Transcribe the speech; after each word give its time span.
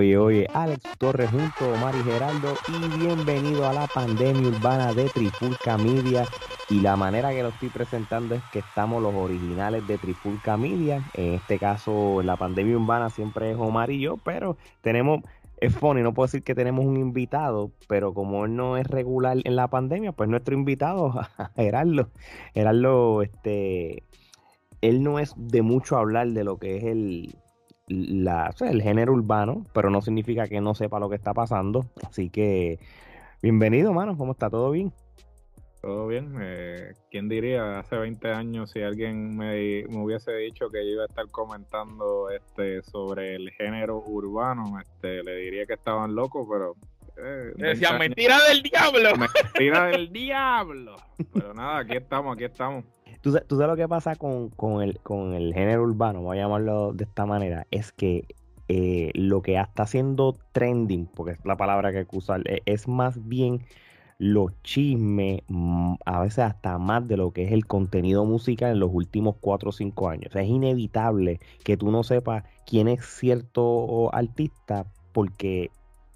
Oye, 0.00 0.16
oye, 0.16 0.46
Alex 0.54 0.96
Torres 0.96 1.28
junto 1.30 1.74
a 1.74 1.78
Mari 1.78 2.02
Geraldo 2.04 2.54
y 2.68 2.98
bienvenido 3.00 3.68
a 3.68 3.74
la 3.74 3.86
pandemia 3.86 4.48
urbana 4.48 4.94
de 4.94 5.10
Trifulca 5.10 5.76
Media. 5.76 6.24
Y 6.70 6.80
la 6.80 6.96
manera 6.96 7.32
que 7.32 7.42
lo 7.42 7.50
estoy 7.50 7.68
presentando 7.68 8.34
es 8.34 8.40
que 8.50 8.60
estamos 8.60 9.02
los 9.02 9.14
originales 9.14 9.86
de 9.86 9.98
Trifulca 9.98 10.56
Media. 10.56 11.04
En 11.12 11.34
este 11.34 11.58
caso, 11.58 12.22
la 12.22 12.36
pandemia 12.36 12.78
urbana 12.78 13.10
siempre 13.10 13.50
es 13.50 13.58
Omar 13.58 13.90
y 13.90 14.00
yo, 14.00 14.16
pero 14.16 14.56
tenemos, 14.80 15.20
es 15.58 15.74
funny, 15.74 16.00
no 16.00 16.14
puedo 16.14 16.28
decir 16.28 16.44
que 16.44 16.54
tenemos 16.54 16.86
un 16.86 16.96
invitado, 16.96 17.70
pero 17.86 18.14
como 18.14 18.46
él 18.46 18.56
no 18.56 18.78
es 18.78 18.86
regular 18.86 19.36
en 19.44 19.54
la 19.54 19.68
pandemia, 19.68 20.12
pues 20.12 20.30
nuestro 20.30 20.54
invitado, 20.54 21.12
Geraldo, 21.56 22.08
Geraldo, 22.54 23.20
este, 23.20 24.02
él 24.80 25.02
no 25.02 25.18
es 25.18 25.34
de 25.36 25.60
mucho 25.60 25.98
hablar 25.98 26.28
de 26.28 26.44
lo 26.44 26.56
que 26.56 26.78
es 26.78 26.84
el 26.84 27.34
la, 27.90 28.54
el 28.60 28.82
género 28.82 29.12
urbano, 29.12 29.66
pero 29.72 29.90
no 29.90 30.00
significa 30.00 30.46
que 30.46 30.60
no 30.60 30.74
sepa 30.74 31.00
lo 31.00 31.08
que 31.10 31.16
está 31.16 31.34
pasando. 31.34 31.86
Así 32.06 32.30
que, 32.30 32.78
bienvenido, 33.42 33.92
mano. 33.92 34.16
¿Cómo 34.16 34.32
está? 34.32 34.48
¿Todo 34.48 34.70
bien? 34.70 34.92
Todo 35.82 36.06
bien. 36.06 36.34
Eh, 36.40 36.92
¿Quién 37.10 37.28
diría 37.28 37.80
hace 37.80 37.96
20 37.96 38.28
años 38.28 38.70
si 38.70 38.82
alguien 38.82 39.36
me, 39.36 39.84
hubiese 39.88 40.32
dicho 40.34 40.70
que 40.70 40.84
yo 40.84 40.92
iba 40.92 41.02
a 41.02 41.06
estar 41.06 41.26
comentando 41.30 42.30
este 42.30 42.82
sobre 42.82 43.34
el 43.34 43.50
género 43.52 43.98
urbano? 43.98 44.78
Este, 44.80 45.22
le 45.24 45.36
diría 45.36 45.66
que 45.66 45.74
estaban 45.74 46.14
locos, 46.14 46.46
pero 46.48 46.76
eh, 47.16 47.52
Decía, 47.56 47.98
mentira 47.98 48.36
del 48.48 48.62
diablo. 48.62 49.10
Mentira 49.16 49.86
del 49.86 50.12
diablo. 50.12 50.96
Pero 51.32 51.54
nada, 51.54 51.78
aquí 51.78 51.96
estamos, 51.96 52.36
aquí 52.36 52.44
estamos. 52.44 52.84
¿Tú, 53.22 53.32
sabes 53.32 53.46
lo 53.50 53.76
que 53.76 53.86
pasa 53.86 54.16
con, 54.16 54.50
el, 54.82 54.98
con 55.00 55.34
el 55.34 55.52
género 55.52 55.82
urbano, 55.82 56.22
voy 56.22 56.38
a 56.38 56.42
llamarlo 56.42 56.92
de 56.94 57.04
esta 57.04 57.26
manera, 57.26 57.66
es 57.70 57.92
que 57.92 58.26
eh, 58.68 59.10
lo 59.14 59.42
que 59.42 59.56
está 59.58 59.82
haciendo 59.82 60.38
trending, 60.52 61.06
porque 61.06 61.32
es 61.32 61.44
la 61.44 61.56
palabra 61.56 61.92
que 61.92 61.98
hay 61.98 62.06
que 62.06 62.16
usar, 62.16 62.42
e, 62.46 62.62
es 62.64 62.88
más 62.88 63.28
bien 63.28 63.60
los 64.18 64.52
chismes, 64.62 65.40
mm, 65.48 65.94
a 66.04 66.20
veces 66.20 66.40
hasta 66.40 66.78
más 66.78 67.08
de 67.08 67.16
lo 67.16 67.32
que 67.32 67.44
es 67.44 67.52
el 67.52 67.66
contenido 67.66 68.24
musical 68.24 68.72
en 68.72 68.80
los 68.80 68.90
últimos 68.92 69.36
4 69.40 69.70
o 69.70 69.72
5 69.72 70.08
años. 70.08 70.34
es 70.36 70.46
inevitable 70.46 71.40
que 71.64 71.76
tú 71.76 71.90
no 71.90 72.02
sepas 72.04 72.44
quién 72.66 72.88
es 72.88 73.04
cierto 73.04 74.14
artista 74.14 74.86
porque 75.12 75.70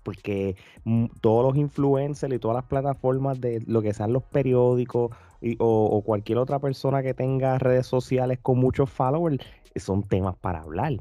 porque 0.05 0.56
mm, 0.84 1.06
todos 1.20 1.44
los 1.44 1.56
influencers 1.56 2.33
y 2.33 2.38
todas 2.38 2.55
las 2.56 2.66
plataformas 2.66 3.41
de 3.41 3.62
lo 3.66 3.83
que 3.83 3.92
sean 3.92 4.12
los 4.12 4.22
periódicos 4.22 5.10
o, 5.58 6.02
cualquier 6.05 6.38
otra 6.38 6.58
persona 6.58 7.02
que 7.02 7.14
tenga 7.14 7.58
redes 7.58 7.86
sociales 7.86 8.38
con 8.41 8.58
muchos 8.58 8.88
followers 8.91 9.44
son 9.77 10.02
temas 10.02 10.36
para 10.36 10.60
hablar. 10.60 10.92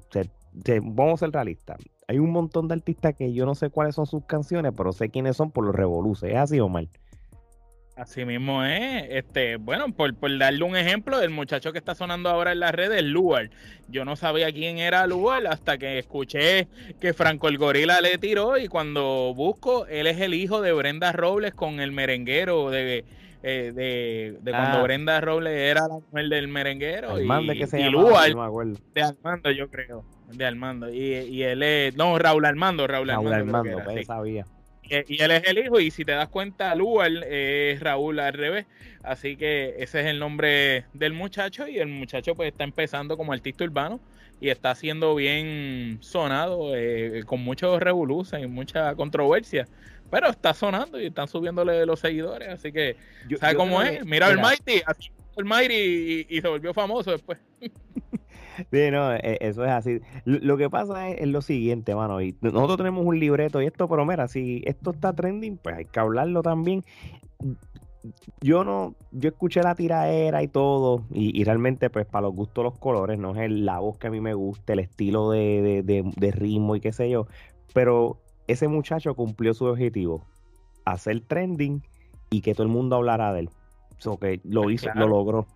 vamos 0.82 1.22
a 1.22 1.26
ser 1.26 1.34
realistas. 1.34 1.78
Hay 2.08 2.20
un 2.20 2.32
montón 2.32 2.68
de 2.68 2.74
artistas 2.74 3.16
que 3.16 3.32
yo 3.34 3.46
no 3.46 3.56
sé 3.56 3.70
cuáles 3.70 3.96
son 3.96 4.06
sus 4.06 4.26
canciones, 4.26 4.74
pero 4.76 4.92
sé 4.92 5.10
quiénes 5.10 5.38
son 5.38 5.52
por 5.52 5.66
los 5.66 5.76
revoluciones. 5.76 6.36
¿Es 6.36 6.42
así 6.42 6.60
o 6.60 6.68
mal? 6.68 6.90
Así 7.96 8.26
mismo 8.26 8.64
es, 8.64 9.06
este, 9.10 9.58
bueno, 9.58 9.94
por, 9.94 10.16
darle 10.40 10.64
un 10.64 10.76
ejemplo, 10.76 11.22
el 11.22 11.30
muchacho 11.30 11.72
que 11.72 11.78
está 11.78 11.94
sonando 11.94 12.28
ahora 12.30 12.52
en 12.52 12.60
las 12.60 12.72
redes, 12.72 13.04
Luar. 13.04 13.52
Yo 13.88 14.04
no 14.04 14.16
sabía 14.16 14.52
quién 14.52 14.80
era 14.80 15.06
Luar 15.06 15.46
hasta 15.46 15.78
que 15.78 16.00
escuché 16.00 16.68
que 17.00 17.14
Franco 17.14 17.50
el 17.50 17.60
Gorila 17.60 18.02
le 18.02 18.18
tiró 18.18 18.58
y 18.58 18.68
cuando 18.68 19.34
busco, 19.36 19.86
él 19.86 20.08
es 20.08 20.20
el 20.22 20.34
hijo 20.34 20.62
de 20.62 20.74
Brenda 20.74 21.12
Robles 21.12 21.54
con 21.54 21.80
el 21.80 21.92
merenguero 21.92 22.72
de, 22.72 23.06
eh, 23.44 23.72
de, 24.42 24.52
cuando 24.52 24.80
ah. 24.80 24.84
Brenda 24.84 25.22
Robles 25.22 25.54
era 25.54 25.88
la 25.88 26.00
mujer 26.00 26.30
del 26.30 26.48
merenguero. 26.48 27.22
y, 27.22 27.60
que 27.60 27.68
se 27.68 27.80
y 27.80 27.90
Luar, 27.92 28.34
de 28.96 29.04
Armando, 29.04 29.52
yo 29.52 29.70
creo, 29.70 30.04
de 30.32 30.46
Armando. 30.46 30.92
Y, 30.92 31.14
y 31.14 31.44
él 31.44 31.62
es, 31.62 31.96
no, 31.96 32.18
Raúl 32.18 32.46
Armando, 32.46 32.88
Raúl, 32.88 33.10
Raúl 33.10 33.32
Armando, 33.32 33.84
pues, 33.86 34.08
sabía. 34.08 34.48
Y, 34.90 35.22
él 35.22 35.32
es 35.32 35.44
el 35.46 35.58
hijo, 35.58 35.80
y 35.80 35.92
si 35.92 36.06
te 36.06 36.12
das 36.12 36.28
cuenta, 36.30 36.76
Lual 36.76 37.24
es 37.24 37.80
Raúl 37.80 38.20
al 38.20 38.34
revés. 38.34 38.66
Así 39.02 39.36
que 39.36 39.76
ese 39.80 40.02
es 40.02 40.08
el 40.08 40.20
nombre 40.20 40.86
del 40.94 41.14
muchacho, 41.14 41.68
y 41.68 41.80
el 41.80 41.88
muchacho 41.88 42.36
pues 42.36 42.52
está 42.52 42.64
empezando 42.64 43.18
como 43.18 43.34
artista 43.34 43.64
urbano 43.64 44.00
y 44.40 44.50
está 44.50 44.76
siendo 44.76 45.16
bien 45.16 46.00
sonado, 46.02 46.76
eh, 46.76 47.24
con 47.26 47.42
muchos 47.42 47.82
revoluciones 47.82 48.46
y 48.46 48.50
mucha 48.50 48.94
controversia. 48.96 49.68
Pero 50.12 50.30
está 50.30 50.54
sonando 50.54 51.02
y 51.02 51.08
están 51.08 51.28
subiéndole 51.28 51.86
los 51.86 52.00
seguidores, 52.00 52.50
así 52.50 52.72
que, 52.72 52.98
¿sabes 53.40 53.56
cómo 53.56 53.82
es? 53.82 54.06
Mira, 54.06 54.30
el 54.30 54.38
Mighty, 54.38 54.82
así 54.86 55.10
el 55.38 55.46
Mighty 55.46 56.28
y 56.30 56.42
se 56.42 56.48
volvió 56.48 56.74
famoso 56.74 57.12
después. 57.12 57.40
Sí, 58.72 58.92
no, 58.92 59.14
e, 59.14 59.38
eso 59.42 59.64
es 59.64 59.72
así. 59.72 60.00
Lo 60.26 60.58
que 60.58 60.70
pasa 60.70 61.10
es, 61.10 61.28
lo 61.28 61.42
siguiente, 61.42 61.96
mano. 61.96 62.22
Y 62.22 62.36
nosotros 62.42 62.78
tenemos 62.78 63.06
un 63.06 63.20
libreto 63.20 63.62
y 63.62 63.66
esto, 63.66 63.88
pero 63.88 64.06
mira, 64.06 64.28
si 64.28 64.62
esto 64.66 64.92
está 64.92 65.14
trending, 65.14 65.58
pues 65.58 65.76
hay 65.76 65.86
que 65.86 66.00
hablarlo 66.00 66.42
también. 66.42 66.84
Yo 68.42 68.64
no, 68.64 68.96
yo 69.12 69.30
escuché 69.30 69.64
la 69.64 69.76
tiraera 69.76 70.44
y 70.44 70.50
todo, 70.50 71.04
y, 71.12 71.42
realmente, 71.46 71.90
pues, 71.90 72.06
para 72.06 72.24
los 72.24 72.36
gustos, 72.36 72.64
los 72.64 72.78
colores, 72.78 73.18
no 73.18 73.34
es 73.36 73.50
la 73.50 73.80
voz 73.80 73.98
que 73.98 74.08
a 74.08 74.12
mí 74.12 74.20
me 74.20 74.34
gusta, 74.34 74.74
el 74.74 74.80
estilo 74.80 75.32
de, 75.32 76.32
ritmo 76.36 76.76
y 76.76 76.82
qué 76.82 76.92
sé 76.92 77.10
yo. 77.10 77.28
Pero 77.74 78.18
ese 78.48 78.68
muchacho 78.68 79.16
cumplió 79.16 79.54
su 79.54 79.66
objetivo: 79.66 80.26
hacer 80.86 81.22
trending 81.22 81.82
y 82.30 82.42
que 82.42 82.54
todo 82.54 82.64
el 82.64 82.74
mundo 82.74 82.98
hablara 82.98 83.32
de 83.32 83.42
él. 83.42 83.50
So 84.00 84.18
que 84.18 84.42
lo 84.44 84.70
hizo, 84.70 84.90
lo 84.96 85.08
logró. 85.08 85.48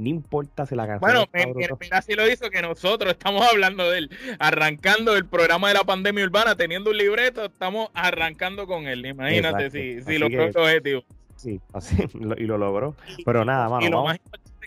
No 0.00 0.08
importa 0.08 0.66
si 0.66 0.74
la 0.74 0.86
canción. 0.86 1.26
Bueno, 1.32 1.76
mira, 1.78 2.02
si 2.02 2.14
lo 2.14 2.28
hizo 2.28 2.50
que 2.50 2.62
nosotros 2.62 3.12
estamos 3.12 3.46
hablando 3.46 3.90
de 3.90 3.98
él, 3.98 4.10
arrancando 4.38 5.16
el 5.16 5.26
programa 5.26 5.68
de 5.68 5.74
la 5.74 5.84
pandemia 5.84 6.24
urbana, 6.24 6.56
teniendo 6.56 6.90
un 6.90 6.96
libreto, 6.96 7.44
estamos 7.44 7.90
arrancando 7.94 8.66
con 8.66 8.86
él. 8.86 9.04
Imagínate 9.06 9.70
si, 9.70 10.02
si 10.02 10.18
logró 10.18 10.44
el 10.44 10.56
objetivo. 10.56 11.04
Sí, 11.36 11.60
así, 11.72 11.96
y 12.14 12.44
lo 12.44 12.58
logró. 12.58 12.96
Pero 13.24 13.44
nada, 13.44 13.68
mano. 13.68 13.86
Y 13.86 13.90
lo 13.90 14.04
más 14.04 14.18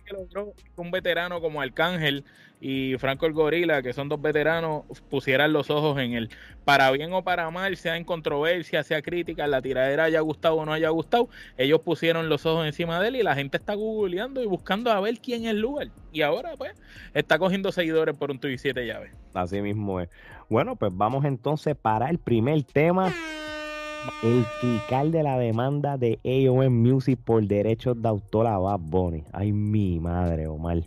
que 0.03 0.13
logró 0.13 0.53
un 0.75 0.91
veterano 0.91 1.41
como 1.41 1.61
Arcángel 1.61 2.23
y 2.59 2.95
Franco 2.97 3.25
el 3.25 3.33
Gorila, 3.33 3.81
que 3.81 3.91
son 3.91 4.07
dos 4.07 4.21
veteranos, 4.21 4.83
pusieran 5.09 5.51
los 5.51 5.69
ojos 5.69 5.99
en 5.99 6.13
él. 6.13 6.29
Para 6.63 6.89
bien 6.91 7.11
o 7.11 7.21
para 7.21 7.49
mal, 7.51 7.75
sea 7.75 7.97
en 7.97 8.05
controversia, 8.05 8.83
sea 8.83 9.01
crítica, 9.01 9.47
la 9.47 9.61
tiradera 9.61 10.05
haya 10.05 10.21
gustado 10.21 10.55
o 10.55 10.65
no 10.65 10.71
haya 10.71 10.87
gustado, 10.89 11.27
ellos 11.57 11.81
pusieron 11.81 12.29
los 12.29 12.45
ojos 12.45 12.65
encima 12.65 13.01
de 13.01 13.09
él 13.09 13.15
y 13.17 13.23
la 13.23 13.35
gente 13.35 13.57
está 13.57 13.73
googleando 13.73 14.41
y 14.41 14.45
buscando 14.45 14.91
a 14.91 14.99
ver 15.01 15.19
quién 15.19 15.43
es 15.43 15.51
el 15.51 15.59
lugar. 15.59 15.89
Y 16.13 16.21
ahora, 16.21 16.51
pues, 16.57 16.71
está 17.13 17.37
cogiendo 17.37 17.71
seguidores 17.71 18.15
por 18.15 18.31
un 18.31 18.39
tuit 18.39 18.59
siete 18.59 18.85
llaves. 18.85 19.11
Así 19.33 19.61
mismo 19.61 19.99
es. 19.99 20.09
Bueno, 20.47 20.75
pues 20.77 20.91
vamos 20.95 21.25
entonces 21.25 21.75
para 21.75 22.09
el 22.09 22.17
primer 22.17 22.63
tema. 22.63 23.13
El 24.21 24.45
clicar 24.59 25.07
de 25.07 25.23
la 25.23 25.37
demanda 25.37 25.97
de 25.97 26.19
AOM 26.23 26.69
Music 26.69 27.19
por 27.23 27.43
derechos 27.43 28.01
de 28.01 28.09
autor 28.09 28.47
a 28.47 28.57
Bad 28.57 28.79
Bunny. 28.79 29.23
Ay, 29.31 29.51
mi 29.51 29.99
madre, 29.99 30.47
Omar 30.47 30.83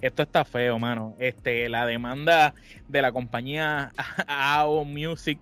esto 0.00 0.22
está 0.22 0.44
feo, 0.44 0.78
mano. 0.78 1.14
Este, 1.18 1.68
la 1.68 1.86
demanda 1.86 2.54
de 2.88 3.02
la 3.02 3.12
compañía 3.12 3.92
AO 4.26 4.84
Music, 4.84 5.38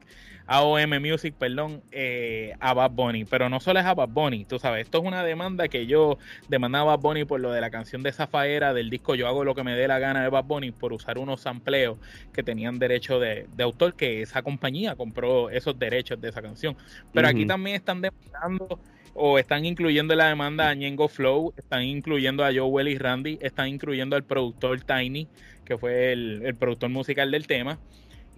AOM 0.49 1.01
Music, 1.01 1.35
perdón, 1.39 1.83
eh, 1.93 2.55
a 2.59 2.75
Bad 2.75 2.91
Bunny. 2.91 3.25
Pero 3.25 3.49
no 3.49 3.61
solo 3.61 3.79
es 3.79 3.87
a 3.87 3.95
Bad 3.95 4.09
Bunny, 4.09 4.45
tú 4.45 4.59
sabes, 4.59 4.85
esto 4.85 4.99
es 4.99 5.05
una 5.05 5.23
demanda 5.23 5.69
que 5.69 5.87
yo 5.87 6.19
demandaba 6.49 6.95
a 6.95 6.97
Bad 6.97 7.03
Bunny 7.03 7.25
por 7.25 7.39
lo 7.41 7.53
de 7.53 7.61
la 7.61 7.71
canción 7.71 8.03
de 8.03 8.13
Zafaera 8.13 8.73
del 8.73 8.91
disco 8.91 9.15
Yo 9.15 9.29
hago 9.29 9.45
lo 9.45 9.55
que 9.55 9.63
me 9.63 9.77
dé 9.77 9.87
la 9.87 9.99
gana 9.99 10.23
de 10.23 10.31
Bad 10.31 10.45
Bunny 10.45 10.73
por 10.73 10.93
usar 10.93 11.19
unos 11.19 11.43
sampleos 11.43 11.99
que 12.33 12.43
tenían 12.43 12.79
derecho 12.79 13.21
de, 13.21 13.47
autor, 13.61 13.95
que 13.95 14.23
esa 14.23 14.43
compañía 14.43 14.97
compró 14.97 15.51
esos 15.51 15.79
derechos 15.79 16.21
de 16.21 16.31
esa 16.31 16.43
canción. 16.43 16.77
Pero 17.13 17.29
aquí 17.29 17.47
también 17.47 17.77
están 17.77 18.01
demandando 18.01 18.81
o 19.19 19.39
están 19.39 19.65
incluyendo 19.65 20.15
en 20.15 20.19
la 20.19 20.29
demanda 20.29 20.69
a 20.69 20.75
Ñengo 20.75 21.09
Flow, 21.09 21.53
están 21.57 21.83
incluyendo 21.83 22.45
a 22.45 22.51
Joe 22.55 22.91
y 22.91 22.99
Randy, 22.99 23.39
están 23.43 23.69
incluyendo 23.69 24.17
al 24.17 24.25
productor 24.25 24.81
Tiny, 24.81 25.29
que 25.65 25.77
fue 25.77 26.13
el, 26.13 26.55
productor 26.59 26.91
musical 26.91 27.31
del 27.31 27.47
tema. 27.47 27.79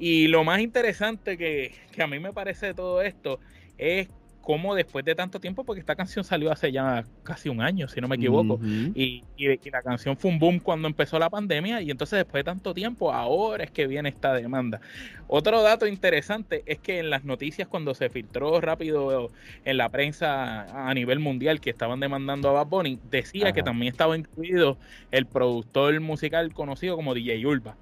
Y 0.00 0.29
lo 0.29 0.44
más 0.44 0.61
interesante 0.61 1.37
que, 1.37 1.75
que, 1.93 2.02
a 2.02 2.06
mí 2.06 2.19
me 2.19 2.32
parece 2.32 2.69
de 2.69 2.75
todo 2.75 3.02
esto 3.02 3.38
es 3.76 4.08
cómo 4.41 4.75
después 4.75 5.05
de 5.05 5.14
tanto 5.14 5.41
tiempo, 5.41 5.62
porque 5.62 5.81
esta 5.81 5.94
canción 5.94 6.25
salió 6.25 6.50
hace 6.50 6.73
ya 6.73 7.05
casi 7.23 7.50
un 7.50 7.61
año, 7.61 7.87
si 7.87 8.00
no 8.00 8.08
me 8.08 8.17
equivoco, 8.17 8.58
y, 8.94 9.23
y, 9.37 9.70
la 9.70 9.82
canción 9.82 10.17
fue 10.17 10.31
un 10.31 10.38
boom 10.38 10.58
cuando 10.58 10.88
empezó 10.88 11.19
la 11.19 11.29
pandemia, 11.29 11.82
y 11.82 11.91
entonces 11.91 12.17
después 12.17 12.41
de 12.41 12.44
tanto 12.44 12.73
tiempo, 12.73 13.12
ahora 13.12 13.62
es 13.62 13.70
que 13.70 13.87
viene 13.87 14.08
esta 14.08 14.32
demanda. 14.32 14.81
Otro 15.29 15.62
dato 15.62 15.87
interesante 15.87 16.62
es 16.64 16.79
que 16.79 16.99
en 16.99 17.11
las 17.11 17.25
noticias, 17.25 17.69
cuando 17.69 17.94
se 17.94 18.08
filtró 18.08 18.58
rápido 18.62 19.31
en 19.67 19.76
la 19.76 19.91
prensa 19.91 20.88
a 20.88 20.94
nivel 20.94 21.19
mundial 21.19 21.61
que 21.61 21.69
estaban 21.69 22.00
demandando 22.00 22.49
a 22.49 22.52
Bad 22.52 22.67
Bunny, 22.69 22.99
decía 23.11 23.52
que 23.52 23.62
también 23.62 23.93
estaba 23.93 24.17
incluido 24.17 24.79
el 25.11 25.26
productor 25.26 26.00
musical 26.00 26.55
conocido 26.55 26.97
como 26.97 27.14
DJ 27.14 27.47
Urba. 27.47 27.76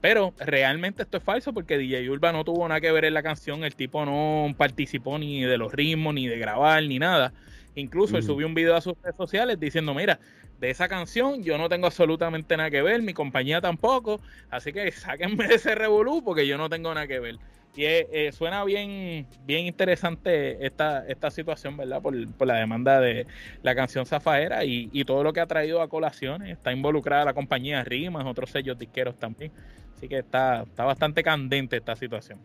Pero 0.00 0.32
realmente 0.38 1.02
esto 1.02 1.18
es 1.18 1.22
falso 1.22 1.52
porque 1.52 1.76
DJ 1.76 2.08
Urba 2.08 2.32
no 2.32 2.44
tuvo 2.44 2.66
nada 2.66 2.80
que 2.80 2.90
ver 2.90 3.04
en 3.04 3.14
la 3.14 3.22
canción, 3.22 3.64
el 3.64 3.74
tipo 3.74 4.04
no 4.06 4.54
participó 4.56 5.18
ni 5.18 5.42
de 5.42 5.58
los 5.58 5.72
ritmos, 5.72 6.14
ni 6.14 6.26
de 6.26 6.38
grabar, 6.38 6.82
ni 6.84 6.98
nada. 6.98 7.32
Incluso 7.74 8.16
él 8.16 8.22
subió 8.22 8.46
un 8.46 8.54
video 8.54 8.74
a 8.74 8.80
sus 8.80 8.94
redes 9.02 9.16
sociales 9.16 9.60
diciendo, 9.60 9.94
mira, 9.94 10.18
de 10.60 10.70
esa 10.70 10.88
canción 10.88 11.42
yo 11.42 11.58
no 11.58 11.68
tengo 11.68 11.86
absolutamente 11.86 12.56
nada 12.56 12.70
que 12.70 12.82
ver, 12.82 13.02
mi 13.02 13.14
compañía 13.14 13.60
tampoco, 13.60 14.20
así 14.50 14.72
que 14.72 14.92
sáquenme 14.92 15.48
de 15.48 15.54
ese 15.54 15.74
revolú 15.74 16.22
porque 16.22 16.46
yo 16.46 16.58
no 16.58 16.68
tengo 16.68 16.92
nada 16.94 17.06
que 17.06 17.18
ver. 17.18 17.38
Y 17.76 17.84
eh, 17.84 18.30
suena 18.32 18.64
bien, 18.64 19.26
bien 19.46 19.64
interesante 19.66 20.66
esta, 20.66 21.06
esta 21.06 21.30
situación, 21.30 21.76
¿verdad? 21.76 22.02
Por, 22.02 22.14
la 22.46 22.54
demanda 22.56 23.00
de 23.00 23.26
la 23.62 23.76
canción 23.76 24.04
Zafaera 24.06 24.64
y, 24.64 24.90
y, 24.92 25.04
todo 25.04 25.22
lo 25.22 25.32
que 25.32 25.40
ha 25.40 25.46
traído 25.46 25.80
a 25.80 25.88
colaciones. 25.88 26.50
Está 26.50 26.72
involucrada 26.72 27.24
la 27.24 27.32
compañía 27.32 27.84
Rimas, 27.84 28.26
otros 28.26 28.50
sellos 28.50 28.76
disqueros 28.76 29.16
también. 29.20 29.52
Así 29.96 30.08
que 30.08 30.18
está, 30.18 30.62
está 30.62 30.84
bastante 30.84 31.22
candente 31.22 31.76
esta 31.76 31.94
situación. 31.94 32.40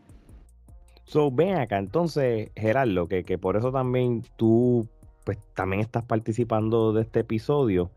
So, 1.05 1.31
ven 1.31 1.55
acá, 1.55 1.79
entonces, 1.79 2.51
Gerardo, 2.55 3.07
que, 3.07 3.23
que 3.23 3.39
por 3.39 3.57
eso 3.57 3.71
también 3.71 4.23
tú 4.37 4.87
pues 5.25 5.39
también 5.55 5.81
estás 5.81 6.05
participando 6.05 6.93
de 6.93 7.01
este 7.01 7.21
episodio. 7.21 7.91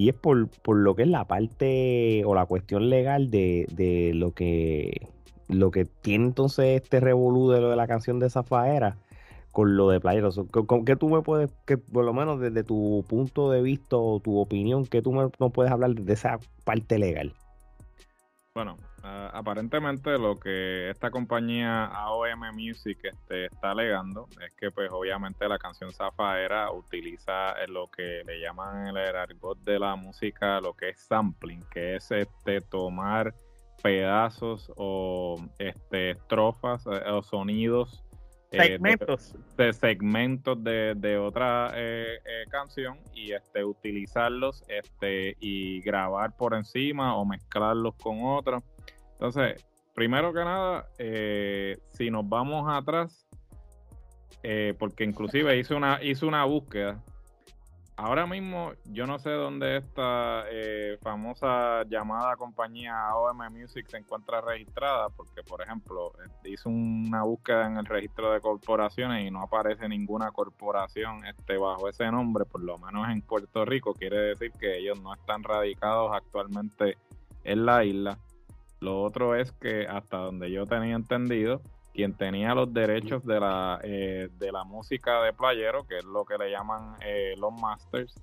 Y 0.00 0.08
es 0.08 0.14
por, 0.14 0.48
por 0.62 0.78
lo 0.78 0.94
que 0.94 1.02
es 1.02 1.08
la 1.08 1.26
parte 1.26 2.24
o 2.24 2.34
la 2.34 2.46
cuestión 2.46 2.88
legal 2.88 3.30
de, 3.30 3.66
de 3.70 4.12
lo 4.14 4.32
que 4.32 5.08
lo 5.46 5.70
que 5.70 5.84
tiene 5.84 6.24
entonces 6.24 6.80
este 6.80 7.00
revolú 7.00 7.50
de 7.50 7.60
lo 7.60 7.68
de 7.68 7.76
la 7.76 7.86
canción 7.86 8.18
de 8.18 8.30
Zafaera 8.30 8.96
con 9.52 9.76
lo 9.76 9.90
de 9.90 10.00
Playeros. 10.00 10.40
¿Con, 10.50 10.86
qué 10.86 10.96
tú 10.96 11.10
me 11.10 11.20
puedes, 11.20 11.50
que 11.66 11.76
por 11.76 12.06
lo 12.06 12.14
menos 12.14 12.40
desde 12.40 12.64
tu 12.64 13.04
punto 13.10 13.50
de 13.50 13.60
vista 13.60 13.98
o 13.98 14.20
tu 14.20 14.38
opinión, 14.38 14.86
que 14.86 15.02
tú 15.02 15.12
me, 15.12 15.28
no 15.38 15.50
puedes 15.50 15.70
hablar 15.70 15.92
de 15.92 16.14
esa 16.14 16.38
parte 16.64 16.98
legal? 16.98 17.34
Bueno, 18.54 18.78
aparentemente 19.02 20.18
lo 20.18 20.38
que 20.38 20.90
esta 20.90 21.10
compañía 21.10 21.86
AOM 21.86 22.52
Music 22.54 22.98
este, 23.02 23.46
está 23.46 23.70
alegando 23.70 24.28
es 24.44 24.52
que 24.52 24.70
pues 24.70 24.90
obviamente 24.92 25.48
la 25.48 25.58
canción 25.58 25.92
Zafaera 25.92 26.70
utiliza 26.72 27.54
lo 27.68 27.90
que 27.90 28.22
le 28.26 28.40
llaman 28.40 28.88
el 28.88 28.96
argot 28.96 29.58
de 29.60 29.78
la 29.78 29.96
música, 29.96 30.60
lo 30.60 30.74
que 30.74 30.90
es 30.90 31.00
sampling, 31.00 31.62
que 31.70 31.96
es 31.96 32.10
este 32.10 32.60
tomar 32.60 33.34
pedazos 33.82 34.70
o 34.76 35.36
este, 35.58 36.10
estrofas 36.10 36.86
eh, 36.86 37.10
o 37.10 37.22
sonidos 37.22 38.04
eh, 38.52 38.78
de, 39.56 39.72
segmentos. 39.72 40.62
de, 40.64 40.94
de 40.96 41.18
otra 41.18 41.70
eh, 41.74 42.18
canción 42.50 42.98
y 43.14 43.32
este 43.32 43.64
utilizarlos 43.64 44.64
este 44.68 45.36
y 45.38 45.80
grabar 45.82 46.36
por 46.36 46.54
encima 46.54 47.14
o 47.16 47.24
mezclarlos 47.24 47.94
con 47.94 48.24
otra 48.24 48.60
entonces 49.20 49.64
primero 49.94 50.32
que 50.32 50.44
nada 50.44 50.88
si 50.96 52.10
nos 52.10 52.28
vamos 52.28 52.66
atrás 52.68 53.26
porque 54.78 55.04
inclusive 55.04 55.58
hice 55.58 55.74
una 55.74 56.02
hice 56.02 56.24
una 56.24 56.44
búsqueda 56.44 57.02
Ahora 58.02 58.26
mismo 58.26 58.72
yo 58.86 59.06
no 59.06 59.18
sé 59.18 59.28
dónde 59.28 59.76
esta 59.76 60.44
eh, 60.50 60.96
famosa 61.02 61.84
llamada 61.84 62.34
compañía 62.36 63.14
OM 63.14 63.36
Music 63.50 63.86
se 63.88 63.98
encuentra 63.98 64.40
registrada, 64.40 65.10
porque 65.10 65.42
por 65.42 65.60
ejemplo 65.60 66.12
eh, 66.24 66.48
hice 66.48 66.66
una 66.70 67.24
búsqueda 67.24 67.66
en 67.66 67.76
el 67.76 67.84
registro 67.84 68.32
de 68.32 68.40
corporaciones 68.40 69.26
y 69.26 69.30
no 69.30 69.42
aparece 69.42 69.86
ninguna 69.86 70.30
corporación 70.30 71.26
este, 71.26 71.58
bajo 71.58 71.90
ese 71.90 72.10
nombre, 72.10 72.46
por 72.46 72.62
lo 72.62 72.78
menos 72.78 73.06
en 73.10 73.20
Puerto 73.20 73.66
Rico, 73.66 73.92
quiere 73.92 74.16
decir 74.16 74.52
que 74.58 74.78
ellos 74.78 74.98
no 75.02 75.12
están 75.12 75.42
radicados 75.42 76.10
actualmente 76.14 76.96
en 77.44 77.66
la 77.66 77.84
isla. 77.84 78.16
Lo 78.80 79.02
otro 79.02 79.34
es 79.34 79.52
que 79.52 79.86
hasta 79.86 80.16
donde 80.18 80.50
yo 80.50 80.66
tenía 80.66 80.96
entendido, 80.96 81.60
quien 81.92 82.14
tenía 82.14 82.54
los 82.54 82.72
derechos 82.72 83.24
de 83.24 83.40
la, 83.40 83.78
eh, 83.82 84.28
de 84.38 84.52
la 84.52 84.64
música 84.64 85.22
de 85.22 85.32
playero, 85.32 85.86
que 85.86 85.98
es 85.98 86.04
lo 86.04 86.24
que 86.24 86.38
le 86.38 86.50
llaman 86.50 86.94
eh, 87.04 87.34
los 87.38 87.52
masters, 87.52 88.14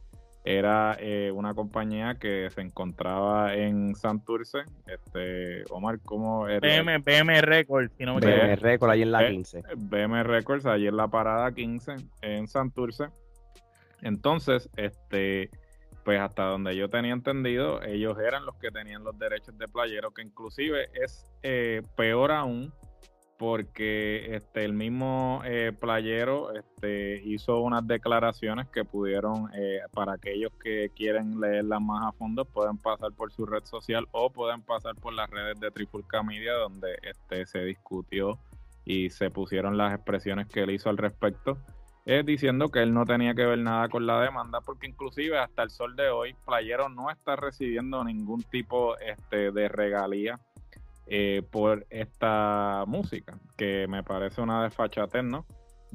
era 0.44 0.96
eh, 1.00 1.30
una 1.34 1.54
compañía 1.54 2.16
que 2.16 2.50
se 2.50 2.62
encontraba 2.62 3.54
en 3.54 3.94
Santurce. 3.96 4.60
Este, 4.88 5.66
Omar, 5.70 6.00
¿cómo 6.00 6.48
era? 6.48 6.66
BM, 6.66 7.00
BM 7.00 7.42
Records, 7.42 7.92
si 7.98 8.06
no 8.06 8.16
me 8.16 8.22
BM 8.22 8.56
Records, 8.56 8.92
ahí 8.94 9.02
en 9.02 9.12
la 9.12 9.28
15. 9.28 9.64
BM 9.76 10.24
Records, 10.24 10.66
ahí 10.66 10.88
en 10.88 10.96
la 10.96 11.10
parada 11.10 11.52
15, 11.52 11.96
en 12.22 12.48
Santurce. 12.48 13.08
Entonces, 14.02 14.70
este, 14.78 15.50
pues 16.08 16.22
hasta 16.22 16.46
donde 16.46 16.74
yo 16.74 16.90
tenía 16.90 17.12
entendido, 17.12 17.84
ellos 17.84 18.18
eran 18.18 18.46
los 18.46 18.56
que 18.56 18.72
tenían 18.72 19.04
los 19.04 19.20
derechos 19.20 19.58
de 19.58 19.68
playero, 19.68 20.12
que 20.12 20.22
inclusive 20.22 20.88
es 20.94 21.30
peor 21.98 22.32
aún 22.32 22.72
porque 23.38 24.34
este, 24.34 24.64
el 24.64 24.72
mismo 24.72 25.42
eh, 25.44 25.74
playero 25.78 26.54
este, 26.54 27.22
hizo 27.26 27.60
unas 27.60 27.86
declaraciones 27.86 28.70
que 28.70 28.86
pudieron, 28.86 29.50
eh, 29.54 29.82
para 29.92 30.14
aquellos 30.14 30.54
que 30.64 30.92
quieren 30.96 31.42
leerlas 31.42 31.82
más 31.82 32.06
a 32.08 32.14
fondo, 32.14 32.46
pueden 32.46 32.78
pasar 32.78 33.12
por 33.12 33.34
su 33.34 33.46
red 33.46 33.66
social 33.66 34.08
o 34.14 34.30
pueden 34.30 34.62
pasar 34.62 34.96
por 34.96 35.12
las 35.12 35.30
redes 35.30 35.60
de 35.60 35.72
Trifulca 35.72 36.24
Media, 36.24 36.54
donde 36.54 37.00
este, 37.02 37.46
se 37.46 37.66
discutió 37.66 38.40
y 38.86 39.10
se 39.10 39.30
pusieron 39.30 39.76
las 39.76 39.94
expresiones 39.94 40.48
que 40.48 40.62
él 40.62 40.72
hizo 40.72 40.90
al 40.90 40.98
respecto, 40.98 41.58
eh, 42.10 42.24
diciendo 42.26 42.70
que 42.70 42.82
él 42.82 42.94
no 42.94 43.06
tenía 43.06 43.36
que 43.36 43.46
ver 43.46 43.60
nada 43.60 43.90
con 43.90 44.08
la 44.08 44.22
demanda, 44.22 44.62
porque 44.62 44.88
inclusive 44.88 45.38
hasta 45.38 45.64
el 45.64 45.70
sol 45.70 45.98
de 45.98 46.08
hoy, 46.08 46.34
Playero 46.46 46.88
no 46.88 47.12
está 47.12 47.36
recibiendo 47.36 48.02
ningún 48.02 48.44
tipo 48.44 48.98
este, 49.00 49.52
de 49.52 49.68
regalía 49.68 50.40
eh, 51.08 51.42
por 51.52 51.86
esta 51.90 52.86
música, 52.88 53.38
que 53.58 53.88
me 53.90 54.04
parece 54.04 54.42
una 54.42 54.64
desfachatez, 54.64 55.26
¿no? 55.26 55.46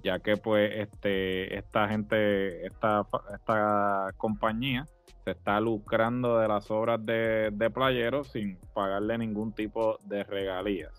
Ya 0.03 0.19
que 0.19 0.37
pues 0.37 0.70
este, 0.75 1.56
esta 1.56 1.88
gente, 1.88 2.67
esta, 2.67 3.06
esta 3.35 4.11
compañía 4.19 4.85
se 5.25 5.31
está 5.31 5.61
lucrando 5.61 6.38
de 6.38 6.49
las 6.49 6.70
obras 6.70 7.03
de, 7.06 7.49
de 7.55 7.70
playeros 7.70 8.32
sin 8.32 8.59
pagarle 8.75 9.17
ningún 9.17 9.55
tipo 9.55 9.99
de 10.05 10.25
regalías. 10.25 10.93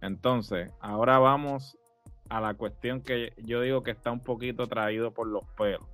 Entonces, 0.00 0.70
ahora 0.80 1.18
vamos 1.18 1.76
a 2.32 2.40
la 2.40 2.54
cuestión 2.54 3.02
que 3.02 3.34
yo 3.36 3.60
digo 3.60 3.82
que 3.82 3.90
está 3.90 4.10
un 4.10 4.20
poquito 4.20 4.66
traído 4.66 5.12
por 5.12 5.26
los 5.26 5.44
pelos. 5.50 5.86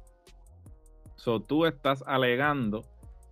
So, 1.16 1.40
tú 1.40 1.66
estás 1.66 2.04
alegando 2.06 2.84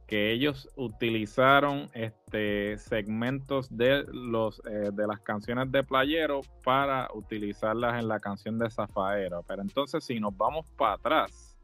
que 0.09 0.33
ellos 0.33 0.69
utilizaron 0.75 1.89
este 1.95 2.77
segmentos 2.79 3.69
de 3.77 4.05
los 4.13 4.61
eh, 4.67 4.91
de 4.93 5.07
las 5.07 5.21
canciones 5.21 5.71
de 5.71 5.85
Playero 5.85 6.41
para 6.65 7.09
utilizarlas 7.15 8.01
en 8.01 8.09
la 8.09 8.19
canción 8.19 8.59
de 8.59 8.71
Zafaera. 8.71 9.41
Pero 9.47 9.63
entonces 9.63 10.05
si 10.05 10.19
nos 10.19 10.37
vamos 10.37 10.69
para 10.77 10.95
atrás, 10.95 11.57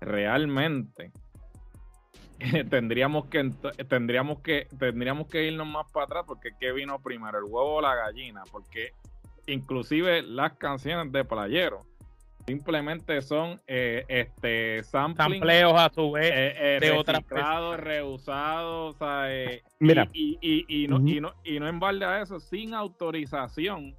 realmente 0.00 1.10
tendríamos 2.70 3.26
que 3.26 3.50
tendríamos 3.88 4.40
que 4.42 4.68
tendríamos 4.78 5.26
que 5.26 5.44
irnos 5.44 5.66
más 5.66 5.90
para 5.90 6.04
atrás 6.06 6.24
porque 6.24 6.50
qué 6.60 6.70
vino 6.70 7.00
primero, 7.00 7.38
el 7.38 7.44
huevo 7.44 7.76
o 7.76 7.80
la 7.80 7.96
gallina, 7.96 8.44
porque 8.52 8.92
inclusive 9.48 10.22
las 10.22 10.52
canciones 10.54 11.12
de 11.12 11.24
Playero 11.24 11.84
simplemente 12.46 13.20
son 13.20 13.60
eh, 13.66 14.04
este 14.08 14.82
sampleos 14.82 15.78
a 15.78 15.90
su 15.90 16.12
vez 16.12 16.32
eh, 16.34 16.76
eh, 16.76 16.78
de 16.80 16.92
otras 16.92 17.22
reusados 17.78 18.96
Mira. 19.80 20.08
Y, 20.14 20.38
y, 20.40 20.84
y, 20.84 20.88
no, 20.88 20.98
y, 21.06 21.20
no, 21.20 21.34
y 21.44 21.60
no 21.60 21.68
en 21.68 21.78
balde 21.78 22.06
a 22.06 22.22
eso 22.22 22.40
sin 22.40 22.72
autorización 22.72 23.94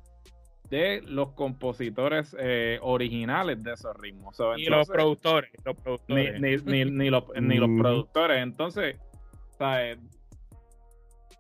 de 0.70 1.02
los 1.04 1.34
compositores 1.34 2.36
originales 2.82 3.64
de 3.64 3.74
esos 3.74 3.96
ritmos 3.98 4.38
y 4.58 4.66
los 4.66 4.88
productores, 4.88 5.52
los 5.64 5.76
productores. 5.76 6.42
Ni, 6.42 6.58
ni, 6.58 6.86
ni, 6.92 7.10
los, 7.10 7.24
ni 7.40 7.56
los 7.56 7.70
productores 7.80 8.42
entonces 8.42 8.98
¿sabes? 9.60 10.00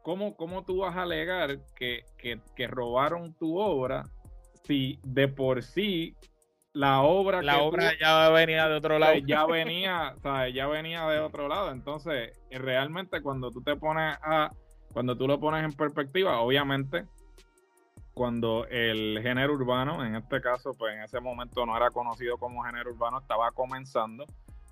¿Cómo, 0.09 0.35
¿cómo 0.35 0.63
tú 0.65 0.77
vas 0.77 0.97
a 0.97 1.03
alegar 1.03 1.59
que, 1.75 2.03
que, 2.17 2.41
que 2.55 2.65
robaron 2.65 3.35
tu 3.35 3.59
obra 3.59 4.09
si 4.63 4.99
de 5.03 5.27
por 5.27 5.61
sí 5.61 6.15
la 6.73 7.01
obra 7.01 7.43
la 7.43 7.61
obra 7.61 7.91
ya 8.01 8.27
venía 8.29 8.67
de 8.67 8.75
otro 8.75 8.97
lado 8.97 9.13
ya 9.19 9.45
venía 9.45 10.15
ya 10.51 10.65
venía 10.65 11.07
de 11.07 11.19
otro 11.19 11.47
lado. 11.47 11.69
Entonces 11.69 12.31
realmente 12.49 13.21
cuando 13.21 13.51
tú 13.51 13.61
te 13.61 13.75
pones 13.75 14.17
a 14.23 14.49
cuando 14.93 15.15
tú 15.15 15.27
lo 15.27 15.39
pones 15.39 15.63
en 15.63 15.73
perspectiva 15.73 16.39
obviamente 16.39 17.05
cuando 18.15 18.65
el 18.65 19.19
género 19.21 19.53
urbano 19.53 20.03
en 20.03 20.15
este 20.15 20.41
caso 20.41 20.71
pues 20.73 20.95
en 20.95 21.03
ese 21.03 21.19
momento 21.19 21.67
no 21.67 21.77
era 21.77 21.91
conocido 21.91 22.39
como 22.39 22.63
género 22.63 22.89
urbano 22.89 23.19
estaba 23.19 23.51
comenzando 23.51 24.25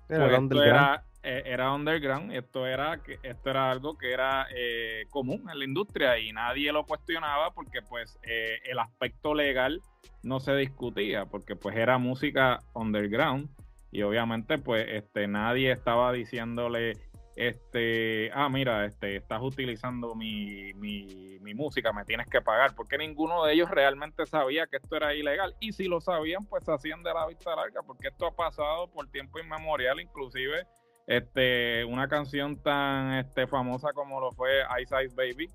era, 0.08 1.04
eh, 1.22 1.42
era 1.46 1.72
underground, 1.72 2.32
esto 2.32 2.64
era, 2.64 3.00
esto 3.22 3.50
era 3.50 3.72
algo 3.72 3.98
que 3.98 4.12
era 4.12 4.46
eh, 4.54 5.04
común 5.10 5.50
en 5.50 5.58
la 5.58 5.64
industria 5.64 6.16
y 6.18 6.32
nadie 6.32 6.70
lo 6.72 6.86
cuestionaba 6.86 7.50
porque 7.52 7.82
pues 7.82 8.18
eh, 8.22 8.60
el 8.64 8.78
aspecto 8.78 9.34
legal 9.34 9.82
no 10.22 10.38
se 10.38 10.54
discutía 10.54 11.26
porque 11.26 11.56
pues 11.56 11.76
era 11.76 11.98
música 11.98 12.60
underground 12.72 13.50
y 13.90 14.02
obviamente 14.02 14.58
pues 14.58 14.86
este 14.88 15.26
nadie 15.26 15.72
estaba 15.72 16.12
diciéndole 16.12 16.92
este, 17.38 18.32
ah, 18.34 18.48
mira, 18.48 18.84
este, 18.84 19.14
estás 19.14 19.40
utilizando 19.40 20.16
mi, 20.16 20.74
mi, 20.74 21.38
mi, 21.40 21.54
música, 21.54 21.92
me 21.92 22.04
tienes 22.04 22.26
que 22.26 22.40
pagar, 22.40 22.74
porque 22.74 22.98
ninguno 22.98 23.44
de 23.44 23.52
ellos 23.52 23.70
realmente 23.70 24.26
sabía 24.26 24.66
que 24.66 24.78
esto 24.78 24.96
era 24.96 25.14
ilegal, 25.14 25.54
y 25.60 25.70
si 25.70 25.84
lo 25.84 26.00
sabían, 26.00 26.46
pues 26.46 26.68
hacían 26.68 27.04
de 27.04 27.14
la 27.14 27.28
vista 27.28 27.54
larga, 27.54 27.82
porque 27.82 28.08
esto 28.08 28.26
ha 28.26 28.34
pasado 28.34 28.90
por 28.90 29.08
tiempo 29.08 29.38
inmemorial, 29.38 30.00
inclusive 30.00 30.66
este, 31.08 31.86
una 31.86 32.06
canción 32.06 32.56
tan 32.56 33.14
este, 33.14 33.46
famosa 33.46 33.92
como 33.94 34.20
lo 34.20 34.30
fue 34.32 34.60
Ice 34.82 34.94
Ice 35.04 35.14
Baby. 35.16 35.50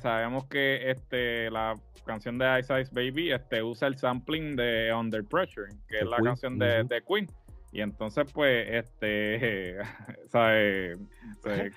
Sabemos 0.00 0.44
que 0.46 0.90
este, 0.90 1.48
la 1.52 1.74
canción 2.04 2.36
de 2.36 2.58
Ice 2.58 2.80
Ice 2.80 2.90
Baby 2.92 3.30
este, 3.30 3.62
usa 3.62 3.86
el 3.86 3.96
sampling 3.96 4.56
de 4.56 4.92
Under 4.92 5.22
Pressure, 5.24 5.68
que 5.86 5.98
es 5.98 6.04
la 6.04 6.16
canción 6.16 6.58
de, 6.58 6.82
de 6.82 7.00
Queen. 7.02 7.30
Y 7.70 7.82
entonces, 7.82 8.24
pues, 8.32 8.66
este, 8.70 9.76
¿sabes? 10.28 10.98
Se, 11.42 11.70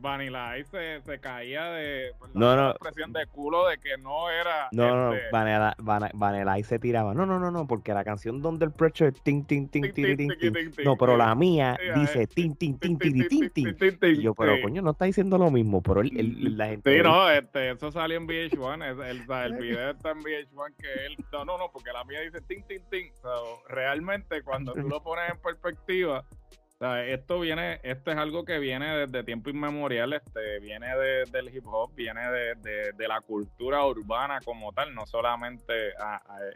Vanilla 0.00 0.58
Ice 0.58 1.02
se, 1.02 1.18
caía 1.18 1.66
de 1.66 2.12
no, 2.32 2.56
no, 2.56 2.70
expresión 2.70 3.12
de 3.12 3.26
culo 3.26 3.68
de 3.68 3.76
que 3.76 3.98
no 3.98 4.30
era. 4.30 4.68
No, 4.72 5.12
no, 5.12 5.18
Vanilla, 5.30 5.76
Vanilla, 5.78 6.58
Ice 6.58 6.70
se 6.70 6.78
tiraba. 6.78 7.12
No, 7.12 7.26
no, 7.26 7.38
no, 7.38 7.50
no, 7.50 7.66
porque 7.66 7.92
la 7.92 8.02
canción 8.02 8.40
donde 8.40 8.64
el 8.64 8.72
pressure 8.72 9.12
ting, 9.12 9.44
ting, 9.44 9.68
ting, 9.68 9.92
ting, 9.92 10.16
ting, 10.16 10.38
ting, 10.38 10.72
No, 10.84 10.96
pero 10.96 11.18
la 11.18 11.34
mía 11.34 11.76
dice 11.94 12.26
ting, 12.26 12.54
ting, 12.56 12.78
ting, 12.78 12.98
ting, 12.98 13.28
ting, 13.28 13.50
ting. 13.50 13.76
Y 14.02 14.22
yo, 14.22 14.34
pero 14.34 14.60
coño, 14.62 14.80
no 14.80 14.92
está 14.92 15.04
diciendo 15.04 15.36
lo 15.36 15.50
mismo, 15.50 15.82
pero 15.82 16.00
el, 16.00 16.56
la 16.56 16.68
gente. 16.68 16.96
Sí, 16.96 17.02
no, 17.02 17.28
este, 17.30 17.72
eso 17.72 17.90
salió 17.92 18.16
en 18.16 18.26
VH1, 18.26 18.84
el, 18.84 19.00
el, 19.00 19.58
video 19.58 19.90
está 19.90 20.12
en 20.12 20.20
VH1 20.20 20.74
que 20.78 21.06
él. 21.06 21.16
No, 21.30 21.44
no, 21.44 21.58
no, 21.58 21.70
porque 21.70 21.92
la 21.92 22.04
mía 22.04 22.20
dice 22.20 22.40
ting, 22.40 22.62
ting, 22.66 22.80
ting. 22.90 23.10
So, 23.20 23.62
cuando 24.44 24.72
tú 24.72 24.88
lo 24.88 25.02
pones 25.02 25.30
en 25.30 25.38
perspectiva, 25.38 26.24
esto 27.06 27.40
viene, 27.40 27.80
esto 27.82 28.10
es 28.10 28.16
algo 28.18 28.44
que 28.44 28.58
viene 28.58 29.06
desde 29.06 29.24
tiempo 29.24 29.48
inmemorial, 29.48 30.12
este, 30.12 30.58
viene 30.60 30.88
del 31.30 31.54
hip 31.54 31.64
hop, 31.66 31.94
viene 31.94 32.20
de, 32.30 33.08
la 33.08 33.20
cultura 33.20 33.84
urbana 33.86 34.40
como 34.44 34.72
tal, 34.72 34.94
no 34.94 35.06
solamente 35.06 35.88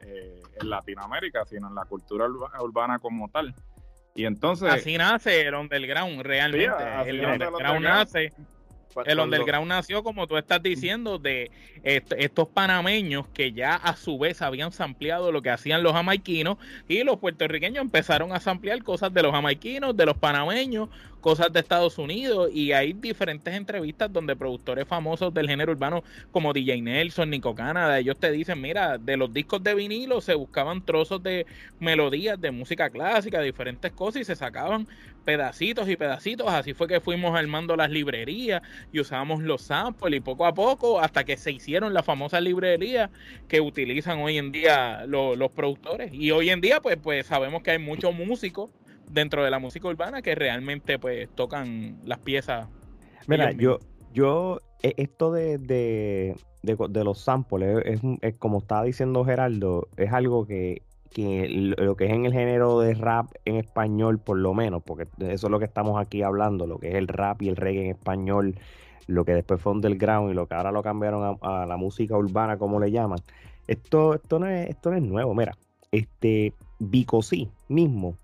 eh, 0.03 0.43
en 0.61 0.71
Latinoamérica, 0.71 1.45
sino 1.47 1.69
en 1.69 1.75
la 1.75 1.85
cultura 1.85 2.27
urbana 2.61 2.99
como 2.99 3.29
tal. 3.29 3.55
Y 4.15 4.25
entonces. 4.25 4.71
Así 4.71 4.99
nace 4.99 5.43
el 5.43 5.55
underground, 5.55 6.23
realmente. 6.23 6.67
el 7.07 7.25
underground 7.25 7.85
nace 7.85 8.33
el 9.07 9.21
underground 9.21 9.69
nació, 9.69 10.03
como 10.03 10.27
tú 10.27 10.37
estás 10.37 10.63
diciendo, 10.63 11.19
de 11.19 11.51
estos 11.83 12.49
panameños 12.49 13.29
que 13.29 13.53
ya 13.53 13.75
a 13.75 13.97
su 13.97 14.19
vez 14.19 14.43
habían 14.43 14.73
sampleado 14.73 15.33
lo 15.33 15.43
que 15.43 15.51
hacían 15.51 15.83
los 15.83 15.93
jamaiquinos 15.93 16.59
y 16.89 17.03
los 17.03 17.19
puertorriqueños 17.19 17.83
empezaron 17.83 18.33
a 18.33 18.41
samplear 18.41 18.83
cosas 18.83 19.13
de 19.13 19.23
los 19.23 19.33
jamaiquinos, 19.33 19.97
de 19.97 20.07
los 20.07 20.17
panameños, 20.17 20.89
cosas 21.21 21.53
de 21.53 21.61
Estados 21.61 21.99
Unidos 21.99 22.51
y 22.53 22.73
hay 22.73 22.93
diferentes 22.93 23.53
entrevistas 23.55 24.13
donde 24.13 24.37
productores 24.37 24.87
famosos 24.87 25.33
del 25.35 25.49
género 25.49 25.73
urbano 25.73 26.03
como 26.31 26.53
DJ 26.53 26.81
Nelson, 26.81 27.31
Nico 27.31 27.55
Canada, 27.55 27.99
ellos 27.99 28.19
te 28.19 28.31
dicen, 28.31 28.61
mira, 28.61 28.99
de 28.99 29.17
los 29.17 29.33
discos 29.33 29.63
de 29.63 29.75
vinilo 29.75 30.21
se 30.21 30.35
buscaban 30.35 30.85
trozos 30.85 31.23
de 31.23 31.47
melodías 31.81 32.41
de 32.41 32.51
música 32.51 32.91
clásica, 32.91 33.41
diferentes 33.41 33.93
cosas 33.93 34.23
y 34.23 34.25
se 34.25 34.37
sacaban 34.37 34.87
pedacitos 35.29 35.87
y 35.91 35.97
pedacitos, 35.99 36.49
así 36.49 36.73
fue 36.73 36.89
que 36.89 37.01
fuimos 37.01 37.39
armando 37.39 37.77
las 37.77 37.91
librerías 37.91 38.63
y 38.91 39.01
usábamos 39.01 39.43
los 39.43 39.61
samples 39.61 40.17
y 40.17 40.21
poco 40.21 40.47
a 40.47 40.55
poco 40.55 41.01
hasta 41.01 41.23
que 41.25 41.37
se 41.37 41.53
hicieron 41.53 41.93
las 41.93 42.07
famosas 42.07 42.43
librerías 42.43 43.11
que 43.47 43.61
utilizan 43.61 44.21
hoy 44.21 44.39
en 44.39 44.53
día 44.53 45.05
los, 45.07 45.37
productores 45.51 46.15
y 46.15 46.31
hoy 46.31 46.49
en 46.49 46.63
día 46.63 46.81
pues, 46.81 46.97
pues 46.97 47.27
sabemos 47.27 47.63
que 47.63 47.73
hay 47.73 47.79
muchos 47.79 48.15
músicos 48.15 48.71
dentro 49.11 49.45
de 49.45 49.51
la 49.51 49.59
música 49.59 49.87
urbana 49.89 50.23
que 50.23 50.35
realmente 50.35 50.99
pues 50.99 51.29
tocan 51.35 51.99
las 52.07 52.21
piezas. 52.21 52.67
Mira, 53.27 53.53
yo, 53.53 53.81
yo, 54.15 54.63
e, 54.83 54.95
esto 54.97 55.31
de, 55.31 55.59
de, 55.59 56.37
de, 56.63 57.05
los 57.05 57.21
samples, 57.21 57.85
es, 57.85 58.35
como 58.39 58.61
estaba 58.61 58.85
diciendo 58.85 59.27
Geraldo, 59.27 59.89
es 59.99 60.11
algo 60.11 60.47
que, 60.47 60.81
que 61.09 61.47
lo 61.49 61.97
que 61.97 62.07
es 62.07 62.13
en 62.13 62.25
el 62.25 62.33
género 62.33 62.81
de 62.81 62.95
rap 62.95 63.31
en 63.45 63.57
español, 63.57 64.19
por 64.19 64.39
lo 64.39 64.55
menos, 64.55 64.83
porque 64.83 65.09
eso 65.19 65.47
es 65.47 65.51
lo 65.51 65.59
que 65.59 65.65
estamos 65.65 66.01
aquí 66.01 66.23
hablando, 66.23 66.67
lo 66.67 66.79
que 66.79 66.89
es 66.89 66.95
el 66.95 67.09
rap 67.09 67.43
y 67.43 67.49
el 67.49 67.57
reggae 67.57 67.85
en 67.85 67.91
español, 67.91 68.57
lo 69.07 69.25
que 69.25 69.33
después 69.35 69.61
fue 69.61 69.73
underground 69.73 70.31
y 70.31 70.35
lo 70.35 70.47
que 70.47 70.55
ahora 70.55 70.73
lo 70.73 70.83
cambiaron 70.83 71.39
a, 71.41 71.67
la 71.67 71.77
música 71.77 72.17
urbana, 72.17 72.59
como 72.59 72.79
le 72.81 72.91
llaman. 72.91 73.21
Esto, 73.67 74.15
esto, 74.15 74.39
no 74.39 74.47
es, 74.47 74.71
esto 74.71 74.91
no 74.91 74.97
es 74.97 75.03
nuevo, 75.03 75.35
mira, 75.35 75.57
este 75.93 76.53
Vico 76.79 77.23
sí 77.23 77.49
mismo 77.69 78.17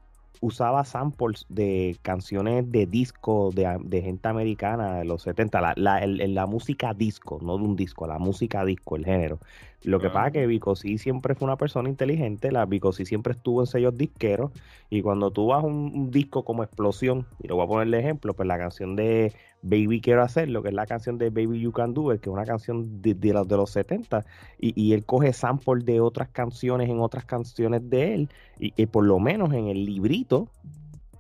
usaba 0.44 0.84
samples 0.84 1.46
de 1.48 1.96
canciones 2.02 2.70
de 2.70 2.84
disco 2.84 3.50
de, 3.54 4.02
gente 4.02 4.28
americana 4.28 4.98
de 4.98 5.06
los 5.06 5.22
70, 5.22 5.60
la, 5.60 5.72
la, 5.74 6.06
la, 6.06 6.46
música 6.46 6.92
disco, 6.92 7.38
no 7.42 7.56
de 7.56 7.64
un 7.64 7.76
disco, 7.76 8.06
la 8.06 8.18
música 8.18 8.62
disco, 8.62 8.96
el 8.96 9.06
género. 9.06 9.38
Lo 9.84 10.00
que 10.00 10.10
pasa 10.10 10.26
es 10.28 10.32
que 10.34 10.46
Vico 10.46 10.76
sí 10.76 10.98
siempre 10.98 11.34
fue 11.34 11.46
una 11.46 11.56
persona 11.56 11.88
inteligente, 11.88 12.52
la 12.52 12.66
Vico 12.66 12.92
sí 12.92 13.06
siempre 13.06 13.32
estuvo 13.32 13.62
en 13.62 13.66
sellos 13.66 13.96
disqueros, 13.96 14.50
y 14.90 15.00
cuando 15.00 15.30
tú 15.30 15.46
vas 15.46 15.64
un, 15.64 15.92
un 15.94 16.10
disco 16.10 16.44
como 16.44 16.62
Explosión, 16.62 17.26
y 17.42 17.48
lo 17.48 17.56
voy 17.56 17.64
a 17.64 17.68
poner 17.68 17.88
de 17.88 18.00
ejemplo, 18.00 18.34
pues 18.34 18.46
la 18.46 18.58
canción 18.58 18.96
de 18.96 19.32
Baby 19.64 20.00
Quiero 20.02 20.22
Hacerlo, 20.22 20.62
que 20.62 20.68
es 20.68 20.74
la 20.74 20.86
canción 20.86 21.16
de 21.16 21.30
Baby 21.30 21.60
You 21.60 21.72
Can 21.72 21.94
Do 21.94 22.12
It, 22.12 22.20
que 22.20 22.28
es 22.28 22.34
una 22.34 22.44
canción 22.44 23.00
de, 23.00 23.16
los, 23.32 23.48
de 23.48 23.56
los 23.56 23.70
70, 23.70 24.24
y, 24.60 24.80
y, 24.80 24.92
él 24.92 25.04
coge 25.06 25.32
sample 25.32 25.82
de 25.82 26.00
otras 26.00 26.28
canciones 26.28 26.90
en 26.90 27.00
otras 27.00 27.24
canciones 27.24 27.88
de 27.88 28.14
él, 28.14 28.28
y, 28.58 28.74
y 28.76 28.86
por 28.86 29.04
lo 29.04 29.18
menos 29.18 29.54
en 29.54 29.68
el 29.68 29.86
librito 29.86 30.48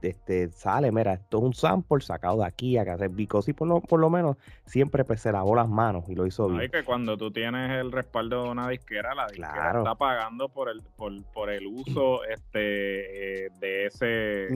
este, 0.08 0.48
sale, 0.48 0.90
mira, 0.92 1.14
esto 1.14 1.38
es 1.38 1.44
un 1.44 1.54
sample 1.54 2.00
sacado 2.00 2.38
de 2.38 2.46
aquí, 2.46 2.76
acá, 2.76 2.96
Because 3.08 3.50
y 3.50 3.54
por 3.54 3.68
lo, 3.68 3.80
por 3.80 4.00
lo 4.00 4.10
menos 4.10 4.36
siempre 4.66 5.04
pues, 5.04 5.20
se 5.20 5.32
lavó 5.32 5.54
las 5.54 5.68
manos 5.68 6.08
y 6.08 6.14
lo 6.14 6.26
hizo 6.26 6.48
bien. 6.48 6.70
que 6.70 6.84
cuando 6.84 7.16
tú 7.16 7.30
tienes 7.30 7.70
el 7.72 7.92
respaldo 7.92 8.44
de 8.44 8.50
una 8.50 8.68
disquera, 8.68 9.14
la 9.14 9.26
disquera 9.26 9.78
está 9.78 9.94
pagando 9.94 10.48
por 10.48 10.68
el, 10.68 10.82
por, 10.96 11.12
por 11.32 11.50
el 11.50 11.66
uso 11.66 12.24
este, 12.24 13.46
eh, 13.46 13.50
de 13.60 13.86
ese, 13.86 14.48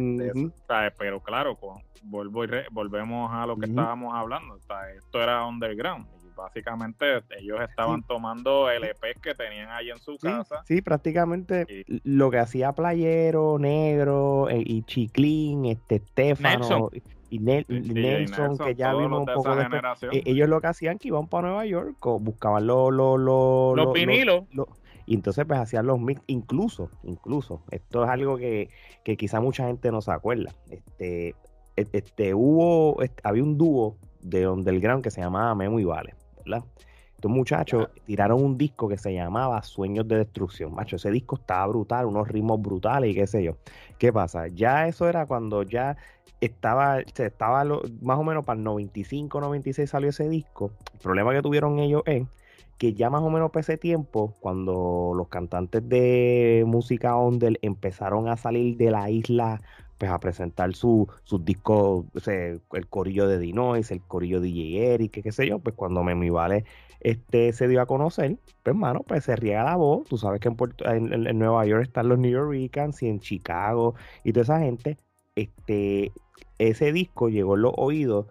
pero 0.99 1.21
claro, 1.21 1.57
con, 1.57 1.79
vuelvo 2.03 2.45
y 2.45 2.49
volvemos 2.71 3.31
a 3.33 3.47
lo 3.47 3.57
que 3.57 3.67
estábamos 3.67 4.15
hablando, 4.15 4.57
esto 4.57 5.23
era 5.23 5.45
underground 5.45 6.07
básicamente 6.39 7.23
ellos 7.39 7.61
estaban 7.61 8.03
tomando 8.05 8.71
el 8.71 8.85
EP 8.85 9.21
que 9.21 9.35
tenían 9.35 9.71
ahí 9.71 9.91
en 9.91 9.99
su 9.99 10.17
casa. 10.17 10.63
Sí, 10.65 10.81
prácticamente 10.81 11.85
lo 12.05 12.31
que 12.31 12.39
hacía 12.39 12.73
Playero, 12.73 13.59
Negro 13.59 14.49
eh, 14.49 14.63
y 14.65 14.83
Chiclín, 14.83 15.67
este 15.67 15.97
Estefano 15.97 16.91
y 17.31 17.41
Nelson, 17.41 18.57
que 18.57 18.75
ya 18.75 18.95
vimos 18.95 19.21
un 19.21 19.27
poco 19.27 19.55
de 19.55 19.65
eh, 20.13 20.23
ellos 20.25 20.49
lo 20.49 20.61
que 20.61 20.69
hacían 20.69 20.99
que 20.99 21.09
iban 21.09 21.29
para 21.29 21.49
Nueva 21.49 21.67
York, 21.67 21.97
buscaban 22.21 22.67
los 22.67 22.93
los 22.93 23.21
los 23.21 23.93
vinilos. 23.93 24.45
y 25.07 25.15
entonces 25.15 25.45
pues 25.45 25.59
hacían 25.59 25.87
los 25.87 26.01
mix, 26.01 26.23
incluso, 26.27 26.91
incluso, 27.03 27.63
esto 27.71 28.05
es 28.05 28.11
algo 28.11 28.39
que, 28.39 28.71
que 29.05 29.17
quizá 29.17 29.41
mucha 29.41 29.67
gente 29.67 29.91
no 29.91 30.01
se 30.01 30.13
acuerda. 30.13 30.55
Este, 30.71 31.35
e, 31.77 31.87
este 31.93 32.35
hubo, 32.35 32.99
había 33.23 33.43
un 33.43 33.59
dúo 33.59 33.97
de 34.21 34.49
Underground 34.49 35.03
que 35.03 35.11
se 35.11 35.21
llamaba 35.21 35.55
Memo 35.55 35.81
y 35.81 35.85
Vale. 35.85 36.15
Estos 36.57 37.31
muchachos 37.31 37.89
tiraron 38.07 38.43
un 38.43 38.57
disco 38.57 38.89
que 38.89 38.97
se 38.97 39.13
llamaba 39.13 39.61
Sueños 39.63 40.07
de 40.07 40.19
Destrucción, 40.19 40.73
macho. 40.73 40.97
Ese 40.97 41.11
disco 41.11 41.37
estaba 41.37 41.67
brutal, 41.67 42.07
unos 42.07 42.29
ritmos 42.29 42.63
brutales 42.63 43.11
y 43.11 43.15
qué 43.15 43.27
sé 43.27 43.43
yo. 43.43 43.57
¿Qué 43.99 44.13
pasa? 44.13 44.47
Ya 44.49 44.87
eso 44.87 45.09
era 45.09 45.27
cuando 45.27 45.65
ya 45.65 45.97
estaba, 46.41 47.01
estaba 47.01 47.65
más 48.01 48.19
o 48.19 48.23
menos 48.23 48.45
para 48.45 48.59
el 48.59 48.65
95, 48.65 49.41
96 49.41 49.91
salió 49.91 50.11
ese 50.11 50.29
disco. 50.29 50.71
El 50.95 51.01
problema 51.01 51.33
que 51.33 51.43
tuvieron 51.43 51.81
ellos 51.81 52.03
es 52.07 52.25
que 52.79 52.95
ya 52.95 53.11
más 53.11 53.23
o 53.23 53.31
menos 53.31 53.51
para 53.51 53.63
ese 53.63 53.77
tiempo, 53.77 54.37
cuando 54.39 55.13
los 55.17 55.29
cantantes 55.29 55.89
de 55.89 56.63
música 56.67 57.17
under 57.17 57.59
empezaron 57.63 58.29
a 58.29 58.37
salir 58.37 58.77
de 58.77 58.93
la 58.93 59.11
isla 59.11 59.61
pues 59.99 60.11
a 60.11 60.21
presentar 60.21 60.75
sus 60.75 61.09
su 61.25 61.39
discos, 61.41 62.07
el 62.27 62.87
corillo 62.89 63.27
de 63.27 63.39
Dinois, 63.39 63.91
el 63.91 64.01
corillo 64.01 64.41
de 64.41 64.49
DJ 64.49 64.95
Eric, 64.95 65.23
qué 65.23 65.33
sé 65.33 65.49
yo, 65.49 65.59
pues 65.59 65.75
cuando 65.75 66.05
Memi 66.05 66.31
Vale 66.31 66.65
este, 67.01 67.53
se 67.53 67.69
dio 67.69 67.81
a 67.81 67.87
conocer, 67.87 68.39
pues 68.63 68.75
hermano, 68.75 69.01
pues 69.07 69.25
se 69.25 69.37
riega 69.37 69.65
la 69.65 69.77
voz, 69.77 70.07
tú 70.09 70.17
sabes 70.19 70.41
que 70.41 70.49
en, 70.49 71.27
en, 71.27 71.39
Nueva 71.39 71.67
York 71.67 71.83
están 71.83 72.09
los 72.09 72.19
New 72.19 72.31
Yorkers 72.31 73.03
y 73.03 73.09
en 73.09 73.21
Chicago 73.21 73.95
y 74.25 74.33
toda 74.33 74.43
esa 74.45 74.61
gente, 74.61 74.97
este, 75.37 76.13
ese 76.59 76.93
disco 76.93 77.29
llegó 77.29 77.55
en 77.57 77.63
los 77.63 77.73
oídos 77.77 78.27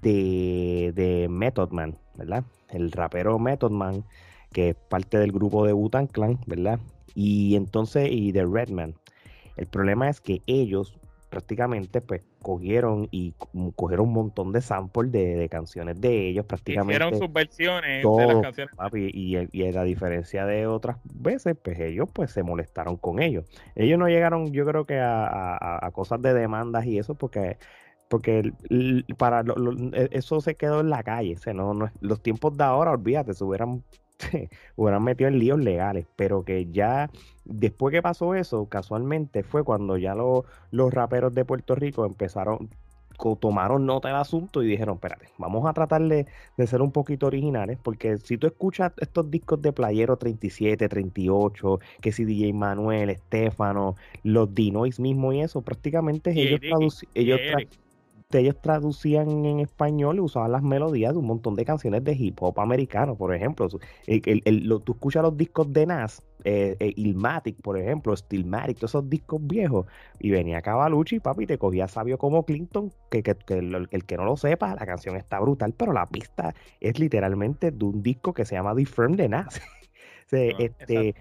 de, 0.00 0.92
de 0.94 1.28
Method 1.28 1.70
Man, 1.70 1.98
¿verdad? 2.16 2.44
El 2.70 2.92
rapero 2.92 3.38
Method 3.38 3.70
Man, 3.70 4.04
que 4.52 4.70
es 4.70 4.74
parte 4.74 5.18
del 5.18 5.32
grupo 5.32 5.66
de 5.66 5.72
Butan 5.72 6.06
Clan, 6.06 6.38
¿verdad? 6.46 6.78
Y 7.14 7.56
entonces, 7.56 8.08
y 8.10 8.32
de 8.32 8.46
Redman. 8.46 8.94
El 9.56 9.66
problema 9.66 10.08
es 10.08 10.20
que 10.20 10.40
ellos 10.46 10.98
prácticamente 11.32 12.02
pues 12.02 12.22
cogieron 12.42 13.08
y 13.10 13.32
cogieron 13.74 14.08
un 14.08 14.12
montón 14.12 14.52
de 14.52 14.60
samples 14.60 15.10
de, 15.10 15.48
canciones 15.50 15.98
de 15.98 16.28
ellos 16.28 16.44
prácticamente. 16.44 17.02
Hicieron 17.02 17.18
sus 17.18 17.32
versiones 17.32 18.04
de 18.04 18.26
las 18.26 18.42
canciones. 18.42 18.74
y, 18.94 19.38
y, 19.50 19.74
a 19.74 19.82
diferencia 19.82 20.44
de 20.44 20.66
otras 20.66 20.98
veces, 21.04 21.56
pues 21.64 21.80
ellos 21.80 22.10
pues 22.12 22.32
se 22.32 22.42
molestaron 22.42 22.98
con 22.98 23.22
ellos. 23.22 23.46
Ellos 23.74 23.98
no 23.98 24.08
llegaron 24.08 24.52
yo 24.52 24.66
creo 24.66 24.84
que 24.84 25.00
a, 25.00 25.90
cosas 25.94 26.20
de 26.20 26.34
demandas 26.34 26.84
y 26.84 26.98
eso 26.98 27.14
porque 27.14 27.56
porque 28.08 28.52
para 29.16 29.42
e, 29.94 30.08
eso 30.12 30.42
se 30.42 30.54
quedó 30.54 30.80
en 30.80 30.90
la 30.90 31.02
calle. 31.02 31.38
O 31.46 31.52
no, 31.54 31.72
no, 31.72 31.90
los 32.02 32.22
tiempos 32.22 32.54
de 32.58 32.64
ahora, 32.64 32.90
olvídate, 32.90 33.32
se 33.32 33.42
hubieran, 33.42 33.82
hubieran 34.76 35.02
metido 35.02 35.28
en 35.28 35.38
líos 35.38 35.58
legales, 35.58 36.06
pero 36.16 36.44
que 36.44 36.66
ya 36.70 37.10
después 37.44 37.92
que 37.92 38.02
pasó 38.02 38.34
eso, 38.34 38.66
casualmente 38.66 39.42
fue 39.42 39.64
cuando 39.64 39.96
ya 39.96 40.14
los 40.14 40.94
raperos 40.94 41.34
de 41.34 41.44
Puerto 41.44 41.74
Rico 41.74 42.06
empezaron, 42.06 42.70
tomaron 43.40 43.86
nota 43.86 44.08
del 44.08 44.16
asunto 44.16 44.62
y 44.62 44.66
dijeron, 44.66 44.96
espérate, 44.96 45.28
vamos 45.38 45.66
a 45.66 45.72
tratar 45.72 46.02
de, 46.02 46.26
ser 46.66 46.82
un 46.82 46.92
poquito 46.92 47.26
originales, 47.26 47.78
porque 47.82 48.16
si 48.18 48.36
tú 48.36 48.46
escuchas 48.46 48.92
estos 48.98 49.30
discos 49.30 49.62
de 49.62 49.72
Playero 49.72 50.16
37, 50.16 50.88
38, 50.88 51.80
que 52.00 52.12
si 52.12 52.24
DJ 52.24 52.52
Manuel, 52.52 53.10
Estefano, 53.10 53.96
los 54.24 54.54
Dinois 54.54 54.98
mismo 54.98 55.32
y 55.32 55.40
eso, 55.40 55.62
prácticamente 55.62 56.30
ellos, 56.30 57.04
ellos, 57.14 57.40
ellos 58.40 58.60
traducían 58.60 59.44
en 59.44 59.60
español 59.60 60.16
y 60.16 60.20
usaban 60.20 60.52
las 60.52 60.62
melodías 60.62 61.12
de 61.12 61.18
un 61.18 61.26
montón 61.26 61.54
de 61.54 61.64
canciones 61.64 62.04
de 62.04 62.12
hip 62.12 62.42
hop 62.42 62.60
americano, 62.60 63.16
por 63.16 63.34
ejemplo. 63.34 63.68
El, 64.06 64.82
tú 64.84 64.92
escuchas 64.92 65.22
los 65.22 65.36
discos 65.36 65.72
de 65.72 65.86
Nas, 65.86 66.22
eh, 66.44 66.76
eh, 66.80 66.92
Ilmatic, 66.96 67.60
por 67.62 67.78
ejemplo, 67.78 68.16
Stillmatic, 68.16 68.78
todos 68.78 68.90
esos 68.90 69.08
discos 69.08 69.40
viejos, 69.46 69.86
y 70.18 70.30
venía 70.30 70.62
Cavalucci, 70.62 71.20
papi, 71.20 71.46
te 71.46 71.58
cogía 71.58 71.88
sabio 71.88 72.18
como 72.18 72.44
Clinton, 72.44 72.92
que, 73.10 73.22
el, 73.48 74.04
que 74.04 74.16
no 74.16 74.24
lo 74.24 74.36
sepa, 74.36 74.74
la 74.74 74.86
canción 74.86 75.16
está 75.16 75.38
brutal, 75.40 75.74
pero 75.76 75.92
la 75.92 76.06
pista 76.06 76.54
es 76.80 76.98
literalmente 76.98 77.70
de 77.70 77.84
un 77.84 78.02
disco 78.02 78.32
que 78.32 78.44
se 78.44 78.54
llama 78.54 78.74
The 78.74 78.86
Firm 78.86 79.16
de 79.16 79.28
Nas. 79.28 79.60
Ah, 80.34 80.56
este, 80.58 81.14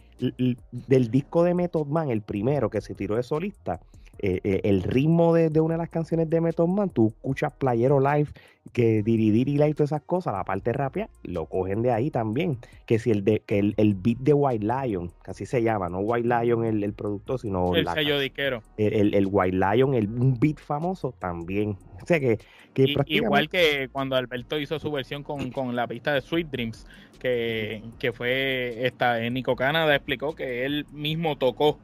del 0.72 1.12
disco 1.12 1.44
de 1.44 1.54
Method 1.54 1.88
Man, 1.88 2.10
el 2.10 2.22
primero 2.22 2.70
que 2.70 2.80
se 2.80 2.96
tiró 2.96 3.16
de 3.16 3.24
solista, 3.24 3.82
eh, 4.24 4.40
eh, 4.44 4.62
el 4.66 4.84
ritmo 4.84 5.34
de, 5.34 5.60
una 5.60 5.74
de 5.74 5.80
las 5.80 5.90
canciones 5.90 6.30
de 6.30 6.42
Method 6.42 6.68
Man, 6.68 6.92
tú 6.92 7.08
escuchas 7.08 7.52
Playero 7.54 8.00
Live, 8.00 8.28
que 8.72 9.02
Diridir 9.02 9.50
y 9.50 9.58
todas 9.74 9.90
esas 9.90 10.04
cosas, 10.04 10.34
la 10.34 10.44
parte 10.44 10.72
rápida, 10.74 11.10
lo 11.24 11.48
cogen 11.48 11.82
de 11.82 11.92
ahí 11.92 12.12
también. 12.12 12.60
Que 12.86 13.00
si 13.00 13.10
el 13.10 13.24
de 13.24 13.40
que 13.40 13.58
el, 13.58 13.96
beat 13.96 14.20
de 14.20 14.34
White 14.34 14.64
Lion, 14.64 15.12
que 15.24 15.32
así 15.32 15.48
se 15.48 15.64
llama, 15.64 15.90
no 15.90 16.00
White 16.02 16.28
Lion 16.28 16.64
el, 16.66 16.84
el 16.84 16.94
productor, 16.94 17.40
sino 17.40 17.76
el 17.76 17.88
sello 17.88 18.20
diquero. 18.20 18.62
El, 18.78 19.16
el, 19.16 19.28
White 19.28 19.58
Lion, 19.58 19.96
el, 19.96 20.08
un 20.08 20.40
beat 20.40 20.60
famoso 20.60 21.16
también. 21.18 21.76
O 22.04 22.06
sea 22.06 22.20
que, 22.20 22.38
que 22.76 22.94
Igual 23.08 23.50
que 23.50 23.90
cuando 23.92 24.16
Alberto 24.16 24.60
hizo 24.60 24.78
su 24.78 24.92
versión 24.92 25.24
con, 25.24 25.76
la 25.76 25.88
pista 25.88 26.14
de 26.14 26.22
Sweet 26.22 26.48
Dreams, 26.52 26.86
que, 27.18 27.82
que 27.98 28.14
fue 28.14 28.86
esta, 28.86 29.20
Nico 29.32 29.56
Canada 29.56 29.96
explicó 29.96 30.36
que 30.36 30.66
él 30.66 30.86
mismo 30.92 31.40
tocó 31.40 31.80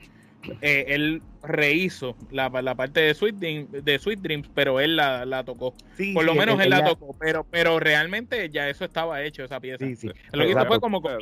eh, 0.62 0.86
él 0.88 1.22
rehizo 1.44 2.16
la, 2.32 2.50
la, 2.50 2.76
parte 2.76 3.00
de 3.00 3.14
Sweet, 3.14 3.36
Dreams, 3.36 3.84
de 3.84 4.00
Sweet 4.00 4.20
Dreams, 4.20 4.50
pero 4.54 4.80
él 4.80 4.96
la, 4.96 5.26
la 5.26 5.44
tocó. 5.44 5.74
Por 6.14 6.26
lo 6.26 6.36
menos 6.36 6.60
él, 6.60 6.70
la 6.70 6.84
tocó, 6.84 7.16
pero, 7.20 7.46
pero 7.50 7.80
realmente 7.80 8.50
ya 8.50 8.70
eso 8.70 8.86
estaba 8.86 9.22
hecho, 9.24 9.44
esa 9.44 9.60
pieza. 9.60 9.86
Lo 10.32 10.44
que 10.44 10.52
hizo 10.52 10.66
fue 10.66 10.80
como... 10.80 10.98
O 11.00 11.22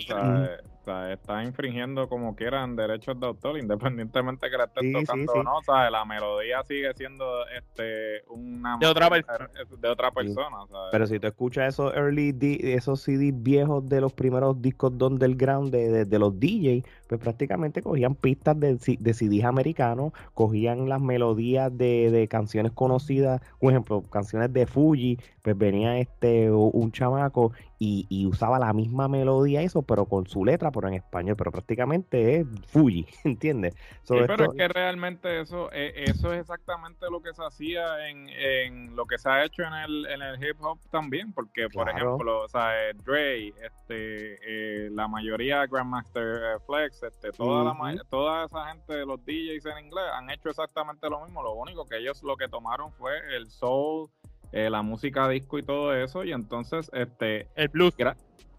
sea, 0.86 1.14
está 1.14 1.44
infringiendo 1.44 2.08
como 2.08 2.36
quieran 2.36 2.76
derechos 2.76 3.20
de 3.20 3.26
autor, 3.26 3.58
independientemente 3.58 4.52
que 4.52 4.56
la 4.58 4.66
estén 4.66 4.94
tocando 4.94 5.34
o 5.34 5.44
no. 5.44 5.58
O 5.58 5.64
sea, 5.64 5.90
la 5.90 6.06
melodía 6.06 6.62
sigue 6.68 6.94
siendo 6.94 7.26
este 7.48 8.24
una 8.28 8.78
de 8.78 8.86
otra, 8.86 9.10
persona. 9.10 9.50
de 9.80 9.90
otra 9.90 10.12
persona. 10.12 10.58
Pero 10.92 11.08
si 11.08 11.20
tú 11.20 11.26
escuchas 11.26 11.74
esos 11.74 11.92
early, 11.96 12.36
esos 12.62 13.02
CDs 13.02 13.34
viejos 13.34 13.90
de 13.90 14.00
los 14.00 14.14
primeros 14.14 14.62
discos 14.62 14.96
de 14.96 15.06
underground 15.06 15.72
de, 15.72 16.06
de, 16.06 16.20
los 16.20 16.40
DJs, 16.40 16.84
pues 17.08 17.22
prácticamente 17.22 17.82
cogían 17.82 18.16
pistas 18.16 18.60
de, 18.60 18.76
de 18.76 19.14
CDs 19.14 19.46
americanos 19.46 20.14
cogían 20.34 20.90
las 20.90 21.02
melodías 21.02 21.76
de, 21.78 22.12
de, 22.12 22.28
canciones 22.28 22.72
conocidas, 22.72 23.42
por 23.60 23.72
ejemplo, 23.72 24.02
canciones 24.04 24.52
de 24.54 24.66
Fuji, 24.66 25.20
pues 25.42 25.58
venía 25.58 26.00
este 26.00 26.52
un 26.52 26.92
chamaco 26.92 27.52
y, 27.78 28.26
usaba 28.26 28.58
la 28.58 28.74
misma 28.74 29.08
melodía 29.08 29.62
eso, 29.62 29.82
pero 29.82 30.06
con 30.06 30.26
su 30.28 30.44
letra, 30.44 30.72
pero 30.72 30.88
en 30.88 30.96
español, 30.96 31.36
pero 31.38 31.52
prácticamente 31.52 32.38
es 32.38 32.48
Fuji, 32.68 33.06
¿entiendes? 33.24 33.76
pero 34.08 34.46
es 34.46 34.58
que 34.58 34.68
realmente 34.68 35.42
eso, 35.42 35.70
eh, 35.72 36.06
eso 36.08 36.34
es 36.34 36.42
exactamente 36.42 37.06
lo 37.12 37.22
que 37.22 37.34
se 37.34 37.44
hacía 37.44 38.10
en, 38.10 38.30
en 38.30 38.96
lo 38.96 39.06
que 39.06 39.18
se 39.18 39.30
ha 39.30 39.44
hecho 39.44 39.64
en 39.64 39.74
el, 39.74 40.06
en 40.08 40.22
el 40.22 40.44
hip 40.44 40.58
hop 40.62 40.80
también, 40.90 41.34
porque 41.34 41.68
por 41.70 41.90
ejemplo, 41.90 42.42
o 42.42 42.48
sea, 42.48 42.90
eh, 42.90 42.94
Dre, 43.06 43.50
este, 43.50 44.38
eh, 44.42 44.90
la 44.92 45.08
mayoría 45.08 45.66
Grandmaster 45.68 46.60
Flex, 46.66 46.95
este, 47.04 47.32
toda, 47.32 47.64
la, 47.64 48.04
toda 48.10 48.46
esa 48.46 48.68
gente 48.68 49.06
los 49.06 49.24
DJs 49.26 49.66
en 49.66 49.86
inglés 49.86 50.06
han 50.14 50.30
hecho 50.30 50.50
exactamente 50.50 51.10
lo 51.10 51.24
mismo, 51.24 51.44
lo 51.44 51.54
único 51.54 51.86
que 51.86 51.98
ellos 51.98 52.22
lo 52.24 52.38
que 52.38 52.48
tomaron 52.48 52.92
fue 52.94 53.14
el 53.36 53.50
soul, 53.50 54.10
eh, 54.52 54.70
la 54.70 54.82
música 54.82 55.28
disco 55.28 55.58
y 55.60 55.64
todo 55.64 55.94
eso, 55.94 56.24
y 56.24 56.32
entonces 56.32 56.90
este 56.94 57.48
el 57.56 57.70
blues. 57.70 57.94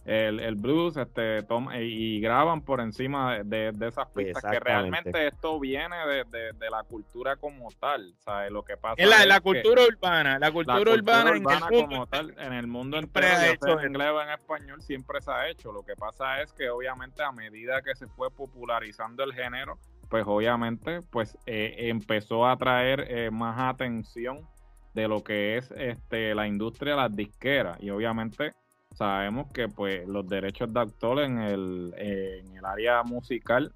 El, 0.07 0.41
el, 0.41 0.55
blues 0.55 0.97
este 0.97 1.43
toma, 1.43 1.81
y, 1.81 2.21
graban 2.21 2.63
por 2.63 2.81
encima 2.81 3.43
de, 3.43 3.75
esas 3.81 4.09
pistas 4.11 4.45
que 4.51 4.61
realmente 4.61 5.27
esto 5.27 5.59
viene 5.59 5.97
de, 6.31 6.71
la 6.71 6.83
cultura 6.85 7.37
como 7.37 7.69
tal 7.81 8.15
¿sabes? 8.19 8.51
lo 8.51 8.65
que 8.65 8.77
pasa 8.77 9.03
es 9.03 9.09
la, 9.09 9.25
la 9.27 9.41
cultura 9.41 9.83
urbana 9.83 10.39
la 10.39 10.53
cultura, 10.53 10.93
urbana, 10.93 11.31
en 11.31 11.37
el 11.37 11.43
mundo, 11.43 11.87
como 11.89 12.07
tal 12.07 12.35
en 12.39 12.53
el 12.53 12.67
mundo 12.67 12.99
entero 12.99 13.27
en 13.81 13.89
inglés 13.89 14.11
o 14.11 14.23
en 14.23 14.31
español 14.31 14.83
siempre 14.83 15.21
se 15.21 15.31
ha 15.31 15.49
hecho. 15.49 15.73
Lo 15.73 15.85
que 15.85 15.97
pasa 15.97 16.41
es 16.43 16.53
que 16.53 16.69
obviamente 16.71 17.23
a 17.23 17.33
medida 17.33 17.83
que 17.83 17.95
se 17.95 18.07
fue 18.07 18.31
popularizando 18.31 19.25
el 19.25 19.33
género 19.33 19.79
pues 20.09 20.25
obviamente 20.27 21.01
pues 21.11 21.37
eh, 21.47 21.75
empezó 21.89 22.47
a 22.47 22.53
atraer 22.53 23.07
eh, 23.09 23.31
más 23.31 23.59
atención 23.59 24.47
de 24.95 25.09
lo 25.09 25.23
que 25.23 25.59
es 25.59 25.71
este 25.73 26.35
la 26.35 26.47
industria 26.47 26.93
de 26.93 27.01
las 27.03 27.17
disqueras. 27.17 27.79
Y 27.81 27.91
obviamente 27.91 28.55
sabemos 28.97 29.53
que 29.53 29.69
pues 29.69 30.07
los 30.09 30.27
derechos 30.29 30.73
de 30.73 30.81
autor 30.81 31.21
en 31.21 31.39
el, 31.39 31.95
en 31.97 32.57
el 32.57 32.65
área 32.65 33.03
musical 33.03 33.73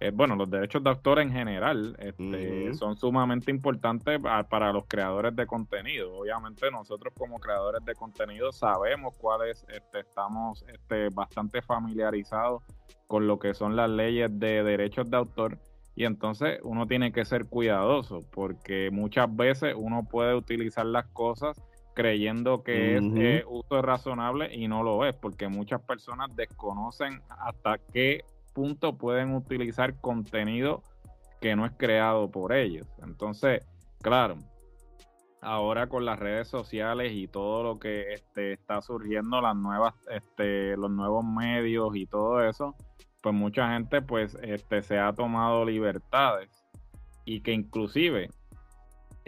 eh, 0.00 0.12
bueno, 0.14 0.36
los 0.36 0.48
derechos 0.48 0.82
de 0.84 0.90
autor 0.90 1.18
en 1.18 1.32
general 1.32 1.96
este, 1.98 2.72
son 2.74 2.96
sumamente 2.96 3.50
importantes 3.50 4.20
para, 4.48 4.72
los 4.72 4.84
creadores 4.86 5.34
de 5.34 5.44
contenido. 5.44 6.18
Obviamente 6.18 6.70
nosotros 6.70 7.12
como 7.18 7.40
creadores 7.40 7.84
de 7.84 7.96
contenido 7.96 8.52
sabemos 8.52 9.16
cuáles 9.16 9.66
este, 9.68 10.00
estamos 10.00 10.64
este, 10.72 11.08
bastante 11.08 11.62
familiarizados 11.62 12.62
con 13.08 13.26
lo 13.26 13.40
que 13.40 13.54
son 13.54 13.74
las 13.74 13.90
leyes 13.90 14.30
de 14.38 14.62
derechos 14.62 15.10
de 15.10 15.16
autor 15.16 15.58
y 15.96 16.04
entonces 16.04 16.60
uno 16.62 16.86
tiene 16.86 17.10
que 17.10 17.24
ser 17.24 17.46
cuidadoso 17.46 18.22
porque 18.30 18.90
muchas 18.92 19.34
veces 19.34 19.74
uno 19.76 20.06
puede 20.08 20.36
utilizar 20.36 20.86
las 20.86 21.06
cosas 21.08 21.60
creyendo 21.98 22.62
que 22.62 22.96
es 22.96 23.02
eh, 23.16 23.44
uso 23.48 23.82
razonable 23.82 24.54
y 24.54 24.68
no 24.68 24.84
lo 24.84 25.04
es, 25.04 25.16
porque 25.16 25.48
muchas 25.48 25.80
personas 25.80 26.30
desconocen 26.36 27.20
hasta 27.28 27.78
qué 27.92 28.24
punto 28.54 28.96
pueden 28.96 29.34
utilizar 29.34 30.00
contenido 30.00 30.84
que 31.40 31.56
no 31.56 31.66
es 31.66 31.72
creado 31.76 32.30
por 32.30 32.52
ellos. 32.52 32.86
Entonces, 33.02 33.66
claro, 34.00 34.36
ahora 35.40 35.88
con 35.88 36.04
las 36.04 36.20
redes 36.20 36.46
sociales 36.46 37.14
y 37.14 37.26
todo 37.26 37.64
lo 37.64 37.80
que 37.80 38.12
este, 38.12 38.52
está 38.52 38.80
surgiendo, 38.80 39.40
las 39.40 39.56
nuevas, 39.56 39.94
este, 40.08 40.76
los 40.76 40.92
nuevos 40.92 41.24
medios 41.24 41.96
y 41.96 42.06
todo 42.06 42.44
eso, 42.44 42.76
pues 43.20 43.34
mucha 43.34 43.72
gente 43.72 44.02
pues 44.02 44.38
este, 44.42 44.82
se 44.82 45.00
ha 45.00 45.12
tomado 45.12 45.64
libertades 45.64 46.48
y 47.24 47.40
que 47.40 47.50
inclusive 47.50 48.30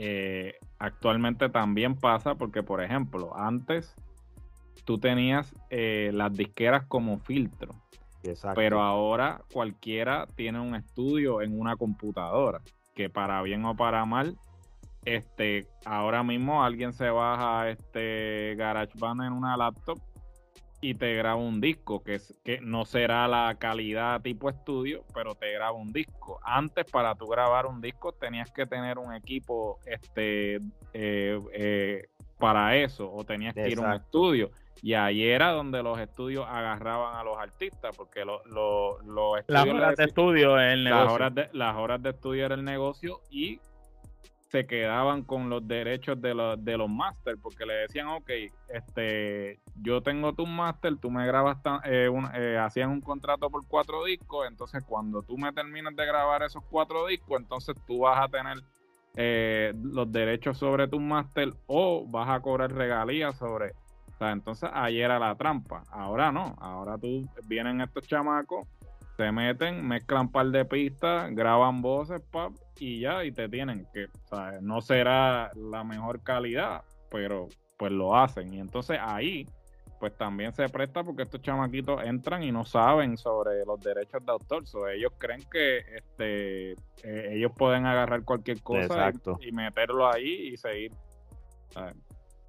eh, 0.02 0.54
actualmente 0.78 1.50
también 1.50 1.94
pasa 1.94 2.34
porque 2.34 2.62
por 2.62 2.82
ejemplo 2.82 3.36
antes 3.36 3.94
tú 4.86 4.96
tenías 4.96 5.54
eh, 5.68 6.10
las 6.14 6.32
disqueras 6.32 6.86
como 6.86 7.18
filtro 7.18 7.74
pero 8.54 8.80
ahora 8.80 9.42
cualquiera 9.52 10.26
tiene 10.36 10.58
un 10.58 10.74
estudio 10.74 11.42
en 11.42 11.60
una 11.60 11.76
computadora 11.76 12.62
que 12.94 13.10
para 13.10 13.42
bien 13.42 13.62
o 13.66 13.76
para 13.76 14.06
mal 14.06 14.38
este 15.04 15.66
ahora 15.84 16.22
mismo 16.22 16.64
alguien 16.64 16.94
se 16.94 17.10
baja 17.10 17.68
este 17.68 18.54
GarageBand 18.56 19.24
en 19.24 19.32
una 19.34 19.54
laptop 19.58 20.00
y 20.80 20.94
te 20.94 21.14
graba 21.14 21.36
un 21.36 21.60
disco, 21.60 22.02
que, 22.02 22.14
es, 22.14 22.34
que 22.42 22.60
no 22.60 22.84
será 22.84 23.28
la 23.28 23.54
calidad 23.58 24.22
tipo 24.22 24.48
estudio, 24.48 25.04
pero 25.14 25.34
te 25.34 25.52
graba 25.52 25.72
un 25.72 25.92
disco. 25.92 26.40
Antes 26.42 26.86
para 26.90 27.14
tú 27.14 27.26
grabar 27.26 27.66
un 27.66 27.80
disco 27.80 28.12
tenías 28.12 28.50
que 28.50 28.66
tener 28.66 28.98
un 28.98 29.12
equipo 29.12 29.78
este 29.84 30.56
eh, 30.94 31.40
eh, 31.52 32.06
para 32.38 32.76
eso, 32.76 33.12
o 33.12 33.24
tenías 33.24 33.54
que 33.54 33.68
ir 33.68 33.78
a 33.78 33.82
un 33.82 33.92
estudio. 33.92 34.50
Y 34.82 34.94
ahí 34.94 35.22
era 35.24 35.50
donde 35.50 35.82
los 35.82 36.00
estudios 36.00 36.46
agarraban 36.48 37.14
a 37.14 37.22
los 37.22 37.36
artistas, 37.36 37.94
porque 37.94 38.24
los 38.24 38.40
estudios... 38.40 39.44
Las 39.48 39.66
horas 39.66 39.96
de 39.96 40.04
estudio 40.04 40.58
el 40.58 40.84
negocio. 40.84 41.04
Las 41.04 41.12
horas 41.12 41.34
de, 41.34 41.48
las 41.52 41.76
horas 41.76 42.02
de 42.02 42.10
estudio 42.10 42.46
era 42.46 42.54
el 42.54 42.64
negocio 42.64 43.20
y 43.30 43.60
se 44.50 44.66
quedaban 44.66 45.22
con 45.22 45.48
los 45.48 45.66
derechos 45.66 46.20
de 46.20 46.34
los, 46.34 46.62
de 46.64 46.76
los 46.76 46.90
máster, 46.90 47.36
porque 47.40 47.64
le 47.64 47.74
decían, 47.74 48.08
ok, 48.08 48.30
este, 48.68 49.60
yo 49.80 50.02
tengo 50.02 50.32
tu 50.32 50.44
máster, 50.44 50.96
tú 50.96 51.08
me 51.08 51.24
grabas, 51.24 51.58
eh, 51.84 52.10
eh, 52.34 52.58
hacían 52.58 52.90
un 52.90 53.00
contrato 53.00 53.48
por 53.48 53.64
cuatro 53.68 54.04
discos, 54.04 54.48
entonces 54.48 54.82
cuando 54.84 55.22
tú 55.22 55.38
me 55.38 55.52
terminas 55.52 55.94
de 55.94 56.04
grabar 56.04 56.42
esos 56.42 56.64
cuatro 56.68 57.06
discos, 57.06 57.40
entonces 57.40 57.76
tú 57.86 58.00
vas 58.00 58.24
a 58.24 58.28
tener 58.28 58.58
eh, 59.16 59.72
los 59.82 60.10
derechos 60.10 60.58
sobre 60.58 60.88
tu 60.88 60.98
máster 60.98 61.52
o 61.66 62.04
vas 62.08 62.28
a 62.28 62.40
cobrar 62.40 62.72
regalías 62.72 63.36
sobre. 63.36 63.74
Entonces 64.20 64.68
ahí 64.72 65.00
era 65.00 65.18
la 65.18 65.34
trampa. 65.34 65.82
Ahora 65.90 66.30
no. 66.30 66.54
Ahora 66.60 66.98
tú 66.98 67.26
vienen 67.46 67.80
estos 67.80 68.06
chamacos, 68.06 68.68
se 69.20 69.32
meten, 69.32 69.86
mezclan 69.86 70.22
un 70.22 70.32
par 70.32 70.46
de 70.46 70.64
pistas, 70.64 71.30
graban 71.34 71.82
voces, 71.82 72.22
pap, 72.30 72.52
y 72.78 73.00
ya, 73.00 73.22
y 73.22 73.32
te 73.32 73.50
tienen 73.50 73.86
que, 73.92 74.06
o 74.06 74.28
sea, 74.30 74.58
no 74.62 74.80
será 74.80 75.50
la 75.54 75.84
mejor 75.84 76.22
calidad, 76.22 76.84
pero 77.10 77.48
pues 77.76 77.92
lo 77.92 78.16
hacen. 78.16 78.54
Y 78.54 78.60
entonces 78.60 78.98
ahí 78.98 79.46
pues 79.98 80.16
también 80.16 80.54
se 80.54 80.66
presta 80.70 81.04
porque 81.04 81.24
estos 81.24 81.42
chamaquitos 81.42 82.02
entran 82.02 82.42
y 82.42 82.50
no 82.50 82.64
saben 82.64 83.18
sobre 83.18 83.62
los 83.66 83.78
derechos 83.80 84.24
de 84.24 84.32
autor. 84.32 84.64
ellos 84.94 85.12
creen 85.18 85.42
que 85.52 85.80
este 85.80 86.72
eh, 87.02 87.34
ellos 87.34 87.52
pueden 87.54 87.84
agarrar 87.84 88.24
cualquier 88.24 88.62
cosa 88.62 89.12
y, 89.42 89.52
meterlo 89.52 90.10
ahí 90.10 90.54
y 90.54 90.56
seguir. 90.56 90.92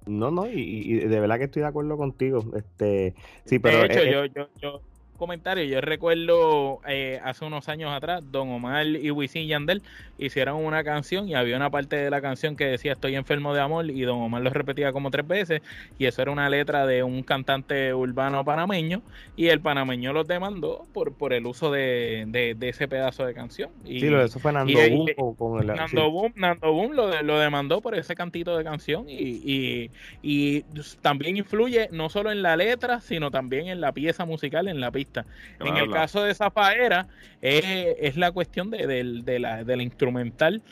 No, 0.06 0.30
no, 0.30 0.46
y, 0.46 1.00
de 1.00 1.20
verdad 1.20 1.36
que 1.36 1.44
estoy 1.44 1.60
de 1.60 1.68
acuerdo 1.68 1.98
contigo. 1.98 2.42
Este, 2.56 3.14
sí, 3.44 3.58
pero 3.58 3.80
de 3.80 3.86
hecho, 3.86 4.04
yo, 4.04 4.24
yo, 4.24 4.48
yo, 4.56 4.80
comentario. 5.22 5.62
Yo 5.62 5.80
recuerdo 5.80 6.80
eh, 6.84 7.20
hace 7.22 7.44
unos 7.44 7.68
años 7.68 7.92
atrás, 7.92 8.24
Don 8.32 8.50
Omar 8.50 8.84
y 8.84 9.08
Wisin 9.12 9.46
Yandel 9.46 9.80
hicieron 10.18 10.56
una 10.64 10.82
canción 10.82 11.28
y 11.28 11.36
había 11.36 11.54
una 11.54 11.70
parte 11.70 11.94
de 11.94 12.10
la 12.10 12.20
canción 12.20 12.56
que 12.56 12.64
decía 12.64 12.94
estoy 12.94 13.14
enfermo 13.14 13.54
de 13.54 13.60
amor 13.60 13.88
y 13.88 14.02
Don 14.02 14.20
Omar 14.20 14.42
lo 14.42 14.50
repetía 14.50 14.92
como 14.92 15.12
tres 15.12 15.28
veces 15.28 15.62
y 15.96 16.06
eso 16.06 16.22
era 16.22 16.32
una 16.32 16.48
letra 16.48 16.86
de 16.86 17.04
un 17.04 17.22
cantante 17.22 17.94
urbano 17.94 18.44
panameño 18.44 19.00
y 19.36 19.46
el 19.46 19.60
panameño 19.60 20.12
los 20.12 20.26
demandó 20.26 20.86
por, 20.92 21.12
por 21.14 21.32
el 21.32 21.46
uso 21.46 21.70
de, 21.70 22.56
ese 22.60 22.88
pedazo 22.88 23.24
de 23.24 23.32
canción. 23.32 23.70
Y, 23.84 24.00
sí, 24.00 24.12
eso 24.12 24.40
fue 24.40 24.52
Nando 24.52 24.72
Boom. 24.74 25.36
Con 25.36 25.60
el, 25.60 25.68
Nando, 25.68 26.10
Boom 26.10 26.32
Nando 26.34 26.72
Boom 26.72 26.94
lo, 26.94 27.22
lo, 27.22 27.38
demandó 27.38 27.80
por 27.80 27.94
ese 27.94 28.16
cantito 28.16 28.58
de 28.58 28.64
canción 28.64 29.08
y, 29.08 29.88
y 30.20 30.64
también 31.00 31.36
influye 31.36 31.88
no 31.92 32.08
solo 32.08 32.32
en 32.32 32.42
la 32.42 32.56
letra, 32.56 33.00
sino 33.00 33.30
también 33.30 33.68
en 33.68 33.80
la 33.80 33.92
pieza 33.92 34.24
musical, 34.24 34.66
en 34.66 34.80
la 34.80 34.90
pista 34.90 35.11
en 35.60 35.76
el 35.76 35.90
caso 35.90 36.22
de 36.22 36.34
Zafaera, 36.34 37.08
es, 37.40 37.64
es 37.98 38.16
la 38.16 38.32
cuestión 38.32 38.70
de, 38.70 38.86
de, 38.86 39.38
la, 39.38 39.64
de 39.64 39.76
la 39.76 39.82
instrumental 39.82 40.62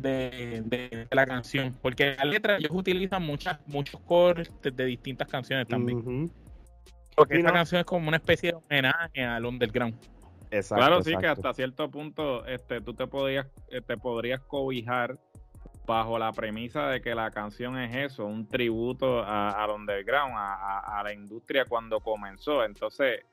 de, 0.00 1.06
la 1.10 1.26
canción, 1.26 1.76
porque 1.80 2.16
la 2.16 2.24
letra 2.24 2.56
ellos 2.56 2.70
utilizan 2.72 3.22
muchas, 3.22 3.58
muchos 3.66 4.00
cores 4.00 4.50
de, 4.62 4.84
distintas 4.84 5.28
canciones 5.28 5.66
también. 5.68 6.30
Porque 7.16 7.36
esta 7.36 7.52
canción 7.52 7.80
es 7.80 7.84
como 7.84 8.08
una 8.08 8.16
especie 8.16 8.52
de 8.52 8.56
homenaje 8.56 9.22
al 9.22 9.44
underground. 9.44 9.94
claro, 10.68 11.02
sí, 11.02 11.14
que 11.16 11.26
hasta 11.26 11.52
cierto 11.52 11.90
punto 11.90 12.46
este, 12.46 12.80
tú 12.80 12.94
te 12.94 13.06
podrías, 13.06 13.46
eh, 13.68 13.82
te 13.82 13.96
podrías 13.96 14.40
cobijar 14.40 15.18
bajo 15.86 16.18
la 16.18 16.32
premisa 16.32 16.86
de 16.88 17.00
que 17.00 17.14
la 17.14 17.30
canción 17.30 17.76
es 17.76 18.12
eso, 18.12 18.24
un 18.24 18.46
tributo 18.46 19.24
al 19.24 19.70
underground, 19.70 20.34
a, 20.36 21.00
a, 21.00 21.02
la 21.02 21.12
industria 21.12 21.64
cuando 21.64 22.00
comenzó. 22.00 22.64
Entonces, 22.64 23.24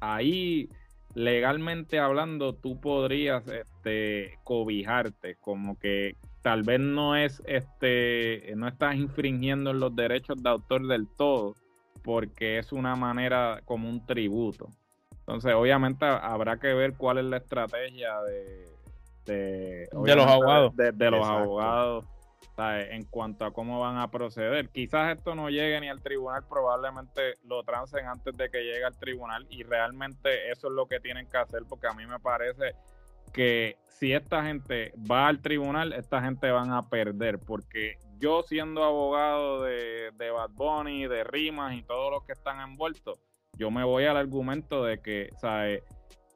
ahí 0.00 0.68
legalmente 1.14 1.98
hablando 1.98 2.54
tú 2.54 2.80
podrías 2.80 3.46
este, 3.48 4.38
cobijarte 4.44 5.36
como 5.36 5.78
que 5.78 6.16
tal 6.42 6.62
vez 6.62 6.80
no 6.80 7.16
es 7.16 7.42
este 7.46 8.52
no 8.56 8.68
estás 8.68 8.96
infringiendo 8.96 9.72
los 9.72 9.94
derechos 9.96 10.42
de 10.42 10.48
autor 10.48 10.86
del 10.86 11.08
todo 11.08 11.54
porque 12.02 12.58
es 12.58 12.72
una 12.72 12.94
manera 12.96 13.60
como 13.64 13.88
un 13.88 14.06
tributo. 14.06 14.68
Entonces 15.20 15.52
obviamente 15.54 16.06
habrá 16.06 16.58
que 16.58 16.72
ver 16.72 16.94
cuál 16.94 17.18
es 17.18 17.24
la 17.24 17.38
estrategia 17.38 18.20
de 18.22 18.66
de, 19.26 19.88
los 19.92 20.26
abogados. 20.26 20.74
de, 20.74 21.10
los 21.10 21.26
abogados 21.26 22.06
en 22.58 23.04
cuanto 23.04 23.44
a 23.44 23.52
cómo 23.52 23.80
van 23.80 23.98
a 23.98 24.10
proceder. 24.10 24.68
Quizás 24.70 25.16
esto 25.16 25.34
no 25.34 25.48
llegue 25.48 25.80
ni 25.80 25.88
al 25.88 26.02
tribunal, 26.02 26.44
probablemente 26.48 27.34
lo 27.44 27.62
trancen 27.62 28.06
antes 28.06 28.36
de 28.36 28.50
que 28.50 28.62
llegue 28.62 28.84
al 28.84 28.98
tribunal 28.98 29.46
y 29.50 29.62
realmente 29.62 30.50
eso 30.50 30.68
es 30.68 30.72
lo 30.72 30.86
que 30.86 31.00
tienen 31.00 31.28
que 31.28 31.36
hacer 31.36 31.62
porque 31.68 31.86
a 31.86 31.92
mí 31.92 32.06
me 32.06 32.18
parece 32.18 32.72
que 33.32 33.76
si 33.88 34.12
esta 34.12 34.42
gente 34.42 34.92
va 35.10 35.28
al 35.28 35.40
tribunal, 35.40 35.92
esta 35.92 36.20
gente 36.22 36.50
van 36.50 36.72
a 36.72 36.88
perder 36.88 37.38
porque 37.38 37.96
yo 38.18 38.42
siendo 38.42 38.82
abogado 38.82 39.62
de, 39.62 40.10
de 40.16 40.30
Bad 40.30 40.50
Bunny, 40.50 41.06
de 41.06 41.24
Rimas 41.24 41.74
y 41.74 41.82
todos 41.82 42.10
los 42.10 42.24
que 42.24 42.32
están 42.32 42.60
envueltos, 42.60 43.20
yo 43.56 43.70
me 43.70 43.84
voy 43.84 44.04
al 44.04 44.16
argumento 44.16 44.84
de 44.84 45.00
que, 45.00 45.30
¿sabes? 45.40 45.82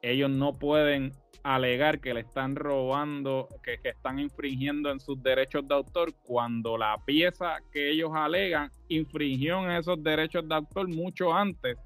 Ellos 0.03 0.29
no 0.29 0.59
pueden 0.59 1.13
alegar 1.43 1.99
que 1.99 2.13
le 2.13 2.21
están 2.21 2.55
robando, 2.55 3.47
que, 3.63 3.79
están 3.83 4.19
infringiendo 4.19 4.91
en 4.91 4.99
sus 4.99 5.21
derechos 5.23 5.67
de 5.67 5.75
autor 5.75 6.13
cuando 6.23 6.77
la 6.77 6.97
pieza 7.05 7.57
que 7.71 7.91
ellos 7.91 8.11
alegan 8.13 8.69
infringió 8.89 9.63
en 9.63 9.71
esos 9.71 10.01
derechos 10.03 10.47
de 10.47 10.55
autor 10.55 10.87
mucho 10.87 11.33
antes 11.33 11.77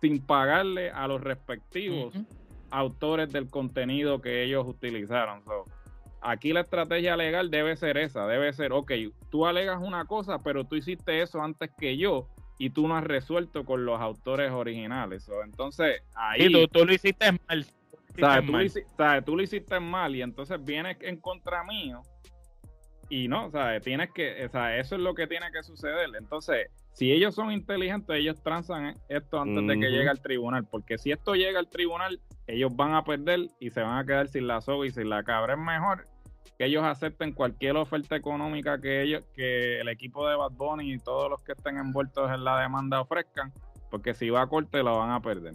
sin 0.00 0.24
pagarle 0.24 0.90
a 0.90 1.06
los 1.06 1.20
respectivos 1.20 2.14
autores 2.70 3.32
del 3.32 3.48
contenido 3.48 4.20
que 4.20 4.44
ellos 4.44 4.66
utilizaron. 4.66 5.42
aquí 6.20 6.52
la 6.52 6.60
estrategia 6.60 7.16
legal 7.16 7.50
debe 7.50 7.76
ser 7.76 7.96
esa, 7.96 8.26
debe 8.26 8.52
ser, 8.52 8.72
ok, 8.72 8.92
tú 9.30 9.46
alegas 9.46 9.80
una 9.80 10.04
cosa, 10.04 10.38
pero 10.38 10.64
tú 10.64 10.76
hiciste 10.76 11.22
eso 11.22 11.42
antes 11.42 11.70
que 11.78 11.96
yo 11.96 12.28
y 12.58 12.70
tú 12.70 12.88
no 12.88 12.96
has 12.96 13.04
resuelto 13.04 13.64
con 13.64 13.84
los 13.84 14.00
autores 14.00 14.50
originales. 14.50 15.30
entonces, 15.44 16.02
ahí... 16.14 16.52
tú, 16.52 16.66
tú, 16.68 16.84
lo 16.84 16.92
hiciste 16.92 17.32
mal. 17.46 17.64
Tú, 19.24 19.36
lo 19.36 19.42
hiciste 19.42 19.78
mal 19.78 20.16
y 20.16 20.22
entonces 20.22 20.62
vienes 20.64 20.96
en 21.00 21.18
contra 21.20 21.62
mío 21.62 22.02
y 23.08 23.28
no, 23.28 23.50
¿sabes? 23.50 23.82
Tienes 23.82 24.10
que, 24.10 24.44
o 24.44 24.48
sea, 24.48 24.76
eso 24.76 24.96
es 24.96 25.00
lo 25.00 25.14
que 25.14 25.26
tiene 25.26 25.46
que 25.52 25.62
suceder. 25.62 26.10
Entonces, 26.18 26.66
si 26.92 27.12
ellos 27.12 27.34
son 27.34 27.52
inteligentes, 27.52 28.16
ellos 28.16 28.42
transan 28.42 28.96
esto 29.08 29.40
antes 29.40 29.66
de 29.66 29.80
que 29.80 29.90
llegue 29.90 30.08
al 30.08 30.20
tribunal, 30.20 30.66
porque 30.66 30.98
si 30.98 31.12
esto 31.12 31.34
llega 31.34 31.58
al 31.58 31.68
tribunal, 31.68 32.20
ellos 32.46 32.74
van 32.74 32.94
a 32.94 33.04
perder 33.04 33.46
y 33.60 33.70
se 33.70 33.80
van 33.80 33.98
a 33.98 34.04
quedar 34.04 34.28
sin 34.28 34.46
la 34.46 34.60
soga 34.60 34.86
y 34.86 34.90
sin 34.90 35.08
la 35.08 35.22
cabra. 35.22 35.54
Es 35.54 35.60
mejor 35.60 36.06
que 36.56 36.66
ellos 36.66 36.84
acepten 36.84 37.32
cualquier 37.32 37.76
oferta 37.76 38.16
económica 38.16 38.80
que 38.80 39.02
ellos, 39.02 39.24
que 39.34 39.80
el 39.80 39.88
equipo 39.88 40.28
de 40.28 40.36
Bad 40.36 40.52
Bunny 40.52 40.94
y 40.94 40.98
todos 40.98 41.30
los 41.30 41.40
que 41.42 41.52
estén 41.52 41.76
envueltos 41.76 42.30
en 42.30 42.44
la 42.44 42.60
demanda 42.60 43.00
ofrezcan, 43.00 43.52
porque 43.90 44.14
si 44.14 44.30
va 44.30 44.42
a 44.42 44.46
corte 44.46 44.82
lo 44.82 44.98
van 44.98 45.10
a 45.10 45.20
perder. 45.20 45.54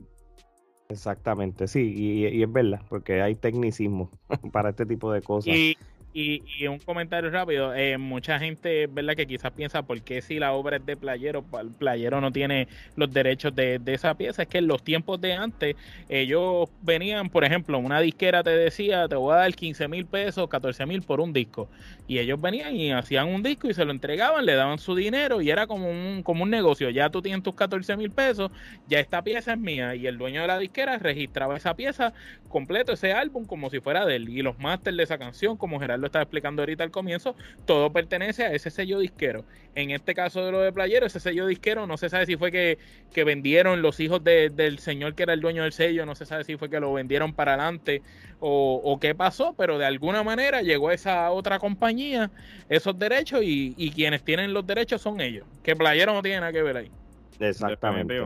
Exactamente, 0.90 1.68
sí, 1.68 1.94
y, 1.96 2.28
y 2.28 2.44
es 2.44 2.52
verdad, 2.52 2.82
porque 2.90 3.22
hay 3.22 3.36
tecnicismo 3.36 4.12
para 4.52 4.70
este 4.70 4.86
tipo 4.86 5.12
de 5.12 5.22
cosas. 5.22 5.54
Y, 5.54 5.78
un 6.14 6.80
comentario 6.80 7.32
rápido, 7.32 7.74
eh, 7.74 7.98
mucha 7.98 8.38
gente, 8.38 8.88
¿verdad? 8.88 9.16
Que 9.16 9.26
quizás 9.26 9.52
piensa, 9.52 9.82
¿por 9.82 10.00
qué 10.02 10.22
si 10.22 10.38
la 10.38 10.54
obra 10.54 10.78
es 10.78 10.86
de 10.86 10.96
Playero, 10.96 11.44
el 11.60 11.70
Playero 11.72 12.22
no 12.22 12.32
tiene 12.32 12.68
los 12.96 13.12
derechos 13.12 13.56
de, 13.56 13.82
esa 13.88 14.14
pieza? 14.14 14.44
Es 14.44 14.48
que 14.48 14.60
en 14.60 14.68
los 14.68 14.84
tiempos 14.84 15.20
de 15.22 15.34
antes, 15.34 15.76
ellos 16.10 16.70
venían, 16.82 17.30
por 17.30 17.44
ejemplo, 17.44 17.80
una 17.80 18.00
disquera 18.00 18.44
te 18.44 18.52
decía, 18.52 19.08
te 19.08 19.16
voy 19.16 19.34
a 19.34 19.38
dar 19.38 19.54
15 19.54 19.88
mil 19.88 20.06
pesos, 20.06 20.48
14 20.50 20.86
mil 20.86 21.02
por 21.02 21.20
un 21.20 21.34
disco. 21.34 21.68
Y 22.08 22.20
ellos 22.20 22.40
venían 22.40 22.76
y 22.76 22.92
hacían 22.92 23.28
un 23.28 23.42
disco 23.42 23.68
y 23.70 23.74
se 23.74 23.84
lo 23.84 23.92
entregaban, 23.92 24.46
le 24.46 24.54
daban 24.54 24.78
su 24.78 24.96
dinero 24.96 25.42
y 25.42 25.50
era 25.50 25.66
como 25.66 25.90
un, 25.90 26.22
como 26.22 26.44
un 26.44 26.50
negocio. 26.50 26.90
Ya 26.92 27.10
tú 27.10 27.22
tienes 27.22 27.42
tus 27.42 27.56
14 27.56 27.98
mil 27.98 28.12
pesos, 28.12 28.52
ya 28.88 29.00
esta 29.00 29.24
pieza 29.24 29.54
es 29.54 29.60
mía. 29.60 29.96
Y 29.96 30.06
el 30.06 30.18
dueño 30.18 30.42
de 30.42 30.48
la 30.48 30.60
disquera 30.60 30.98
registraba 31.00 31.58
esa 31.58 31.76
pieza 31.76 32.14
completo, 32.50 32.94
ese 32.94 33.14
álbum, 33.14 33.46
como 33.46 33.70
si 33.70 33.80
fuera 33.80 34.06
de 34.06 34.18
él. 34.18 34.30
Y 34.30 34.42
los 34.44 34.60
másteres 34.60 34.98
de 34.98 35.04
esa 35.04 35.18
canción, 35.18 35.58
como 35.58 35.80
Gerardo 35.80 36.03
lo 36.04 36.08
estaba 36.08 36.24
explicando 36.24 36.62
ahorita 36.62 36.84
al 36.84 36.92
comienzo, 36.92 37.36
todo 37.66 37.92
pertenece 37.92 38.44
a 38.44 38.52
ese 38.52 38.70
sello 38.70 39.00
disquero. 39.00 39.46
En 39.74 39.90
este 39.90 40.14
caso 40.14 40.46
de 40.46 40.52
lo 40.52 40.60
de 40.60 40.72
Playero, 40.72 41.06
ese 41.06 41.20
sello 41.20 41.48
disquero, 41.48 41.88
no 41.88 41.98
se 41.98 42.10
sabe 42.10 42.26
si 42.26 42.36
fue 42.36 42.52
que, 42.52 42.78
vendieron 43.24 43.82
los 43.82 44.00
hijos 44.00 44.24
del 44.24 44.80
señor 44.80 45.16
que 45.16 45.24
era 45.24 45.34
el 45.34 45.40
dueño 45.40 45.64
del 45.64 45.72
sello, 45.72 46.06
no 46.06 46.14
se 46.14 46.26
sabe 46.26 46.44
si 46.44 46.58
fue 46.58 46.70
que 46.70 46.80
lo 46.80 46.92
vendieron 46.94 47.34
para 47.34 47.54
adelante 47.54 48.02
o, 48.40 48.98
qué 49.00 49.16
pasó, 49.16 49.56
pero 49.58 49.78
de 49.78 49.86
alguna 49.86 50.22
manera 50.24 50.62
llegó 50.62 50.90
a 50.90 50.94
esa 50.94 51.32
otra 51.32 51.60
compañía 51.60 52.30
esos 52.68 53.00
derechos 53.00 53.42
y, 53.44 53.74
y 53.78 53.92
quienes 53.92 54.24
tienen 54.24 54.54
los 54.54 54.68
derechos 54.68 55.02
son 55.02 55.22
ellos. 55.22 55.48
Que 55.64 55.76
Playero 55.76 56.14
no 56.14 56.22
tiene 56.22 56.42
nada 56.42 56.52
que 56.52 56.62
ver 56.62 56.78
ahí. 56.78 56.92
Exactamente. 57.40 58.22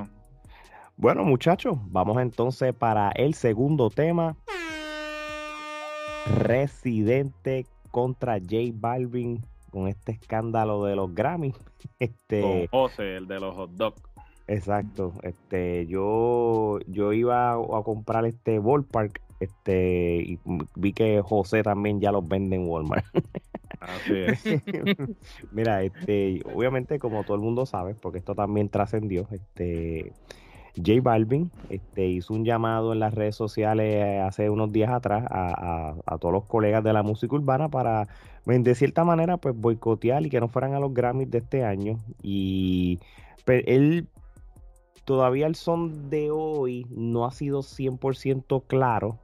Bueno, 0.95 1.23
muchachos, 1.23 1.77
vamos 1.89 2.19
entonces 2.19 2.73
para 2.73 3.11
el 3.11 3.35
segundo 3.35 3.91
tema. 3.91 4.35
Residente 6.35 7.65
contra 7.91 8.39
J 8.39 8.71
Balvin 8.73 9.43
con 9.71 9.87
este 9.87 10.13
escándalo 10.13 10.83
de 10.85 10.95
los 10.95 11.13
Grammy. 11.13 11.53
Este, 11.99 12.41
con 12.41 12.67
José, 12.67 13.17
el 13.17 13.27
de 13.27 13.39
los 13.39 13.55
hot 13.55 13.71
dogs. 13.71 14.01
Exacto. 14.47 15.13
Este, 15.23 15.87
yo, 15.87 16.79
yo 16.87 17.13
iba 17.13 17.53
a, 17.53 17.83
comprar 17.83 18.25
este 18.25 18.59
ballpark, 18.59 19.21
este, 19.39 20.17
y 20.17 20.39
vi 20.75 20.93
que 20.93 21.21
José 21.21 21.63
también 21.63 21.99
ya 21.99 22.11
los 22.11 22.27
vende 22.27 22.55
en 22.55 22.67
Walmart. 22.67 23.05
Así 23.79 24.13
es. 24.13 24.43
Mira, 25.51 25.83
este, 25.83 26.41
obviamente, 26.53 26.99
como 26.99 27.23
todo 27.23 27.35
el 27.35 27.41
mundo 27.41 27.65
sabe, 27.65 27.95
porque 27.95 28.19
esto 28.19 28.35
también 28.35 28.69
trascendió, 28.69 29.27
este 29.31 30.13
J 30.77 31.01
Balvin 31.01 31.51
este, 31.69 32.07
hizo 32.07 32.33
un 32.33 32.45
llamado 32.45 32.93
en 32.93 32.99
las 32.99 33.13
redes 33.13 33.35
sociales 33.35 33.95
eh, 33.95 34.19
hace 34.19 34.49
unos 34.49 34.71
días 34.71 34.91
atrás 34.91 35.25
a, 35.29 35.95
todos 36.19 36.33
los 36.33 36.45
colegas 36.45 36.83
de 36.83 36.93
la 36.93 37.03
música 37.03 37.35
urbana 37.35 37.69
para, 37.69 38.07
de 38.45 38.75
cierta 38.75 39.03
manera, 39.03 39.37
pues 39.37 39.55
boicotear 39.55 40.25
y 40.25 40.29
que 40.29 40.39
no 40.39 40.47
fueran 40.47 40.73
a 40.73 40.79
los 40.79 40.93
Grammys 40.93 41.29
de 41.29 41.39
este 41.39 41.63
año. 41.63 41.97
Y 42.21 42.99
pues, 43.45 43.63
él 43.67 44.07
todavía 45.05 45.47
el 45.47 45.55
son 45.55 46.09
de 46.09 46.31
hoy 46.31 46.85
no 46.89 47.25
ha 47.25 47.31
sido 47.31 47.61
100% 47.61 48.63
claro 48.67 49.19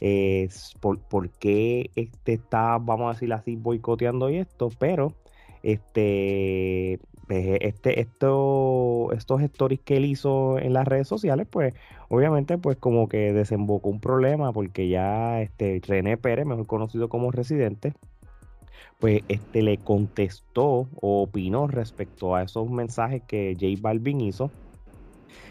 es 0.00 0.74
por, 0.80 1.30
qué 1.30 1.90
este 1.94 2.34
está, 2.34 2.78
vamos 2.78 3.08
a 3.08 3.12
decir 3.14 3.32
así, 3.32 3.56
boicoteando 3.56 4.30
y 4.30 4.36
esto, 4.36 4.68
pero 4.78 5.14
este, 5.64 7.00
pues, 7.26 7.58
este, 7.62 8.00
esto, 8.00 9.10
estos 9.12 9.40
stories 9.42 9.80
que 9.80 9.96
él 9.96 10.04
hizo 10.04 10.58
en 10.58 10.74
las 10.74 10.86
redes 10.86 11.08
sociales, 11.08 11.46
pues 11.50 11.74
obviamente 12.10 12.58
pues 12.58 12.76
como 12.76 13.08
que 13.08 13.32
desembocó 13.32 13.88
un 13.88 14.00
problema 14.00 14.52
porque 14.52 14.88
ya 14.88 15.40
este 15.40 15.80
René 15.86 16.18
Pérez, 16.18 16.44
mejor 16.44 16.66
conocido 16.66 17.08
como 17.08 17.30
residente, 17.30 17.94
pues 19.00 19.22
este 19.28 19.62
le 19.62 19.78
contestó 19.78 20.86
o 21.00 21.22
opinó 21.22 21.66
respecto 21.66 22.36
a 22.36 22.42
esos 22.42 22.68
mensajes 22.70 23.22
que 23.22 23.56
J 23.58 23.80
Balvin 23.80 24.20
hizo. 24.20 24.50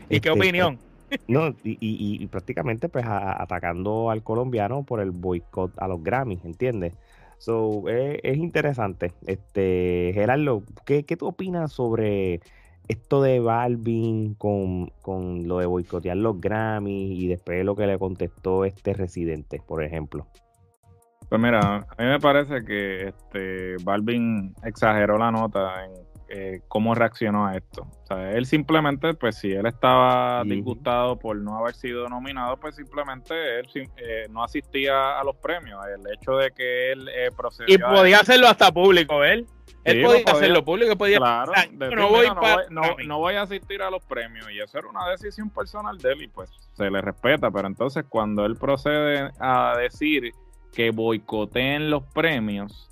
¿Y 0.09 0.19
qué 0.19 0.29
este, 0.29 0.31
opinión? 0.31 0.77
No, 1.27 1.53
y, 1.63 2.25
prácticamente 2.25 2.89
pues 2.89 3.05
atacando 3.07 4.09
al 4.09 4.23
colombiano 4.23 4.81
por 4.81 4.99
el 4.99 5.11
boicot 5.11 5.71
a 5.77 5.87
los 5.87 6.03
Grammys, 6.03 6.43
¿entiendes? 6.43 6.93
So, 7.37 7.87
es, 7.87 8.37
interesante. 8.37 9.13
Este, 9.25 10.11
Gerardo, 10.13 10.63
¿qué, 10.85 11.03
¿qué, 11.03 11.17
tú 11.17 11.27
opinas 11.27 11.71
sobre 11.71 12.41
esto 12.87 13.21
de 13.21 13.39
Balvin 13.39 14.33
con, 14.35 14.87
con 15.01 15.47
lo 15.47 15.59
de 15.59 15.65
boicotear 15.65 16.17
los 16.17 16.39
Grammys 16.39 17.19
y 17.19 17.27
después 17.27 17.63
lo 17.65 17.75
que 17.75 17.87
le 17.87 17.97
contestó 17.97 18.65
este 18.65 18.93
residente, 18.93 19.61
por 19.65 19.83
ejemplo? 19.83 20.27
Pues 21.29 21.41
mira, 21.41 21.59
a 21.77 22.03
mí 22.03 22.05
me 22.05 22.19
parece 22.19 22.63
que 22.63 23.07
este 23.07 23.75
Balvin 23.83 24.53
exageró 24.63 25.17
la 25.17 25.31
nota 25.31 25.85
en 25.85 25.91
eh, 26.35 26.61
cómo 26.67 26.95
reaccionó 26.95 27.45
a 27.45 27.55
esto. 27.55 27.83
O 27.83 28.07
sea, 28.07 28.31
él 28.31 28.47
simplemente, 28.47 29.13
pues 29.13 29.37
si 29.37 29.51
él 29.51 29.67
estaba 29.67 30.43
disgustado 30.43 31.19
por 31.19 31.37
no 31.37 31.59
haber 31.59 31.75
sido 31.75 32.09
nominado, 32.09 32.57
pues 32.57 32.75
simplemente 32.75 33.59
él 33.59 33.67
eh, 33.97 34.25
no 34.31 34.43
asistía 34.43 35.19
a 35.19 35.23
los 35.23 35.35
premios. 35.35 35.79
El 35.85 36.11
hecho 36.11 36.37
de 36.37 36.49
que 36.49 36.91
él 36.91 37.07
eh, 37.09 37.29
procedió... 37.37 37.75
Y 37.75 37.77
podía 37.77 38.17
hacerlo 38.17 38.47
hasta 38.47 38.71
público, 38.71 39.23
él. 39.23 39.45
Él 39.83 40.01
podía, 40.03 40.23
hacerlo 40.25 40.65
público, 40.65 40.97
podía... 40.97 41.19
Claro, 41.19 41.51
no, 41.95 42.09
voy 42.09 42.27
no, 43.05 43.19
voy, 43.19 43.35
a 43.35 43.43
asistir 43.43 43.83
a 43.83 43.91
los 43.91 44.03
premios 44.03 44.49
y 44.51 44.59
eso 44.59 44.79
era 44.79 44.87
una 44.87 45.07
decisión 45.09 45.51
personal 45.51 45.99
de 45.99 46.13
él 46.13 46.23
y 46.23 46.27
pues 46.29 46.49
se 46.73 46.89
le 46.89 46.99
respeta, 46.99 47.51
pero 47.51 47.67
entonces 47.67 48.05
cuando 48.09 48.43
él 48.45 48.55
procede 48.55 49.29
a 49.39 49.77
decir 49.77 50.31
que 50.71 50.89
boicoteen 50.89 51.91
los 51.91 52.03
premios, 52.05 52.89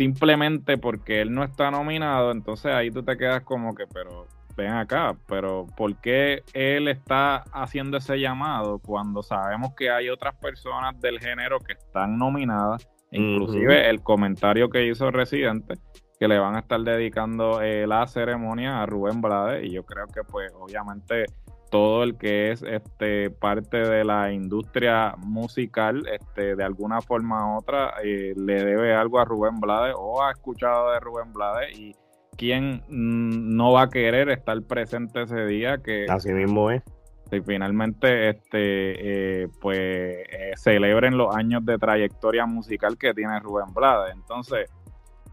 simplemente 0.00 0.78
porque 0.78 1.20
él 1.20 1.30
no 1.30 1.44
está 1.44 1.70
nominado, 1.70 2.30
entonces 2.30 2.72
ahí 2.72 2.90
tú 2.90 3.02
te 3.02 3.18
quedas 3.18 3.42
como 3.42 3.74
que, 3.74 3.86
pero 3.86 4.26
ven 4.56 4.72
acá, 4.72 5.14
pero 5.28 5.66
¿por 5.76 5.94
qué 6.00 6.42
él 6.54 6.88
está 6.88 7.44
haciendo 7.52 7.98
ese 7.98 8.18
llamado 8.18 8.78
cuando 8.78 9.22
sabemos 9.22 9.74
que 9.76 9.90
hay 9.90 10.08
otras 10.08 10.34
personas 10.36 10.98
del 11.02 11.20
género 11.20 11.58
que 11.58 11.74
están 11.74 12.16
nominadas? 12.16 12.88
Inclusive 13.10 13.90
el 13.90 14.02
comentario 14.02 14.70
que 14.70 14.86
hizo 14.86 15.10
Residente, 15.10 15.74
que 16.18 16.28
le 16.28 16.38
van 16.38 16.56
a 16.56 16.60
estar 16.60 16.80
dedicando 16.80 17.60
eh, 17.60 17.86
la 17.86 18.06
ceremonia 18.06 18.80
a 18.80 18.86
Rubén 18.86 19.20
Blades, 19.20 19.66
y 19.66 19.74
yo 19.74 19.84
creo 19.84 20.06
que 20.06 20.22
pues 20.24 20.50
obviamente 20.58 21.26
todo 21.70 22.02
el 22.02 22.18
que 22.18 22.50
es 22.50 22.62
este 22.62 23.30
parte 23.30 23.78
de 23.78 24.04
la 24.04 24.32
industria 24.32 25.14
musical, 25.18 26.04
este, 26.12 26.56
de 26.56 26.64
alguna 26.64 27.00
forma 27.00 27.54
u 27.54 27.58
otra, 27.58 27.94
eh, 28.02 28.34
le 28.36 28.64
debe 28.64 28.94
algo 28.94 29.20
a 29.20 29.24
Rubén 29.24 29.60
Blades 29.60 29.94
o 29.96 30.22
ha 30.22 30.32
escuchado 30.32 30.90
de 30.92 31.00
Rubén 31.00 31.32
Blades 31.32 31.78
y 31.78 31.94
quién 32.36 32.82
mm, 32.88 33.56
no 33.56 33.72
va 33.72 33.82
a 33.82 33.88
querer 33.88 34.30
estar 34.30 34.60
presente 34.62 35.22
ese 35.22 35.46
día 35.46 35.78
que 35.78 36.06
así 36.08 36.32
mismo 36.32 36.70
es. 36.70 36.82
Si 37.30 37.40
finalmente 37.42 38.30
este 38.30 39.42
eh, 39.42 39.48
pues 39.60 39.78
eh, 39.78 40.52
celebren 40.56 41.16
los 41.16 41.34
años 41.34 41.64
de 41.64 41.78
trayectoria 41.78 42.44
musical 42.44 42.98
que 42.98 43.14
tiene 43.14 43.38
Rubén 43.38 43.72
Blades. 43.72 44.12
Entonces 44.12 44.68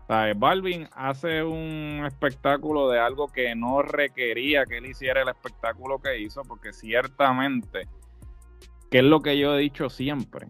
Balvin 0.08 0.88
hace 0.96 1.44
un 1.44 2.04
espectáculo 2.06 2.90
de 2.90 3.00
algo 3.00 3.28
que 3.28 3.56
no 3.56 3.82
requería 3.82 4.66
que 4.66 4.78
él 4.78 4.86
hiciera 4.86 5.22
el 5.22 5.30
espectáculo 5.30 6.00
que 6.00 6.20
hizo, 6.20 6.44
porque 6.44 6.72
ciertamente, 6.72 7.88
que 8.90 9.00
es 9.00 9.04
lo 9.04 9.20
que 9.22 9.38
yo 9.38 9.56
he 9.56 9.60
dicho 9.60 9.90
siempre, 9.90 10.48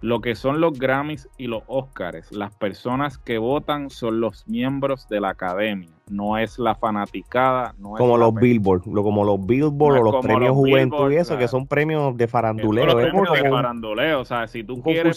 lo 0.00 0.20
que 0.20 0.34
son 0.34 0.60
los 0.60 0.78
Grammys 0.78 1.28
y 1.36 1.46
los 1.46 1.62
Oscars, 1.66 2.32
las 2.32 2.54
personas 2.56 3.18
que 3.18 3.38
votan 3.38 3.90
son 3.90 4.20
los 4.20 4.46
miembros 4.48 5.06
de 5.08 5.20
la 5.20 5.30
academia, 5.30 5.90
no 6.10 6.38
es 6.38 6.58
la 6.58 6.74
fanaticada. 6.74 7.74
No 7.78 7.92
como, 7.92 8.16
los 8.16 8.34
Billboard, 8.34 8.86
lo, 8.86 9.02
como 9.02 9.24
los 9.24 9.44
Billboard, 9.46 9.98
o 9.98 10.02
los 10.02 10.24
premios 10.24 10.52
Juventud 10.52 11.10
y 11.10 11.16
eso, 11.16 11.36
que 11.38 11.48
son 11.48 11.66
premios 11.66 12.16
de 12.16 12.26
faranduleo. 12.26 12.90
Son 12.90 13.00
premios 13.00 13.32
de 13.32 13.50
faranduleo, 13.50 14.20
o 14.20 14.24
sea, 14.24 14.46
si 14.46 14.64
tú 14.64 14.82
quieres, 14.82 15.16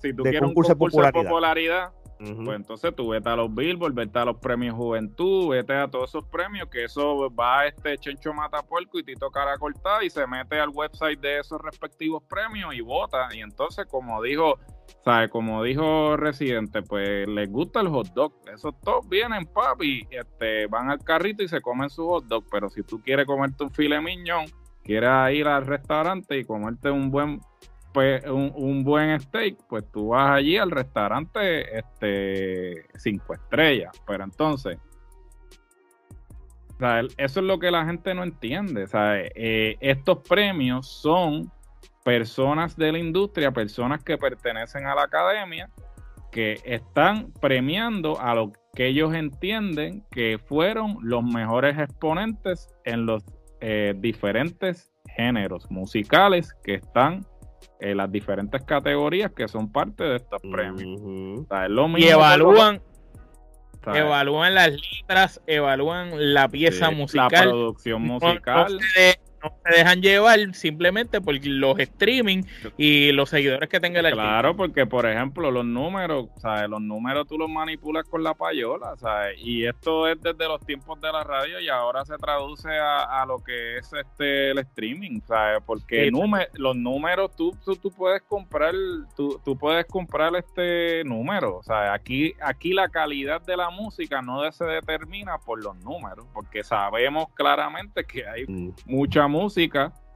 si 0.00 0.12
tú 0.12 0.22
quieres 0.22 0.42
un 0.42 0.54
concurso 0.54 1.02
de 1.02 1.12
popularidad 1.12 1.92
pues 2.18 2.56
entonces 2.56 2.94
tú 2.96 3.08
vete 3.08 3.28
a 3.28 3.36
los 3.36 3.54
Billboard, 3.54 3.94
vete 3.94 4.18
a 4.18 4.24
los 4.24 4.38
premios 4.38 4.74
Juventud, 4.74 5.50
vete 5.50 5.74
a 5.74 5.88
todos 5.88 6.10
esos 6.10 6.24
premios, 6.24 6.68
que 6.68 6.84
eso 6.84 7.32
va 7.34 7.60
a 7.60 7.66
este 7.66 7.96
Chencho 7.98 8.32
Matapuerco 8.32 8.98
y 8.98 9.04
Tito 9.04 9.30
Cara 9.30 9.56
Cortada 9.56 10.02
y 10.02 10.10
se 10.10 10.26
mete 10.26 10.58
al 10.58 10.70
website 10.70 11.20
de 11.20 11.38
esos 11.38 11.60
respectivos 11.62 12.22
premios 12.24 12.74
y 12.74 12.80
vota. 12.80 13.28
Y 13.32 13.40
entonces, 13.40 13.86
como 13.86 14.20
dijo, 14.22 14.58
¿sabe? 15.04 15.28
Como 15.28 15.62
dijo 15.62 16.16
Residente, 16.16 16.82
pues 16.82 17.28
les 17.28 17.50
gusta 17.50 17.80
el 17.80 17.88
hot 17.88 18.08
dog. 18.08 18.32
Esos 18.52 18.74
todos 18.80 19.08
vienen, 19.08 19.46
papi, 19.46 20.06
este, 20.10 20.66
van 20.66 20.90
al 20.90 20.98
carrito 21.04 21.42
y 21.42 21.48
se 21.48 21.60
comen 21.60 21.88
su 21.88 22.06
hot 22.06 22.24
dog. 22.24 22.44
Pero 22.50 22.68
si 22.68 22.82
tú 22.82 23.00
quieres 23.00 23.26
comerte 23.26 23.62
un 23.62 23.70
filet 23.70 24.02
miñón, 24.02 24.46
quieres 24.82 25.34
ir 25.34 25.46
al 25.46 25.66
restaurante 25.66 26.36
y 26.38 26.44
comerte 26.44 26.90
un 26.90 27.10
buen 27.10 27.40
pues, 27.92 28.24
un, 28.26 28.84
buen 28.84 29.18
steak, 29.20 29.56
pues 29.68 29.84
tú 29.90 30.08
vas 30.08 30.36
allí 30.36 30.56
al 30.56 30.70
restaurante 30.70 31.78
este 31.78 32.86
cinco 32.96 33.34
estrellas. 33.34 33.92
Pero 34.06 34.24
entonces, 34.24 34.78
eso 37.16 37.40
es 37.40 37.46
lo 37.46 37.58
que 37.58 37.70
la 37.70 37.84
gente 37.84 38.14
no 38.14 38.22
entiende. 38.22 38.86
Eh, 39.34 39.76
estos 39.80 40.18
premios 40.28 40.86
son 40.86 41.50
personas 42.04 42.76
de 42.76 42.92
la 42.92 42.98
industria, 42.98 43.50
personas 43.50 44.02
que 44.02 44.16
pertenecen 44.16 44.86
a 44.86 44.94
la 44.94 45.02
academia, 45.02 45.68
que 46.30 46.60
están 46.64 47.32
premiando 47.40 48.20
a 48.20 48.34
lo 48.34 48.52
que 48.74 48.86
ellos 48.86 49.14
entienden 49.14 50.04
que 50.10 50.38
fueron 50.38 50.98
los 51.02 51.24
mejores 51.24 51.78
exponentes 51.78 52.68
en 52.84 53.06
los 53.06 53.24
eh, 53.60 53.94
diferentes 53.96 54.92
géneros 55.16 55.68
musicales 55.70 56.54
que 56.62 56.74
están 56.74 57.26
eh, 57.80 57.94
las 57.94 58.10
diferentes 58.10 58.62
categorías 58.62 59.32
que 59.32 59.48
son 59.48 59.70
parte 59.70 60.04
de 60.04 60.16
estos 60.16 60.40
premios. 60.42 60.82
y 61.96 62.08
evalúan, 62.08 62.82
evalúan 63.86 64.54
las 64.54 64.72
letras, 64.72 65.40
evalúan 65.46 66.34
la 66.34 66.48
pieza 66.48 66.90
musical, 66.90 67.30
la 67.30 67.40
producción 67.40 68.02
musical. 68.02 68.74
no 68.74 68.80
se 68.94 69.27
dejan 69.70 70.00
llevar 70.00 70.38
simplemente 70.54 71.20
por 71.20 71.34
los 71.46 71.78
streaming 71.78 72.42
y 72.76 73.12
los 73.12 73.30
seguidores 73.30 73.68
que 73.68 73.80
tenga 73.80 74.00
el 74.00 74.12
Claro, 74.12 74.56
porque 74.56 74.86
por 74.86 75.06
ejemplo 75.06 75.50
los 75.50 75.64
números, 75.64 76.28
¿sabes? 76.36 76.68
Los 76.68 76.80
números 76.80 77.26
tú 77.26 77.38
los 77.38 77.50
manipulas 77.50 78.04
con 78.08 78.22
la 78.22 78.34
payola, 78.34 78.96
¿sabes? 78.96 79.38
Y 79.42 79.66
esto 79.66 80.08
es 80.08 80.20
desde 80.20 80.46
los 80.46 80.64
tiempos 80.64 81.00
de 81.00 81.12
la 81.12 81.24
radio 81.24 81.60
y 81.60 81.68
ahora 81.68 82.04
se 82.04 82.16
traduce 82.16 82.68
a, 82.70 83.24
lo 83.26 83.38
que 83.38 83.78
es 83.78 83.92
este 83.92 84.50
el 84.50 84.58
streaming, 84.58 85.20
¿sabes? 85.26 85.62
Porque 85.66 86.10
los 86.54 86.76
números 86.76 87.34
tú, 87.36 87.56
tú, 87.64 87.90
puedes 87.90 88.22
comprar, 88.22 88.74
tú, 89.16 89.40
tú, 89.44 89.56
puedes 89.56 89.86
comprar 89.86 90.34
este 90.36 91.04
número, 91.04 91.56
o 91.56 91.62
sea, 91.62 91.92
aquí, 91.92 92.34
aquí 92.40 92.72
la 92.72 92.88
calidad 92.88 93.42
de 93.42 93.56
la 93.56 93.70
música 93.70 94.22
no 94.22 94.50
se 94.52 94.64
determina 94.64 95.38
por 95.38 95.62
los 95.62 95.76
números, 95.76 96.26
porque 96.32 96.64
sabemos 96.64 97.26
claramente 97.34 98.04
que 98.04 98.26
hay 98.26 98.44
mm. 98.46 98.74
mucha 98.86 99.26
música 99.26 99.37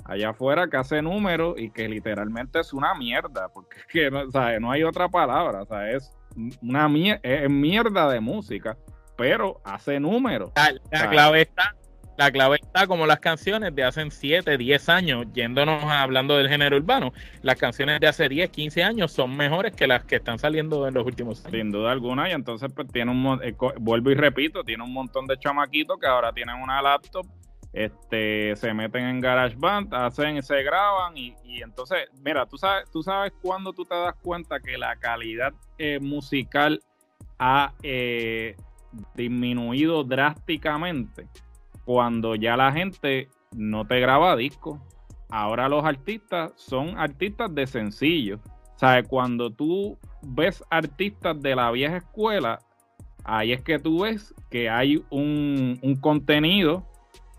allá 0.04 0.30
afuera 0.30 0.68
que 0.68 0.76
hace 0.76 1.02
números 1.02 1.54
y 1.58 1.70
que 1.70 1.88
literalmente 1.88 2.60
es 2.60 2.72
una 2.72 2.94
mierda, 2.94 3.48
porque 3.48 3.78
es 3.78 3.86
que 3.86 4.10
no, 4.10 4.24
no 4.60 4.70
hay 4.70 4.82
otra 4.82 5.08
palabra, 5.08 5.62
o 5.62 5.80
es 5.80 6.12
una 6.60 6.88
mierda 6.88 8.10
de 8.10 8.20
música, 8.20 8.76
pero 9.16 9.60
hace 9.64 10.00
números. 10.00 10.50
La, 10.90 11.08
clave 11.10 11.42
está, 11.42 11.74
la 12.16 12.30
clave 12.32 12.58
está 12.60 12.86
como 12.86 13.06
las 13.06 13.20
canciones 13.20 13.74
de 13.74 13.84
hace 13.84 14.10
7, 14.10 14.56
10 14.56 14.88
años, 14.88 15.26
yéndonos 15.32 15.84
hablando 15.84 16.36
del 16.36 16.48
género 16.48 16.76
urbano, 16.76 17.12
las 17.42 17.56
canciones 17.56 18.00
de 18.00 18.08
hace 18.08 18.28
10, 18.28 18.50
15 18.50 18.82
años 18.82 19.12
son 19.12 19.36
mejores 19.36 19.72
que 19.74 19.86
las 19.86 20.04
que 20.04 20.16
están 20.16 20.38
saliendo 20.38 20.88
en 20.88 20.94
los 20.94 21.06
últimos 21.06 21.44
años. 21.44 21.52
Sin 21.52 21.70
duda 21.70 21.92
alguna, 21.92 22.28
y 22.30 22.32
entonces 22.32 22.72
pues 22.74 22.88
tiene 22.88 23.10
un, 23.10 23.40
eh, 23.42 23.54
vuelvo 23.78 24.10
y 24.10 24.14
repito, 24.14 24.64
tiene 24.64 24.82
un 24.82 24.92
montón 24.92 25.26
de 25.26 25.38
chamaquitos 25.38 25.98
que 26.00 26.06
ahora 26.06 26.32
tienen 26.32 26.56
una 26.56 26.80
laptop 26.82 27.26
este, 27.72 28.54
se 28.56 28.74
meten 28.74 29.04
en 29.04 29.20
GarageBand, 29.20 29.94
hacen, 29.94 30.42
se 30.42 30.62
graban 30.62 31.16
y, 31.16 31.34
entonces, 31.62 32.08
mira, 32.22 32.46
tú 32.46 32.58
sabes, 32.58 32.90
tú 32.90 33.02
sabes 33.02 33.32
cuando 33.40 33.72
tú 33.72 33.84
te 33.84 33.94
das 33.94 34.14
cuenta 34.22 34.60
que 34.60 34.76
la 34.76 34.96
calidad 34.96 35.54
eh, 35.78 35.98
musical 36.00 36.80
ha 37.38 37.72
eh, 37.82 38.56
disminuido 39.14 40.04
drásticamente 40.04 41.26
cuando 41.84 42.34
ya 42.34 42.56
la 42.56 42.72
gente 42.72 43.28
no 43.52 43.86
te 43.86 44.00
graba 44.00 44.36
discos. 44.36 44.78
Ahora 45.30 45.68
los 45.68 45.84
artistas 45.84 46.52
son 46.56 46.98
artistas 46.98 47.54
de 47.54 47.66
sencillo. 47.66 48.38
O 48.76 48.78
sea, 48.78 49.02
cuando 49.02 49.50
tú 49.50 49.98
ves 50.22 50.62
artistas 50.68 51.40
de 51.40 51.56
la 51.56 51.70
vieja 51.70 51.96
escuela, 51.96 52.58
ahí 53.24 53.52
es 53.52 53.62
que 53.62 53.78
tú 53.78 54.02
ves 54.02 54.34
que 54.50 54.68
hay 54.68 55.02
un, 55.10 55.78
un 55.82 55.96
contenido 55.96 56.86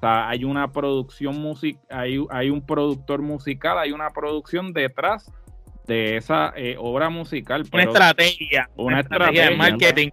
hay 0.04 0.44
una 0.44 0.72
producción 0.72 1.40
musical, 1.40 1.82
hay, 1.90 2.24
hay, 2.30 2.50
un 2.50 2.66
productor 2.66 3.22
musical, 3.22 3.78
hay 3.78 3.92
una 3.92 4.10
producción 4.10 4.74
detrás 4.74 5.32
de 5.86 6.18
esa 6.18 6.54
eh, 6.56 6.76
obra 6.80 7.10
musical. 7.10 7.64
Una 7.72 7.84
estrategia. 7.84 8.70
Una, 8.76 9.00
estrategia, 9.02 9.50
de 9.50 9.56
marketing. 9.58 10.10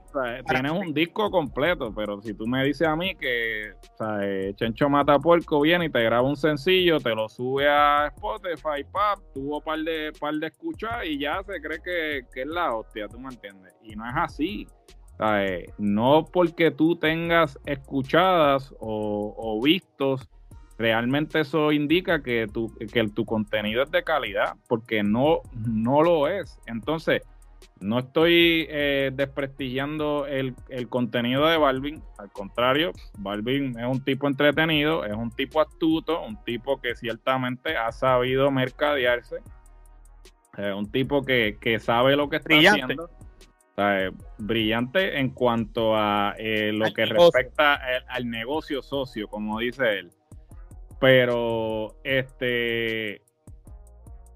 tienes 0.48 0.72
un 0.72 0.92
disco 0.92 1.30
completo, 1.30 1.92
pero 1.94 2.20
si 2.22 2.34
tú 2.34 2.46
me 2.46 2.64
dices 2.64 2.88
a 2.88 2.96
mí 2.96 3.14
que 3.14 3.72
o 3.98 4.18
eh, 4.20 4.52
Chencho 4.56 4.88
Matapuerco 4.88 5.60
viene 5.60 5.86
y 5.86 5.90
te 5.90 6.02
graba 6.02 6.26
un 6.26 6.36
sencillo, 6.36 6.98
te 6.98 7.14
lo 7.14 7.28
sube 7.28 7.68
a 7.68 8.08
Spotify, 8.08 8.84
pap, 8.90 9.18
tuvo 9.32 9.60
par 9.60 9.78
de, 9.80 10.12
par 10.18 10.34
de 10.34 10.48
escuchar 10.48 11.06
y 11.06 11.18
ya 11.18 11.42
se 11.44 11.60
cree 11.60 11.80
que, 11.82 12.22
que 12.32 12.42
es 12.42 12.48
la 12.48 12.74
hostia, 12.74 13.06
tú 13.08 13.20
me 13.20 13.28
entiendes. 13.28 13.74
Y 13.82 13.94
no 13.94 14.08
es 14.08 14.14
así. 14.16 14.66
No 15.78 16.26
porque 16.32 16.70
tú 16.70 16.96
tengas 16.96 17.58
escuchadas 17.66 18.74
o, 18.80 19.60
vistos, 19.62 20.28
realmente 20.78 21.40
eso 21.40 21.72
indica 21.72 22.22
que 22.22 22.46
tu, 22.46 22.72
que 22.74 23.08
tu 23.08 23.26
contenido 23.26 23.82
es 23.82 23.90
de 23.90 24.02
calidad, 24.02 24.54
porque 24.68 25.02
no, 25.02 25.40
no 25.66 26.02
lo 26.02 26.26
es. 26.26 26.58
Entonces, 26.66 27.22
no 27.80 27.98
estoy 27.98 28.66
eh, 28.70 29.10
desprestigiando 29.14 30.26
el, 30.26 30.54
contenido 30.88 31.46
de 31.46 31.58
Balvin, 31.58 32.02
al 32.18 32.30
contrario, 32.30 32.92
Balvin 33.18 33.78
es 33.78 33.86
un 33.86 34.02
tipo 34.02 34.26
entretenido, 34.26 35.04
es 35.04 35.14
un 35.14 35.30
tipo 35.30 35.60
astuto, 35.60 36.22
un 36.22 36.42
tipo 36.44 36.80
que 36.80 36.94
ciertamente 36.94 37.76
ha 37.76 37.92
sabido 37.92 38.50
mercadearse, 38.50 39.36
es 40.56 40.74
un 40.74 40.90
tipo 40.90 41.22
que, 41.22 41.78
sabe 41.80 42.16
lo 42.16 42.28
que 42.28 42.36
está 42.36 42.54
haciendo 42.54 43.10
brillante 44.38 45.18
en 45.18 45.30
cuanto 45.30 45.96
a 45.96 46.34
eh, 46.38 46.72
lo 46.72 46.92
que 46.92 47.06
respecta 47.06 47.80
al, 48.08 48.28
negocio 48.28 48.82
socio, 48.82 49.28
como 49.28 49.58
dice 49.58 49.98
él. 49.98 50.10
Pero 51.00 51.96
este 52.04 53.22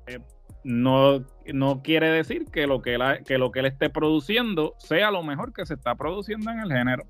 eh, 0.07 0.21
no, 0.65 1.25
no 1.53 1.83
quiere 1.83 2.09
decir 2.09 2.47
que 2.47 2.67
lo 2.67 2.81
que, 2.81 2.99
que 3.27 3.39
lo 3.39 3.51
que 3.51 3.61
él 3.61 3.67
esté 3.67 3.91
produciendo 3.91 4.75
sea 4.79 5.11
lo 5.11 5.23
mejor 5.23 5.53
que 5.53 5.67
se 5.67 5.75
está 5.75 5.95
produciendo 5.95 6.51
en 6.51 6.61
el 6.61 6.73
género. 6.73 7.05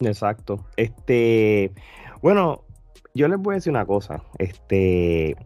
Exacto. 0.00 0.66
Este, 0.76 1.72
bueno, 2.20 2.64
yo 3.14 3.28
les 3.28 3.38
voy 3.38 3.54
a 3.54 3.56
decir 3.56 3.70
una 3.70 3.86
cosa. 3.86 4.22
Este, 4.38 5.36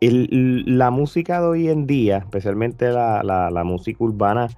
la 0.00 0.90
música 0.90 1.40
de 1.40 1.46
hoy 1.46 1.68
en 1.68 1.86
día, 1.86 2.18
especialmente 2.18 2.90
la, 2.90 3.22
la 3.22 3.64
música 3.64 4.02
urbana, 4.02 4.48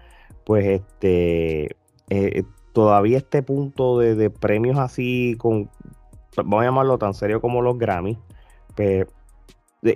pues 0.45 0.67
este 0.67 1.77
eh, 2.09 2.43
todavía 2.73 3.19
este 3.19 3.43
punto 3.43 3.99
de, 3.99 4.31
premios 4.31 4.79
así 4.79 5.37
con 5.39 5.71
vamos 6.37 6.63
a 6.63 6.65
llamarlo 6.65 6.99
tan 6.99 7.15
serio 7.15 7.41
como 7.41 7.63
los 7.63 7.79
Grammy 7.79 8.19
pues, 8.77 9.07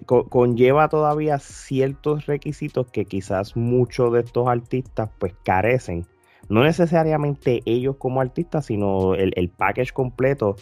conlleva 0.05 0.89
todavía 0.89 1.39
ciertos 1.39 2.27
requisitos 2.27 2.87
que 2.91 3.05
quizás 3.05 3.57
muchos 3.57 4.13
de 4.13 4.21
estos 4.21 4.49
artistas 4.49 5.11
pues 5.19 5.35
carecen 5.45 6.07
no 6.49 6.65
necesariamente 6.65 7.63
ellos 7.65 7.97
como 7.99 8.21
artistas 8.21 8.67
sino 8.67 9.15
el, 9.15 9.51
package 9.51 9.93
completo 9.93 10.57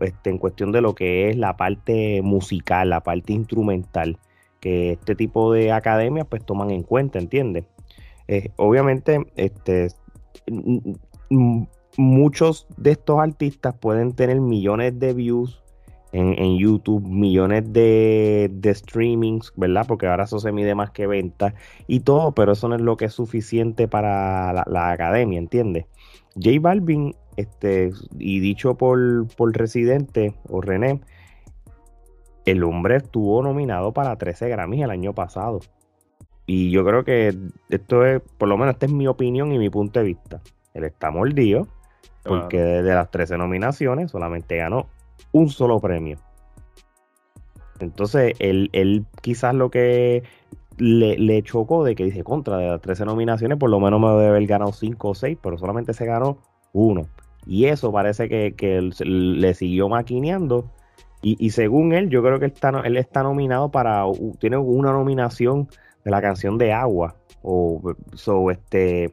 este, 0.00 0.30
en 0.30 0.38
cuestión 0.38 0.72
de 0.72 0.80
lo 0.80 0.94
que 0.94 1.28
es 1.28 1.36
la 1.36 1.56
parte 1.56 2.22
musical 2.22 2.90
la 2.90 3.02
parte 3.02 3.32
instrumental 3.34 4.18
que 4.60 4.92
este 4.92 5.14
tipo 5.14 5.52
de 5.52 5.70
academias 5.70 6.26
pues 6.28 6.44
toman 6.44 6.70
en 6.70 6.82
cuenta 6.82 7.18
¿entiendes? 7.18 7.66
Eh, 8.28 8.50
obviamente, 8.56 9.20
este, 9.36 9.88
muchos 11.96 12.66
de 12.76 12.92
estos 12.92 13.20
artistas 13.20 13.74
pueden 13.74 14.12
tener 14.12 14.40
millones 14.40 14.98
de 14.98 15.14
views 15.14 15.62
en, 16.12 16.56
YouTube, 16.56 17.06
millones 17.06 17.72
de, 17.72 18.72
streamings, 18.74 19.52
¿verdad? 19.56 19.84
Porque 19.86 20.06
ahora 20.06 20.24
eso 20.24 20.38
se 20.38 20.50
mide 20.50 20.74
más 20.74 20.90
que 20.90 21.06
ventas 21.06 21.52
y 21.86 22.00
todo, 22.00 22.32
pero 22.32 22.52
eso 22.52 22.68
no 22.68 22.76
es 22.76 22.80
lo 22.80 22.96
que 22.96 23.06
es 23.06 23.12
suficiente 23.12 23.86
para 23.86 24.64
la, 24.66 24.90
academia, 24.90 25.38
¿entiendes? 25.38 25.84
J 26.34 26.58
Balvin, 26.60 27.14
este, 27.36 27.90
y 28.18 28.40
dicho 28.40 28.76
por, 28.76 29.26
por 29.36 29.54
Residente 29.54 30.34
o 30.48 30.62
René, 30.62 31.00
el 32.46 32.64
hombre 32.64 32.96
estuvo 32.96 33.42
nominado 33.42 33.92
para 33.92 34.16
13 34.16 34.48
Grammys 34.48 34.84
el 34.84 34.90
año 34.90 35.14
pasado. 35.14 35.60
Y 36.46 36.70
yo 36.70 36.84
creo 36.84 37.04
que 37.04 37.36
esto 37.68 38.06
es, 38.06 38.22
por 38.38 38.48
lo 38.48 38.56
menos 38.56 38.74
esta 38.74 38.86
es 38.86 38.92
mi 38.92 39.08
opinión 39.08 39.52
y 39.52 39.58
mi 39.58 39.68
punto 39.68 39.98
de 39.98 40.06
vista. 40.06 40.40
Él 40.74 40.84
está 40.84 41.10
mordido 41.10 41.66
porque 42.24 42.58
de, 42.58 42.94
las 42.94 43.10
13 43.10 43.38
nominaciones 43.38 44.10
solamente 44.10 44.56
ganó 44.56 44.86
un 45.32 45.48
solo 45.48 45.80
premio. 45.80 46.18
Entonces, 47.80 48.34
él, 48.38 48.70
él 48.72 49.04
quizás 49.22 49.54
lo 49.54 49.70
que 49.70 50.22
le, 50.78 51.42
chocó 51.42 51.84
de 51.84 51.94
que 51.94 52.04
dice, 52.04 52.24
contra 52.24 52.58
de 52.58 52.68
las 52.68 52.80
13 52.80 53.04
nominaciones, 53.04 53.58
por 53.58 53.70
lo 53.70 53.80
menos 53.80 54.00
me 54.00 54.08
debe 54.08 54.28
haber 54.28 54.46
ganado 54.46 54.72
5 54.72 55.08
o 55.08 55.14
6, 55.14 55.38
pero 55.42 55.58
solamente 55.58 55.92
se 55.94 56.06
ganó 56.06 56.38
uno. 56.72 57.02
Y 57.46 57.66
eso 57.66 57.92
parece 57.92 58.28
que, 58.28 58.54
que 58.56 58.90
le 59.04 59.54
siguió 59.54 59.88
maquineando. 59.88 60.70
Y, 61.22 61.36
y, 61.44 61.50
según 61.50 61.92
él, 61.92 62.08
yo 62.10 62.22
creo 62.22 62.38
que 62.38 62.46
él 62.46 62.52
está, 62.52 62.70
él 62.84 62.96
está 62.96 63.22
nominado 63.22 63.70
para, 63.70 64.04
tiene 64.38 64.58
una 64.58 64.92
nominación 64.92 65.68
de 66.06 66.12
la 66.12 66.22
canción 66.22 66.56
de 66.56 66.72
Agua. 66.72 67.16
O, 67.42 67.94
so, 68.14 68.50
este, 68.52 69.12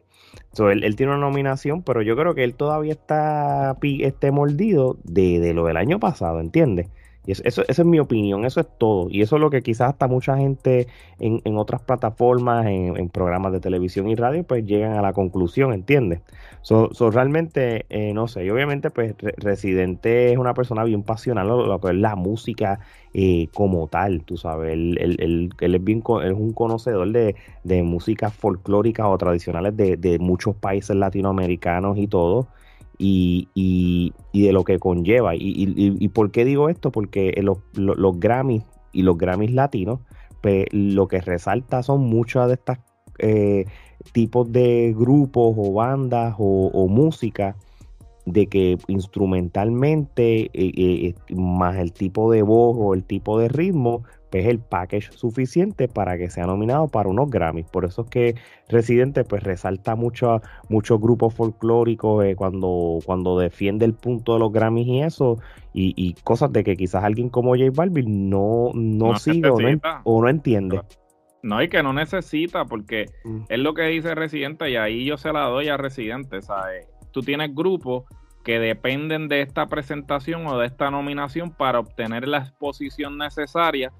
so, 0.54 0.70
él, 0.70 0.96
tiene 0.96 1.12
una 1.12 1.22
nominación, 1.22 1.82
pero 1.82 2.04
yo 2.04 2.16
creo 2.16 2.36
que 2.36 2.44
él 2.44 2.54
todavía 2.54 2.94
está 2.94 3.76
este 3.82 4.32
mordido 4.32 4.98
de, 5.04 5.40
de 5.40 5.54
lo 5.56 5.66
del 5.66 5.78
año 5.78 6.00
pasado, 6.00 6.40
¿entiendes? 6.40 6.90
Y 7.26 7.32
eso, 7.32 7.44
eso, 7.46 7.64
es 7.68 7.86
mi 7.86 8.00
opinión, 8.00 8.46
eso 8.46 8.60
es 8.60 8.68
todo. 8.78 9.08
Y 9.10 9.22
eso 9.22 9.38
es 9.38 9.42
lo 9.42 9.50
que 9.50 9.62
quizás 9.62 9.90
hasta 9.90 10.08
mucha 10.08 10.38
gente 10.38 10.88
en, 11.20 11.42
en 11.46 11.58
otras 11.58 11.82
plataformas, 11.82 12.66
en, 12.66 13.10
programas 13.10 13.54
de 13.54 13.60
televisión 13.60 14.10
y 14.10 14.16
radio, 14.16 14.44
pues 14.44 14.66
llegan 14.66 14.94
a 14.94 15.02
la 15.02 15.14
conclusión, 15.14 15.74
¿entiendes? 15.74 16.22
So, 16.62 16.90
realmente, 17.12 17.86
eh, 17.90 18.14
no 18.14 18.28
sé, 18.28 18.46
y 18.46 18.50
obviamente 18.50 18.90
pues 18.90 19.16
Residente 19.38 20.32
es 20.32 20.38
una 20.38 20.54
persona 20.54 20.84
bien 20.84 21.04
pasional, 21.04 21.48
lo, 21.48 21.80
que 21.80 21.90
es 21.90 21.96
la 21.96 22.16
música 22.16 22.80
eh, 23.14 23.48
como 23.54 23.88
tal, 23.88 24.24
tú 24.24 24.38
sabes, 24.38 24.74
él, 24.74 24.98
él, 25.00 25.50
él, 25.60 25.76
es, 25.76 25.84
bien, 25.84 26.02
es 26.24 26.34
un 26.34 26.54
conocedor 26.54 27.12
de, 27.12 27.36
de 27.64 27.84
músicas 27.84 28.34
folclóricas 28.34 29.06
o 29.08 29.18
tradicionales 29.18 29.76
de, 29.76 29.98
de 29.98 30.20
muchos 30.20 30.56
países 30.56 30.96
latinoamericanos 30.96 31.98
y 31.98 32.08
todo 32.08 32.48
y, 33.06 33.50
y, 34.32 34.42
de 34.42 34.54
lo 34.54 34.63
que 34.63 34.80
conlleva. 34.80 35.36
Y, 35.36 35.74
y, 35.76 36.08
por 36.10 36.32
qué 36.32 36.46
digo 36.46 36.70
esto? 36.70 36.92
Porque 36.92 37.34
los, 37.42 37.58
los, 37.74 38.20
Grammys 38.20 38.63
y 38.94 39.02
los 39.02 39.18
Grammys 39.18 39.52
latinos, 39.52 40.00
pues 40.42 40.66
lo 40.72 41.10
que 41.10 41.20
resalta 41.20 41.84
son 41.84 42.02
muchos 42.02 42.48
de 42.48 42.54
estos 42.54 42.78
eh, 43.20 43.66
tipos 44.13 44.50
de 44.52 44.94
grupos 44.98 45.54
o 45.58 45.74
bandas 45.74 46.36
o, 46.38 46.88
música 46.88 47.58
de 48.26 48.48
que 48.48 48.78
instrumentalmente, 48.88 50.44
eh, 50.44 50.52
eh, 50.54 51.16
más 51.36 51.76
el 51.76 51.91
tipo 51.91 52.32
de 52.32 52.41
voz 52.41 52.78
o 52.80 52.93
el 52.93 53.04
tipo 53.04 53.38
de 53.38 53.49
ritmo, 53.49 54.04
es 54.40 54.48
el 54.48 54.60
package 54.60 55.12
suficiente 55.12 55.88
para 55.88 56.18
que 56.18 56.30
sea 56.30 56.46
nominado 56.46 56.88
para 56.88 57.10
unos 57.10 57.30
Grammys. 57.30 57.68
Por 57.70 57.86
eso 57.86 58.04
es 58.04 58.10
que 58.10 58.36
Residente 58.70 59.24
pues 59.24 59.44
resalta 59.44 59.96
mucho, 59.96 60.42
muchos 60.70 61.00
grupos 61.00 61.34
folclóricos 61.34 62.26
eh, 62.26 62.36
cuando, 62.36 63.00
cuando 63.06 63.38
defiende 63.38 63.86
el 63.86 63.94
punto 63.94 64.34
de 64.34 64.40
los 64.40 64.52
Grammys 64.52 64.88
y 64.88 65.02
eso, 65.02 65.38
y, 65.74 66.14
cosas 66.24 66.52
de 66.54 66.64
que 66.64 66.76
quizás 66.76 67.04
alguien 67.04 67.30
como 67.30 67.56
J 67.56 67.72
Balvin 67.74 68.30
no, 68.30 68.72
no, 68.74 69.18
sigue 69.18 69.50
o 69.50 70.22
no, 70.22 70.30
entiende. 70.30 70.82
No, 71.42 71.62
y 71.62 71.68
que 71.68 71.84
no 71.84 71.94
necesita, 71.94 72.66
porque 72.66 73.08
mm. 73.26 73.44
es 73.50 73.60
lo 73.60 73.74
que 73.74 73.84
dice 73.84 74.16
Residente, 74.16 74.70
y 74.70 74.76
ahí 74.78 75.06
yo 75.06 75.18
se 75.18 75.34
la 75.34 75.42
doy 75.46 75.68
a 75.68 75.78
Residente, 75.78 76.42
¿sabes? 76.42 76.88
Tú 77.12 77.22
tienes 77.22 77.54
grupos 77.54 78.06
que 78.44 78.60
dependen 78.60 79.28
de 79.28 79.42
esta 79.42 79.68
presentación 79.68 80.46
o 80.48 80.58
de 80.58 80.68
esta 80.68 80.92
nominación 80.92 81.52
para 81.52 81.80
obtener 81.80 82.28
la 82.28 82.40
exposición 82.40 83.18
necesaria 83.18 83.92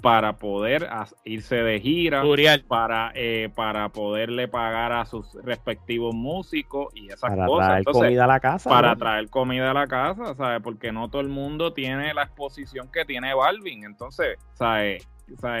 para 0.00 0.36
poder 0.36 0.88
irse 1.24 1.56
de 1.56 1.80
gira, 1.80 2.22
para, 2.66 3.12
eh, 3.14 3.50
para 3.54 3.88
poderle 3.90 4.48
pagar 4.48 4.92
a 4.92 5.04
sus 5.04 5.34
respectivos 5.44 6.14
músicos 6.14 6.92
y 6.94 7.08
esas 7.08 7.30
para 7.30 7.46
cosas. 7.46 7.68
Traer 7.68 7.84
comida 7.84 8.24
a 8.24 8.26
la 8.26 8.40
casa. 8.40 8.70
Para 8.70 8.96
traer 8.96 9.28
comida 9.28 9.70
a 9.70 9.74
la 9.74 9.86
casa, 9.86 10.34
¿sabes? 10.34 10.60
Porque 10.62 10.92
no 10.92 11.10
todo 11.10 11.22
el 11.22 11.28
mundo 11.28 11.72
tiene 11.72 12.14
la 12.14 12.24
exposición 12.24 12.90
que 12.90 13.04
tiene 13.04 13.34
Balvin. 13.34 13.84
Entonces, 13.84 14.38
¿sabes? 14.54 15.06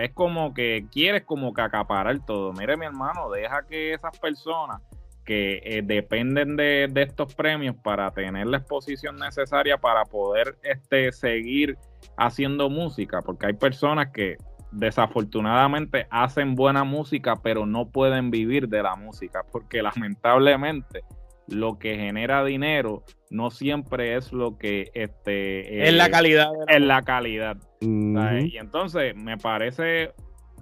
es 0.02 0.12
como 0.14 0.52
que 0.52 0.86
quieres 0.90 1.22
como 1.24 1.52
que 1.52 1.62
acaparar 1.62 2.18
todo. 2.24 2.52
Mire, 2.52 2.76
mi 2.76 2.86
hermano, 2.86 3.30
deja 3.30 3.66
que 3.66 3.94
esas 3.94 4.18
personas 4.18 4.80
que 5.24 5.60
eh, 5.64 5.82
dependen 5.84 6.56
de, 6.56 6.88
de, 6.90 7.02
estos 7.02 7.34
premios 7.34 7.76
para 7.76 8.10
tener 8.10 8.46
la 8.46 8.56
exposición 8.56 9.16
necesaria 9.16 9.78
para 9.78 10.04
poder 10.04 10.56
este, 10.62 11.12
seguir 11.12 11.78
haciendo 12.16 12.70
música, 12.70 13.22
porque 13.22 13.46
hay 13.46 13.54
personas 13.54 14.08
que 14.12 14.36
desafortunadamente 14.72 16.06
hacen 16.10 16.54
buena 16.54 16.84
música, 16.84 17.36
pero 17.42 17.66
no 17.66 17.90
pueden 17.90 18.30
vivir 18.30 18.68
de 18.68 18.82
la 18.82 18.96
música, 18.96 19.44
porque 19.50 19.82
lamentablemente 19.82 21.02
lo 21.50 21.78
que 21.78 21.96
genera 21.96 22.44
dinero 22.44 23.04
no 23.30 23.50
siempre 23.50 24.16
es 24.16 24.32
lo 24.32 24.56
que 24.56 24.90
este 24.94 25.88
es 25.88 25.94
la 25.94 26.06
eh, 26.06 26.10
calidad 26.10 26.50
es 26.68 26.80
la 26.80 27.02
calidad 27.02 27.56
y 27.80 28.56
entonces 28.56 29.16
me 29.16 29.36
parece 29.36 30.12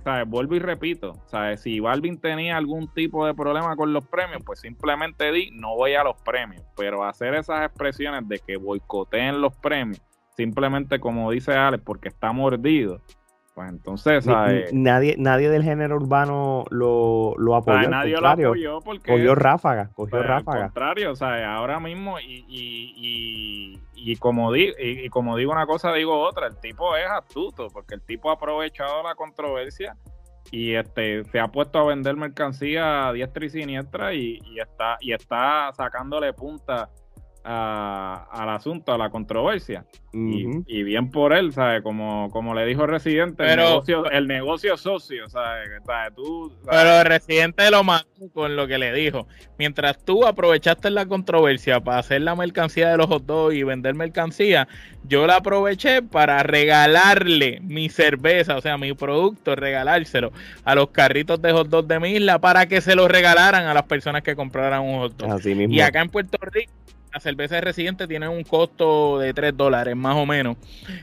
¿sabes? 0.02 0.26
vuelvo 0.26 0.54
y 0.54 0.60
repito 0.60 1.12
¿sabes? 1.26 1.60
si 1.60 1.80
Balvin 1.80 2.18
tenía 2.18 2.56
algún 2.56 2.92
tipo 2.94 3.26
de 3.26 3.34
problema 3.34 3.76
con 3.76 3.92
los 3.92 4.06
premios 4.06 4.42
pues 4.46 4.60
simplemente 4.60 5.30
di 5.30 5.50
no 5.52 5.76
voy 5.76 5.94
a 5.94 6.04
los 6.04 6.16
premios 6.22 6.62
pero 6.74 7.04
hacer 7.04 7.34
esas 7.34 7.66
expresiones 7.66 8.26
de 8.26 8.38
que 8.38 8.56
boicoteen 8.56 9.40
los 9.40 9.54
premios 9.58 10.00
simplemente 10.38 11.00
como 11.00 11.32
dice 11.32 11.52
Alex, 11.52 11.82
porque 11.84 12.08
está 12.08 12.30
mordido. 12.30 13.00
Pues 13.56 13.70
entonces, 13.70 14.24
Nadie, 14.72 15.16
nadie 15.18 15.50
del 15.50 15.64
género 15.64 15.96
urbano 15.96 16.62
lo, 16.70 17.34
lo 17.38 17.56
apoyó. 17.56 17.88
nadie 17.88 18.16
lo 18.16 18.28
apoyó 18.28 18.80
porque. 18.80 19.10
Cogió 19.10 19.34
ráfaga, 19.34 19.90
cogió 19.94 20.18
pues, 20.18 20.26
ráfaga. 20.26 20.58
Al 20.58 20.64
contrario, 20.66 21.10
o 21.10 21.16
sea, 21.16 21.56
ahora 21.56 21.80
mismo, 21.80 22.20
y, 22.20 22.44
y, 22.46 23.80
y, 23.96 24.16
como 24.16 24.52
di, 24.52 24.72
y, 24.78 25.08
como 25.08 25.36
digo 25.36 25.50
una 25.50 25.66
cosa, 25.66 25.92
digo 25.92 26.20
otra. 26.20 26.46
El 26.46 26.60
tipo 26.60 26.94
es 26.94 27.10
astuto, 27.10 27.66
porque 27.72 27.96
el 27.96 28.02
tipo 28.02 28.30
ha 28.30 28.34
aprovechado 28.34 29.02
la 29.02 29.16
controversia 29.16 29.96
y 30.52 30.74
este 30.74 31.24
se 31.24 31.40
ha 31.40 31.48
puesto 31.48 31.80
a 31.80 31.84
vender 31.84 32.14
mercancía 32.14 33.08
a 33.08 33.12
diestra 33.12 33.44
y 33.44 33.50
siniestra 33.50 34.14
y, 34.14 34.38
y 34.44 34.60
está, 34.60 34.98
y 35.00 35.12
está 35.12 35.72
sacándole 35.76 36.32
punta 36.32 36.90
al 37.50 38.50
asunto, 38.50 38.92
a 38.92 38.98
la 38.98 39.10
controversia. 39.10 39.84
y, 40.12 40.82
bien 40.82 41.10
por 41.10 41.32
él, 41.32 41.52
¿sabes? 41.52 41.82
Como, 41.82 42.30
como 42.30 42.54
le 42.54 42.66
dijo 42.66 42.86
Residente, 42.86 43.44
el, 43.50 43.56
negocio, 43.58 44.10
el 44.10 44.26
negocio 44.26 44.76
socio, 44.76 45.28
¿sabes? 45.28 45.68
Tú, 46.14 46.52
Pero 46.68 47.04
Residente 47.04 47.70
lo 47.70 47.84
mató 47.84 48.06
con 48.34 48.56
lo 48.56 48.66
que 48.66 48.78
le 48.78 48.92
dijo. 48.92 49.26
Mientras 49.58 50.04
tú 50.04 50.26
aprovechaste 50.26 50.90
la 50.90 51.06
controversia 51.06 51.80
para 51.80 51.98
hacer 51.98 52.22
la 52.22 52.34
mercancía 52.34 52.90
de 52.90 52.96
los 52.96 53.06
hot 53.06 53.24
dogs 53.24 53.54
y 53.54 53.62
vender 53.62 53.94
mercancía, 53.94 54.68
yo 55.04 55.26
la 55.26 55.36
aproveché 55.36 56.02
para 56.02 56.42
regalarle 56.42 57.60
mi 57.62 57.88
cerveza, 57.88 58.56
o 58.56 58.60
sea, 58.60 58.76
mi 58.76 58.92
producto, 58.92 59.56
regalárselo 59.56 60.32
a 60.64 60.74
los 60.74 60.90
carritos 60.90 61.40
de 61.40 61.52
hot 61.52 61.68
dogs 61.68 61.88
de 61.88 62.00
mi 62.00 62.12
isla 62.12 62.38
para 62.40 62.66
que 62.66 62.80
se 62.80 62.94
lo 62.94 63.08
regalaran 63.08 63.66
a 63.66 63.74
las 63.74 63.84
personas 63.84 64.22
que 64.22 64.36
compraran 64.36 64.82
un 64.82 64.98
hot 64.98 65.16
dog. 65.16 65.40
Y 65.46 65.80
acá 65.80 66.00
en 66.00 66.10
Puerto 66.10 66.38
Rico 66.40 66.72
la 67.18 67.20
cerveza 67.20 67.56
de 67.56 67.62
residente 67.62 68.06
tiene 68.06 68.28
un 68.28 68.44
costo 68.44 69.18
de 69.18 69.34
3 69.34 69.56
dólares 69.56 69.96
más 69.96 70.14
o 70.14 70.24
menos. 70.24 70.56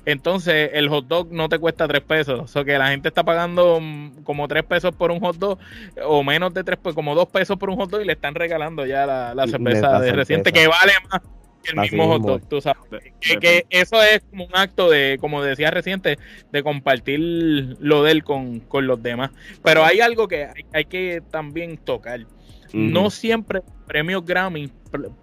Entonces 0.06 0.70
el 0.74 0.88
hot 0.88 1.08
dog 1.08 1.32
no 1.34 1.50
te 1.50 1.60
cuesta 1.60 1.90
3 1.90 2.02
pesos. 2.04 2.40
O 2.40 2.48
sea 2.48 2.64
que 2.64 2.78
la 2.78 2.88
gente 2.88 3.10
está 3.10 3.24
pagando 3.24 3.80
mm, 3.82 4.24
como 4.24 4.48
3 4.48 4.64
pesos 4.64 4.96
por 4.96 5.12
un 5.12 5.20
hot 5.20 5.36
dog 5.36 5.60
o 6.06 6.24
menos 6.24 6.54
de 6.54 6.64
3 6.64 6.80
pesos, 6.80 6.96
como 6.96 7.16
2 7.16 7.28
pesos 7.28 7.58
por 7.58 7.70
un 7.70 7.76
hot 7.76 7.90
dog 7.90 8.02
y 8.02 8.06
le 8.06 8.14
están 8.14 8.34
regalando 8.34 8.86
ya 8.86 9.06
la, 9.06 9.48
cerveza 9.48 10.00
de 10.00 10.14
residente 10.14 10.54
que 10.54 10.68
vale 10.68 10.94
más 11.12 11.22
que 11.62 11.72
el 11.72 11.82
mismo 11.82 12.08
hot 12.08 12.22
dog. 12.22 12.48
Tú 12.48 12.62
sabes. 12.62 12.80
Que, 13.20 13.66
eso 13.70 14.02
es 14.02 14.22
como 14.30 14.46
un 14.46 14.56
acto 14.56 14.90
de, 14.90 15.18
como 15.20 15.44
decía 15.44 15.70
reciente, 15.70 16.18
de 16.50 16.64
compartir 16.64 17.20
lo 17.20 18.04
de 18.04 18.12
él 18.12 18.24
con, 18.24 18.64
los 18.72 19.04
demás. 19.04 19.32
Pero 19.66 19.84
hay 19.84 20.00
algo 20.00 20.30
que 20.30 20.48
hay, 20.72 20.86
que 20.86 21.22
también 21.30 21.76
tocar. 21.76 22.22
No 22.72 23.10
siempre 23.10 23.62
premios 23.88 24.26
Grammy 24.26 24.70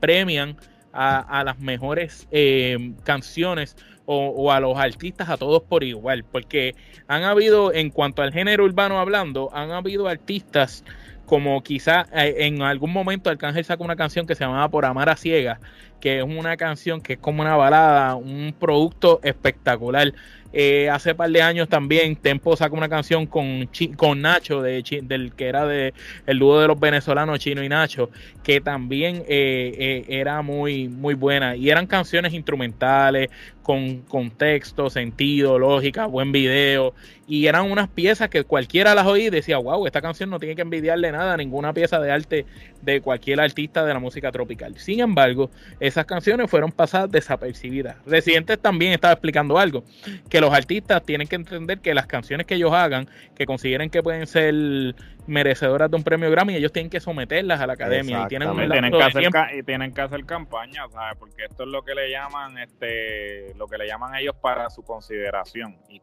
premian 0.00 0.56
a, 0.92 1.42
las 1.44 1.58
mejores 1.58 2.28
eh, 2.30 2.92
canciones 3.04 3.76
o, 4.04 4.52
a 4.52 4.60
los 4.60 4.76
artistas 4.76 5.28
a 5.28 5.36
todos 5.36 5.62
por 5.62 5.84
igual, 5.84 6.24
porque 6.24 6.74
han 7.08 7.22
habido, 7.22 7.72
en 7.72 7.90
cuanto 7.90 8.22
al 8.22 8.32
género 8.32 8.64
urbano 8.64 8.98
hablando, 8.98 9.50
han 9.54 9.70
habido 9.70 10.08
artistas 10.08 10.84
como 11.24 11.62
quizá 11.62 12.06
eh, 12.12 12.34
en 12.40 12.62
algún 12.62 12.92
momento 12.92 13.30
Arcángel 13.30 13.64
sacó 13.64 13.84
una 13.84 13.96
canción 13.96 14.26
que 14.26 14.34
se 14.34 14.44
llamaba 14.44 14.68
Por 14.68 14.84
Amar 14.84 15.08
a 15.08 15.16
Ciegas, 15.16 15.60
que 16.00 16.18
es 16.18 16.24
una 16.24 16.56
canción 16.56 17.00
que 17.00 17.14
es 17.14 17.18
como 17.18 17.42
una 17.42 17.56
balada, 17.56 18.16
un 18.16 18.54
producto 18.58 19.20
espectacular. 19.22 20.12
Eh, 20.52 20.88
hace 20.90 21.14
par 21.14 21.30
de 21.30 21.42
años 21.42 21.68
también 21.68 22.16
Tempo 22.16 22.56
sacó 22.56 22.76
una 22.76 22.88
canción 22.88 23.26
con, 23.26 23.68
con 23.96 24.20
Nacho, 24.22 24.62
de, 24.62 24.82
del 25.02 25.32
que 25.32 25.46
era 25.46 25.66
de 25.66 25.94
el 26.26 26.38
dúo 26.38 26.60
de 26.60 26.68
los 26.68 26.78
venezolanos 26.78 27.38
Chino 27.38 27.62
y 27.62 27.68
Nacho, 27.68 28.10
que 28.42 28.60
también 28.60 29.24
eh, 29.28 30.04
era 30.08 30.42
muy, 30.42 30.88
muy 30.88 31.14
buena. 31.14 31.56
Y 31.56 31.70
eran 31.70 31.86
canciones 31.86 32.32
instrumentales, 32.34 33.30
con 33.62 34.02
contexto, 34.02 34.90
sentido, 34.90 35.58
lógica, 35.58 36.06
buen 36.06 36.32
video. 36.32 36.94
Y 37.28 37.46
eran 37.46 37.70
unas 37.70 37.88
piezas 37.88 38.28
que 38.28 38.44
cualquiera 38.44 38.94
las 38.94 39.06
oí 39.06 39.26
y 39.26 39.30
decía, 39.30 39.56
wow, 39.56 39.86
esta 39.86 40.02
canción 40.02 40.28
no 40.28 40.38
tiene 40.38 40.56
que 40.56 40.62
envidiarle 40.62 41.12
nada 41.12 41.34
a 41.34 41.36
ninguna 41.36 41.72
pieza 41.72 41.98
de 42.00 42.10
arte 42.10 42.44
de 42.82 43.00
cualquier 43.00 43.40
artista 43.40 43.84
de 43.84 43.94
la 43.94 44.00
música 44.00 44.30
tropical. 44.32 44.76
Sin 44.76 45.00
embargo, 45.00 45.50
esas 45.78 46.04
canciones 46.04 46.50
fueron 46.50 46.72
pasadas 46.72 47.10
desapercibidas. 47.10 47.96
Residentes 48.04 48.58
también 48.58 48.92
estaba 48.92 49.12
explicando 49.12 49.56
algo, 49.56 49.84
que 50.28 50.40
los 50.42 50.52
artistas 50.52 51.02
tienen 51.04 51.28
que 51.28 51.36
entender 51.36 51.78
que 51.78 51.94
las 51.94 52.06
canciones 52.06 52.46
que 52.46 52.56
ellos 52.56 52.72
hagan, 52.72 53.08
que 53.34 53.46
consideren 53.46 53.88
que 53.88 54.02
pueden 54.02 54.26
ser 54.26 54.94
merecedoras 55.26 55.90
de 55.90 55.96
un 55.96 56.02
premio 56.02 56.30
Grammy, 56.30 56.56
ellos 56.56 56.72
tienen 56.72 56.90
que 56.90 57.00
someterlas 57.00 57.60
a 57.60 57.66
la 57.66 57.74
academia 57.74 58.22
y 58.24 58.28
tienen, 58.28 58.48
un 58.48 58.56
tienen 58.56 58.92
que 58.92 59.02
hacer 59.02 59.30
y 59.54 59.62
tienen 59.62 59.94
que 59.94 60.00
hacer 60.00 60.24
campaña, 60.24 60.88
¿sabes? 60.90 61.16
Porque 61.18 61.44
esto 61.44 61.62
es 61.64 61.68
lo 61.68 61.82
que 61.82 61.94
le 61.94 62.10
llaman 62.10 62.58
este 62.58 63.54
lo 63.56 63.66
que 63.66 63.78
le 63.78 63.86
llaman 63.86 64.14
ellos 64.16 64.34
para 64.40 64.70
su 64.70 64.82
consideración. 64.82 65.76
Y, 65.88 66.00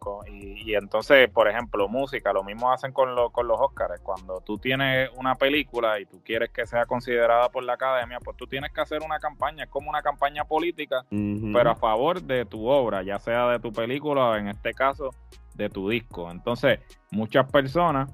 y, 0.72 0.76
entonces, 0.76 1.30
por 1.30 1.50
ejemplo, 1.50 1.88
música, 1.88 2.32
lo 2.34 2.44
mismo 2.44 2.72
hacen 2.72 2.92
con, 2.92 3.10
con 3.32 3.48
los 3.48 3.60
Oscars, 3.60 4.00
cuando 4.02 4.42
tú 4.42 4.58
tienes 4.58 5.10
una 5.16 5.36
película 5.36 6.00
y 6.00 6.06
tú 6.06 6.22
quieres 6.24 6.50
que 6.52 6.66
sea 6.66 6.86
considerada 6.86 7.50
por 7.50 7.64
la 7.64 7.74
academia, 7.74 8.20
pues 8.24 8.38
tú 8.38 8.48
tienes 8.48 8.72
que 8.72 8.82
hacer 8.82 9.02
una 9.04 9.20
campaña, 9.20 9.66
es 9.66 9.70
como 9.70 9.90
una 9.90 10.02
campaña 10.02 10.46
política, 10.46 11.06
pero 11.10 11.72
a 11.72 11.76
favor 11.76 12.22
de 12.22 12.46
tu 12.46 12.68
obra, 12.68 13.04
ya 13.04 13.20
sea 13.20 13.48
de 13.48 13.60
tu 13.60 13.72
película 13.72 14.30
o 14.30 14.36
en 14.36 14.48
este 14.48 14.74
caso 14.74 15.12
de 15.56 15.70
tu 15.70 15.90
disco. 15.90 16.32
Entonces, 16.32 16.80
muchas 17.12 17.52
personas 17.52 18.10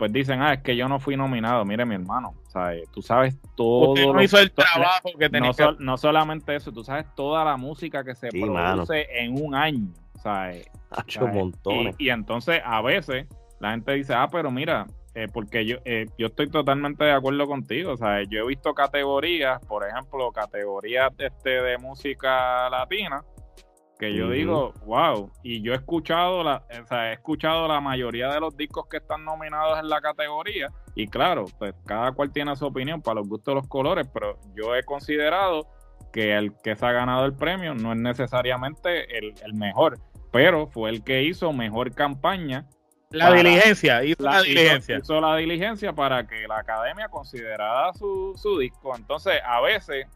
pues 0.00 0.14
dicen, 0.14 0.40
ah, 0.40 0.54
es 0.54 0.62
que 0.62 0.74
yo 0.74 0.88
no 0.88 0.98
fui 0.98 1.14
nominado. 1.14 1.62
Mire, 1.66 1.84
mi 1.84 1.94
hermano, 1.94 2.32
¿sabes? 2.48 2.90
tú 2.90 3.02
sabes 3.02 3.36
todo. 3.54 4.14
no 4.14 4.22
hizo 4.22 4.38
el 4.38 4.50
trabajo 4.50 5.10
que 5.18 5.28
no, 5.28 5.52
no, 5.78 5.98
solamente 5.98 6.56
eso, 6.56 6.72
tú 6.72 6.82
sabes 6.82 7.04
toda 7.14 7.44
la 7.44 7.58
música 7.58 8.02
que 8.02 8.14
se 8.14 8.30
produce 8.30 9.06
en 9.12 9.34
un 9.44 9.54
año, 9.54 9.92
¿sabes? 10.22 10.66
hecho 11.02 11.26
montones. 11.26 11.96
Y, 11.98 12.08
entonces 12.08 12.62
a 12.64 12.80
veces 12.80 13.26
la 13.60 13.72
gente 13.72 13.92
dice, 13.92 14.14
ah, 14.14 14.26
pero 14.32 14.50
mira, 14.50 14.86
eh, 15.14 15.28
porque 15.30 15.66
yo, 15.66 15.76
eh, 15.84 16.06
yo 16.16 16.28
estoy 16.28 16.48
totalmente 16.48 17.04
de 17.04 17.12
acuerdo 17.12 17.46
contigo, 17.46 17.98
¿sabes? 17.98 18.26
Yo 18.30 18.40
he 18.40 18.46
visto 18.46 18.72
categorías, 18.72 19.60
por 19.66 19.86
ejemplo, 19.86 20.32
categorías 20.32 21.12
este, 21.18 21.60
de 21.60 21.76
música 21.76 22.70
latina 22.70 23.22
que 24.00 24.14
yo 24.14 24.30
digo, 24.30 24.72
wow, 24.86 25.30
y 25.42 25.60
yo 25.60 25.74
he 25.74 25.76
escuchado 25.76 26.42
la, 26.42 26.64
o 26.82 26.86
sea, 26.86 27.10
he 27.10 27.12
escuchado 27.12 27.68
la 27.68 27.82
mayoría 27.82 28.28
de 28.28 28.40
los 28.40 28.56
discos 28.56 28.88
que 28.88 28.96
están 28.96 29.26
nominados 29.26 29.78
en 29.78 29.90
la 29.90 30.00
categoría 30.00 30.68
y 30.94 31.06
claro, 31.06 31.44
pues 31.58 31.74
cada 31.84 32.10
cual 32.12 32.32
tiene 32.32 32.56
su 32.56 32.64
opinión 32.64 33.02
para 33.02 33.16
los 33.16 33.28
gustos 33.28 33.52
de 33.52 33.60
los 33.60 33.68
colores, 33.68 34.08
pero 34.12 34.38
yo 34.56 34.74
he 34.74 34.82
considerado 34.84 35.68
que 36.14 36.34
el 36.34 36.54
que 36.64 36.76
se 36.76 36.86
ha 36.86 36.92
ganado 36.92 37.26
el 37.26 37.34
premio 37.34 37.74
no 37.74 37.92
es 37.92 37.98
necesariamente 37.98 39.18
el, 39.18 39.34
mejor, 39.52 39.98
pero 40.32 40.66
fue 40.66 40.88
el 40.88 41.04
que 41.04 41.22
hizo 41.24 41.52
mejor 41.52 41.94
campaña. 41.94 42.66
La 43.10 43.34
diligencia, 43.34 44.02
hizo 44.02 44.22
la, 44.22 44.40
diligencia. 44.40 44.96
Hizo, 44.96 45.20
la 45.20 45.36
diligencia 45.36 45.92
para 45.92 46.26
que 46.26 46.48
la 46.48 46.60
academia 46.60 47.08
considerara 47.08 47.92
su, 47.92 48.32
su 48.36 48.58
disco. 48.58 48.96
Entonces, 48.96 49.34
a 49.44 49.60
veces 49.60 50.06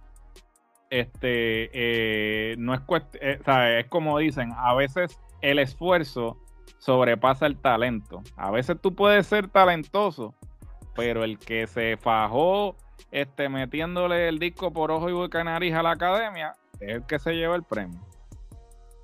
este, 1.00 1.70
eh, 1.72 2.54
no 2.56 2.72
es 2.72 2.80
eh, 3.20 3.40
es 3.80 3.86
como 3.86 4.16
dicen, 4.18 4.52
a 4.56 4.74
veces 4.74 5.18
el 5.42 5.58
esfuerzo 5.58 6.38
sobrepasa 6.78 7.46
el 7.46 7.56
talento. 7.56 8.22
A 8.36 8.52
veces 8.52 8.76
tú 8.80 8.94
puedes 8.94 9.26
ser 9.26 9.48
talentoso, 9.48 10.34
pero 10.94 11.24
el 11.24 11.38
que 11.38 11.66
se 11.66 11.96
fajó 11.96 12.76
este, 13.10 13.48
metiéndole 13.48 14.28
el 14.28 14.38
disco 14.38 14.72
por 14.72 14.92
ojo 14.92 15.10
y 15.10 15.12
boca 15.12 15.42
nariz 15.42 15.74
a 15.74 15.82
la 15.82 15.90
academia 15.92 16.52
es 16.78 16.96
el 16.96 17.06
que 17.06 17.18
se 17.18 17.32
lleva 17.32 17.56
el 17.56 17.64
premio. 17.64 18.00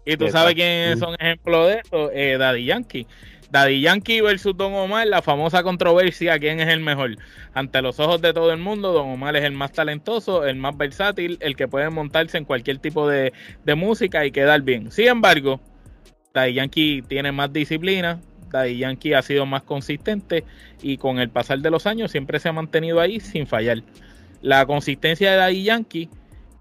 Y 0.04 0.16
tú 0.16 0.28
sabes 0.28 0.54
quiénes 0.54 1.00
son 1.00 1.16
ejemplos 1.18 1.66
de 1.66 1.80
eso, 1.84 2.10
eh, 2.12 2.38
Daddy 2.38 2.66
Yankee 2.66 3.06
Daddy 3.50 3.80
Yankee 3.80 4.20
versus 4.20 4.56
Don 4.56 4.72
Omar, 4.74 5.06
la 5.08 5.22
famosa 5.22 5.62
controversia, 5.64 6.38
¿quién 6.38 6.60
es 6.60 6.68
el 6.68 6.80
mejor? 6.80 7.16
Ante 7.52 7.82
los 7.82 7.98
ojos 7.98 8.22
de 8.22 8.32
todo 8.32 8.52
el 8.52 8.58
mundo, 8.58 8.92
Don 8.92 9.08
Omar 9.08 9.34
es 9.36 9.44
el 9.44 9.52
más 9.52 9.72
talentoso, 9.72 10.46
el 10.46 10.56
más 10.56 10.76
versátil, 10.76 11.36
el 11.40 11.56
que 11.56 11.66
puede 11.66 11.90
montarse 11.90 12.38
en 12.38 12.44
cualquier 12.44 12.78
tipo 12.78 13.08
de, 13.08 13.32
de 13.64 13.74
música 13.74 14.24
y 14.24 14.30
quedar 14.30 14.62
bien. 14.62 14.92
Sin 14.92 15.08
embargo, 15.08 15.60
Daddy 16.32 16.54
Yankee 16.54 17.02
tiene 17.02 17.32
más 17.32 17.52
disciplina, 17.52 18.20
Daddy 18.50 18.78
Yankee 18.78 19.14
ha 19.14 19.22
sido 19.22 19.46
más 19.46 19.62
consistente 19.62 20.44
y 20.80 20.96
con 20.96 21.18
el 21.18 21.30
pasar 21.30 21.58
de 21.58 21.70
los 21.70 21.86
años 21.86 22.12
siempre 22.12 22.38
se 22.38 22.48
ha 22.48 22.52
mantenido 22.52 23.00
ahí 23.00 23.18
sin 23.18 23.48
fallar. 23.48 23.82
La 24.42 24.64
consistencia 24.64 25.32
de 25.32 25.36
Daddy 25.36 25.64
Yankee 25.64 26.08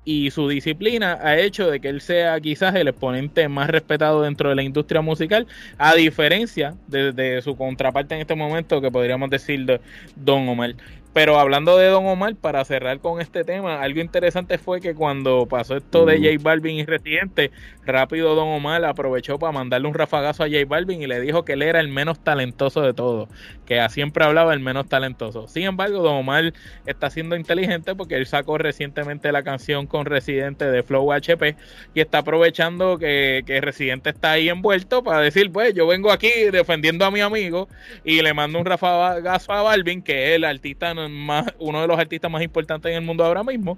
y 0.10 0.32
su 0.32 0.50
disciplina 0.50 1.20
ha 1.22 1.38
hecho 1.38 1.70
de 1.70 1.80
que 1.80 1.88
él 1.88 2.02
sea 2.02 2.40
quizás 2.40 2.74
el 2.74 2.88
exponente 2.88 3.48
más 3.48 3.70
respetado 3.70 4.24
dentro 4.24 4.50
de 4.50 4.56
la 4.56 4.64
industria 4.64 5.02
musical, 5.02 5.46
a 5.78 5.94
diferencia 5.94 6.74
de, 6.88 7.40
su 7.44 7.56
contraparte 7.56 8.16
en 8.16 8.22
este 8.22 8.34
momento, 8.34 8.82
que 8.82 8.90
podríamos 8.90 9.30
decir 9.30 9.80
Don 10.16 10.50
Omar. 10.50 10.74
Pero 11.12 11.40
hablando 11.40 11.76
de 11.76 11.88
Don 11.88 12.06
Omar, 12.06 12.36
para 12.36 12.64
cerrar 12.66 13.00
con 13.00 13.20
este 13.20 13.44
tema, 13.44 13.82
algo 13.82 14.00
interesante 14.00 14.60
fue 14.60 14.80
que 14.80 14.94
cuando 14.94 15.48
pasó 15.48 15.76
esto 15.76 16.06
de 16.06 16.18
J 16.18 16.38
Balvin 16.40 16.78
y 16.78 16.86
Residente, 16.86 17.50
rápido 17.84 18.36
Don 18.36 18.48
Omar 18.50 18.86
aprovechó 18.86 19.40
para 19.40 19.52
mandarle 19.52 19.88
un 19.88 19.96
rafagazo 19.96 20.44
a 20.44 20.48
J 20.48 20.60
Balvin 20.68 21.02
y 21.02 21.08
le 21.08 21.20
dijo 21.20 21.44
que 21.46 21.54
él 21.54 21.64
era 21.64 21.80
el 21.80 21.88
menos 21.88 22.24
talentoso 22.24 22.82
de 22.82 22.94
todos, 22.94 23.28
que 23.66 23.84
siempre 23.90 24.24
hablaba 24.24 24.54
el 24.54 24.60
menos 24.60 24.88
talentoso. 24.88 25.48
Sin 25.48 25.64
embargo, 25.64 26.04
Don 26.04 26.16
Omar 26.16 26.54
está 26.86 27.10
siendo 27.10 27.36
inteligente 27.36 27.96
porque 27.96 28.16
él 28.16 28.28
sacó 28.28 28.60
recientemente 28.60 29.32
la 29.32 29.42
canción 29.42 29.88
con 29.88 30.06
Residente 30.06 30.66
de 30.66 30.84
Flow 30.84 31.12
HP 31.12 31.56
y 31.96 32.02
está 32.02 32.20
aprovechando 32.20 33.00
que, 33.00 33.42
que 33.48 33.62
Residente 33.62 34.12
está 34.12 34.34
ahí 34.34 34.48
envuelto 34.48 35.04
para 35.04 35.22
decir, 35.22 35.52
pues 35.52 35.74
yo 35.74 35.88
vengo 35.88 36.12
aquí 36.12 36.30
defendiendo 36.52 37.04
a 37.04 37.10
mi 37.10 37.22
amigo 37.22 37.68
y 38.04 38.22
le 38.22 38.36
mando 38.36 38.60
un 38.60 38.66
rafagazo 38.66 39.54
a 39.54 39.64
Balvin, 39.64 40.04
que 40.04 40.30
es 40.30 40.36
el 40.36 40.44
artista 40.44 40.94
más, 41.08 41.46
uno 41.60 41.82
de 41.82 41.88
los 41.88 41.98
artistas 41.98 42.30
más 42.30 42.42
importantes 42.42 42.90
en 42.90 42.98
el 42.98 43.04
mundo 43.04 43.24
ahora 43.24 43.44
mismo, 43.44 43.78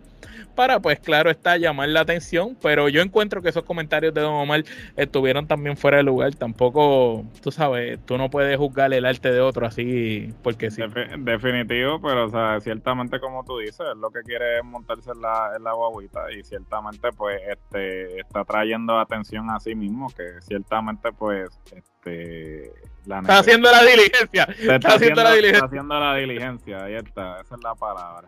para 0.56 0.80
pues 0.80 1.00
claro 1.00 1.30
está 1.30 1.58
llamar 1.58 1.90
la 1.90 2.02
atención, 2.02 2.58
pero 2.62 2.90
yo 2.90 3.02
encuentro 3.02 3.42
que 3.42 3.50
esos 3.50 3.64
comentarios 3.64 4.14
de 4.14 4.22
Don 4.22 4.34
Omar 4.34 4.64
estuvieron 4.96 5.48
también 5.48 5.78
fuera 5.78 5.98
de 5.98 6.04
lugar, 6.04 6.36
tampoco, 6.36 7.26
tú 7.42 7.52
sabes, 7.52 8.00
tú 8.06 8.18
no 8.18 8.30
puedes 8.30 8.58
juzgar 8.58 8.94
el 8.94 9.06
arte 9.06 9.32
de 9.32 9.42
otro 9.42 9.66
así 9.66 10.34
porque 10.44 10.72
sí. 10.72 10.82
definitivo, 11.20 12.02
pero 12.02 12.26
o 12.26 12.30
sea, 12.30 12.60
ciertamente 12.60 13.20
como 13.20 13.44
tú 13.44 13.60
dices, 13.60 13.86
lo 13.98 14.10
que 14.12 14.22
quiere 14.22 14.58
es 14.58 14.64
montarse 14.64 15.12
en 15.12 15.22
la, 15.22 15.58
la 15.60 15.74
guaguita 15.74 16.32
y 16.32 16.44
ciertamente 16.44 17.12
pues 17.12 17.40
este 17.48 18.20
está 18.20 18.44
trayendo 18.44 19.00
atención 19.00 19.50
a 19.50 19.60
sí 19.60 19.76
mismo, 19.76 20.08
que 20.16 20.42
ciertamente 20.42 21.12
pues 21.12 21.50
este 21.76 22.72
está 23.04 23.40
haciendo 23.40 23.72
la 23.72 23.84
diligencia. 23.84 24.44
Está, 24.44 24.96
haciendo, 24.96 25.24
la 25.24 25.34
diligencia. 25.34 25.56
Está 25.56 25.66
haciendo 25.66 26.00
la 26.00 26.16
diligencia, 26.16 26.84
ahí 26.84 26.96
está, 26.96 27.42
esa 27.42 27.56
es 27.56 27.64
la 27.64 27.76
palabra. 27.76 28.28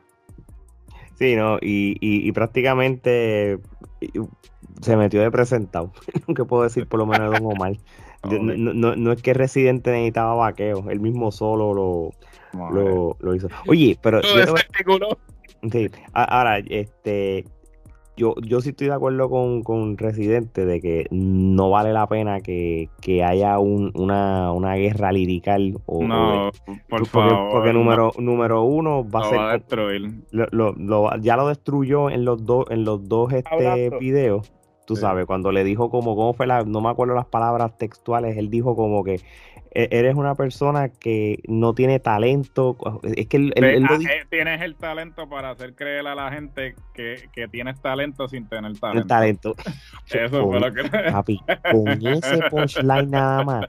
Sí, 1.16 1.36
no, 1.36 1.58
y, 1.62 1.98
y, 2.02 2.32
prácticamente 2.32 3.60
se 4.82 4.98
metió 4.98 5.22
de 5.22 5.32
presentado. 5.32 5.92
que 6.36 6.46
puedo 6.46 6.64
decir 6.64 6.88
por 6.88 7.00
lo 7.00 7.06
menos 7.06 7.32
Don 7.32 7.46
Omar. 7.46 7.74
no, 8.24 8.96
no, 8.96 9.12
es 9.12 9.22
que 9.22 9.34
Residente 9.34 9.92
necesitaba 9.92 10.34
vaqueo, 10.36 10.90
él 10.90 11.00
mismo 11.00 11.32
solo 11.32 11.74
lo, 11.74 12.12
lo, 12.72 13.18
lo 13.20 13.36
hizo. 13.36 13.48
Oye, 13.68 13.98
pero. 14.02 14.22
sí, 15.72 15.90
ahora, 16.14 16.60
este, 16.60 17.46
yo, 18.16 18.36
yo 18.42 18.62
sí 18.62 18.70
estoy 18.70 18.88
de 18.88 18.94
acuerdo 18.94 19.30
con, 19.30 19.64
con 19.64 19.98
Residente 19.98 20.66
de 20.66 20.82
que 20.82 21.08
no 21.12 21.70
vale 21.70 21.94
la 21.94 22.08
pena 22.08 22.42
que, 22.42 22.90
haya 23.26 23.60
una, 23.60 24.52
una 24.52 24.76
guerra 24.76 25.12
lirical. 25.12 25.80
O, 25.86 26.04
no, 26.04 26.52
por 26.90 27.10
porque, 27.10 27.36
Porque 27.52 27.74
número, 27.74 28.12
número 28.18 28.64
uno 28.64 29.08
va 29.10 29.22
a 29.22 29.30
ser. 29.30 29.40
Va 29.40 29.50
a 29.50 29.54
destruir. 29.54 30.12
ya 31.22 31.38
lo 31.38 31.48
destruyó 31.48 32.10
en 32.10 32.26
los 32.26 32.46
dos, 32.46 32.66
en 32.70 32.86
los 32.86 33.08
dos 33.08 33.34
este 33.34 33.90
videos. 34.00 34.52
Tú 34.86 34.96
sabes, 34.96 35.26
cuando 35.26 35.52
le 35.52 35.64
dijo 35.64 35.90
como, 35.90 36.16
¿cómo 36.16 36.34
fue 36.34 36.46
la, 36.46 36.64
no 36.64 36.82
me 36.82 36.90
acuerdo 36.90 37.16
las 37.16 37.26
palabras 37.26 37.78
textuales, 37.78 38.38
él 38.38 38.50
dijo 38.50 38.76
como 38.76 39.04
que 39.04 39.22
e-, 39.74 39.90
eres 39.92 40.16
una 40.16 40.36
persona 40.36 40.90
que 40.90 41.40
no 41.48 41.74
tiene 41.74 42.00
talento. 42.00 42.78
Es 43.04 43.28
que 43.28 43.38
él, 43.38 43.54
ah, 43.90 43.98
eh, 44.02 44.26
tienes 44.30 44.62
el 44.62 44.76
talento 44.76 45.28
para 45.28 45.52
hacer 45.52 45.74
creer 45.76 46.08
a 46.08 46.16
la 46.16 46.32
gente 46.32 46.76
que, 46.94 47.30
tienes 47.52 47.82
talento 47.82 48.28
sin 48.28 48.48
tener 48.48 48.78
talento. 48.80 49.02
El 49.02 49.08
talento. 49.08 49.56
Eso 50.12 50.48
fue 50.48 50.60
lo 50.60 50.74
que. 50.74 50.84
Papi, 51.12 51.42
con 51.72 51.88
ese 51.88 52.40
punchline 52.50 53.10
nada 53.10 53.44
más. 53.44 53.66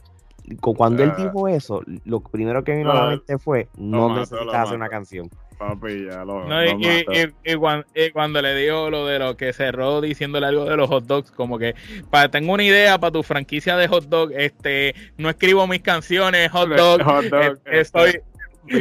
Cuando 0.61 1.03
él 1.03 1.13
ah. 1.17 1.23
dijo 1.23 1.49
eso, 1.49 1.81
lo 2.05 2.21
primero 2.21 2.63
que 2.65 2.77
vino 2.77 2.91
a 2.91 2.95
la 2.95 3.07
mente 3.13 3.39
fue: 3.39 3.69
no 3.79 4.15
necesitas 4.15 4.55
hacer 4.55 4.77
una 4.77 4.91
canción. 4.91 5.31
Papi, 5.69 6.05
ya 6.07 6.25
lo, 6.25 6.45
no, 6.45 6.63
y, 6.65 8.11
cuando, 8.11 8.43
le 8.43 8.55
dijo 8.55 8.91
lo 8.91 9.07
de 9.07 9.19
lo 9.19 9.37
que 9.37 9.55
cerró 9.55 10.03
diciéndole 10.03 10.47
algo 10.47 10.67
de 10.67 10.77
los 10.77 10.89
hot 10.89 11.05
dogs, 11.05 11.31
como 11.31 11.59
que 11.59 11.75
para 12.11 12.31
tengo 12.31 12.53
una 12.53 12.65
idea 12.65 12.99
para 12.99 13.13
tu 13.13 13.23
franquicia 13.23 13.77
de 13.77 13.89
hot 13.89 14.05
dog, 14.05 14.33
este, 14.33 14.95
no 15.17 15.31
escribo 15.31 15.67
mis 15.67 15.81
canciones 15.81 16.51
hot 16.51 16.69
dog, 16.77 17.01
eh, 17.33 17.55
estoy, 17.65 18.21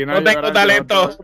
no 0.06 0.22
tengo 0.24 0.52
talento. 0.52 1.18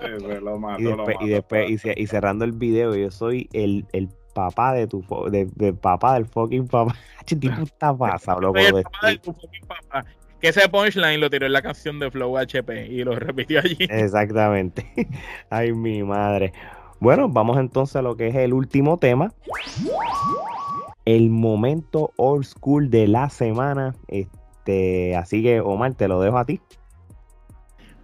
y 1.20 1.28
después, 1.28 1.84
y, 1.96 2.06
cerrando 2.06 2.44
el 2.44 2.52
video, 2.52 2.94
yo 2.94 3.10
soy 3.10 3.48
el, 3.52 3.84
el 3.92 4.10
papá 4.32 4.74
de 4.74 4.86
tu 4.86 5.04
de, 5.28 5.48
de 5.56 5.72
papá 5.72 6.14
del 6.14 6.26
fucking 6.26 6.68
papá. 6.68 6.94
tipo 7.26 7.50
está 7.62 7.96
pasado, 7.96 8.40
loco. 8.40 8.60
De, 8.60 8.84
tu 9.18 9.32
fucking 9.32 9.66
papá 9.66 10.06
que 10.40 10.48
ese 10.48 10.68
punchline 10.68 11.20
lo 11.20 11.30
tiró 11.30 11.46
en 11.46 11.52
la 11.52 11.62
canción 11.62 11.98
de 11.98 12.10
Flow 12.10 12.36
HP 12.38 12.86
y 12.86 13.04
lo 13.04 13.14
repitió 13.14 13.60
allí. 13.60 13.76
Exactamente. 13.78 14.86
Ay, 15.50 15.72
mi 15.72 16.02
madre. 16.02 16.52
Bueno, 16.98 17.28
vamos 17.28 17.58
entonces 17.58 17.96
a 17.96 18.02
lo 18.02 18.16
que 18.16 18.28
es 18.28 18.34
el 18.34 18.52
último 18.52 18.98
tema. 18.98 19.32
El 21.04 21.30
momento 21.30 22.12
old 22.16 22.44
school 22.44 22.90
de 22.90 23.08
la 23.08 23.30
semana. 23.30 23.94
Este, 24.08 25.16
así 25.16 25.42
que, 25.42 25.60
Omar, 25.60 25.94
te 25.94 26.08
lo 26.08 26.20
dejo 26.20 26.38
a 26.38 26.44
ti. 26.44 26.60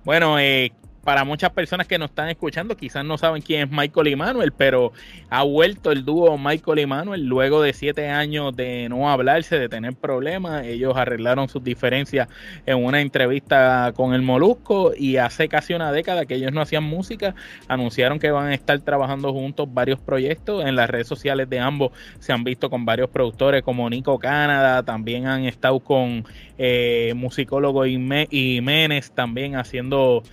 Bueno, 0.05 0.39
eh, 0.39 0.72
para 1.07 1.23
muchas 1.23 1.53
personas 1.53 1.87
que 1.87 1.99
nos 1.99 2.11
están 2.11 2.29
escuchando, 2.31 2.77
quizás 2.77 3.05
no 3.05 3.17
saben 3.17 3.41
quién 3.41 3.63
es 3.63 3.71
Michael 3.71 4.09
y 4.09 4.17
Manuel, 4.17 4.51
pero 4.51 4.93
ha 5.31 5.45
vuelto 5.45 5.93
el 5.93 6.05
dúo 6.05 6.37
Michael 6.37 6.81
y 6.81 6.87
Manuel 6.87 7.25
luego 7.27 7.63
de 7.63 7.73
siete 7.73 8.09
años 8.09 8.57
de 8.57 8.89
no 8.89 9.09
hablarse, 9.09 9.57
de 9.57 9.69
tener 9.69 9.95
problemas. 9.95 10.67
Ellos 10.67 10.97
arreglaron 10.97 11.49
sus 11.49 11.63
diferencias 11.63 12.29
en 12.67 12.85
una 12.85 13.01
entrevista 13.01 13.93
con 13.95 14.15
el 14.15 14.23
Molusco 14.23 14.95
y 14.99 15.19
hace 15.19 15.49
casi 15.49 15.75
una 15.75 15.93
década 15.93 16.27
que 16.27 16.35
ellos 16.35 16.53
no 16.53 16.61
hacían 16.61 16.83
música, 16.83 17.37
anunciaron 17.69 18.19
que 18.19 18.33
van 18.33 18.49
a 18.49 18.55
estar 18.55 18.77
trabajando 18.81 19.33
juntos 19.33 19.73
varios 19.73 20.01
proyectos. 20.01 20.65
En 20.67 20.75
las 20.75 20.91
redes 20.91 21.07
sociales 21.07 21.49
de 21.49 21.61
ambos 21.61 21.93
se 22.19 22.33
han 22.33 22.43
visto 22.43 22.69
con 22.69 22.85
varios 22.85 23.11
productores 23.11 23.63
como 23.63 23.89
Nico 23.89 24.19
Canadá, 24.19 24.83
también 24.83 25.29
han 25.29 25.45
estado 25.45 25.79
con 25.79 26.25
eh, 26.59 27.13
musicólogo 27.15 27.85
Menes 27.85 29.13
también 29.13 29.55
haciendo 29.55 30.25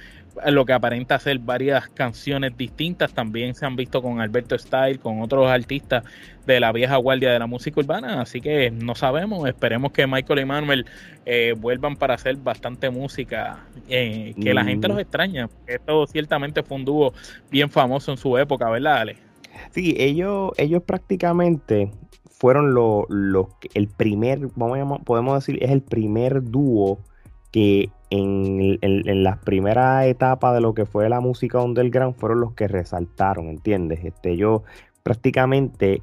lo 0.48 0.66
que 0.66 0.74
aparenta 0.74 1.20
ser 1.20 1.40
varias 1.40 1.88
canciones 1.90 2.58
distintas. 2.58 3.14
También 3.14 3.56
se 3.56 3.66
han 3.66 3.76
visto 3.76 4.02
con 4.02 4.20
Alberto 4.20 4.58
Style, 4.58 5.00
con 5.00 5.22
otros 5.22 5.50
artistas 5.50 6.04
de 6.46 6.60
la 6.60 6.72
vieja 6.72 6.98
guardia 6.98 7.32
de 7.32 7.40
la 7.40 7.48
música 7.48 7.80
urbana. 7.80 8.22
Así 8.22 8.42
que 8.42 8.72
no 8.72 8.96
sabemos. 8.96 9.48
Esperemos 9.48 9.92
que 9.92 10.08
Michael 10.08 10.40
y 10.40 10.46
Manuel 10.46 10.86
eh, 11.26 11.54
vuelvan 11.58 11.96
para 11.96 12.16
hacer 12.16 12.36
bastante 12.38 12.90
música 12.90 13.66
eh, 13.90 14.34
que 14.42 14.54
la 14.54 14.64
gente 14.64 14.88
los 14.88 14.98
mm. 14.98 15.02
extraña. 15.02 15.50
Esto 15.68 16.08
ciertamente 16.08 16.64
fue 16.64 16.78
un 16.78 16.86
dúo 16.86 17.14
bien 17.50 17.70
famoso 17.70 18.12
en 18.12 18.18
su 18.18 18.38
época, 18.38 18.70
¿verdad, 18.70 18.98
Ale? 18.98 19.18
Sí, 19.72 19.96
ellos, 19.98 20.52
ellos 20.58 20.84
prácticamente 20.84 21.92
fueron 22.44 22.74
los 22.74 23.06
lo, 23.10 23.50
el 23.74 23.88
primer, 23.88 24.50
vamos 24.56 25.00
a 25.00 25.04
podemos 25.04 25.36
decir, 25.36 25.64
es 25.64 25.72
el 25.72 25.82
primer 25.82 26.44
dúo 26.44 27.00
que 27.52 27.90
en, 28.14 29.24
las 29.24 29.40
primeras 29.40 30.06
etapas 30.06 30.54
de 30.54 30.62
lo 30.62 30.74
que 30.74 30.86
fue 30.86 31.10
la 31.10 31.20
música 31.20 31.62
underground 31.62 32.16
fueron 32.16 32.42
los 32.42 32.54
que 32.54 32.68
resaltaron, 32.68 33.48
¿entiendes? 33.48 34.04
Este, 34.04 34.38
yo 34.38 34.64
prácticamente 35.02 36.00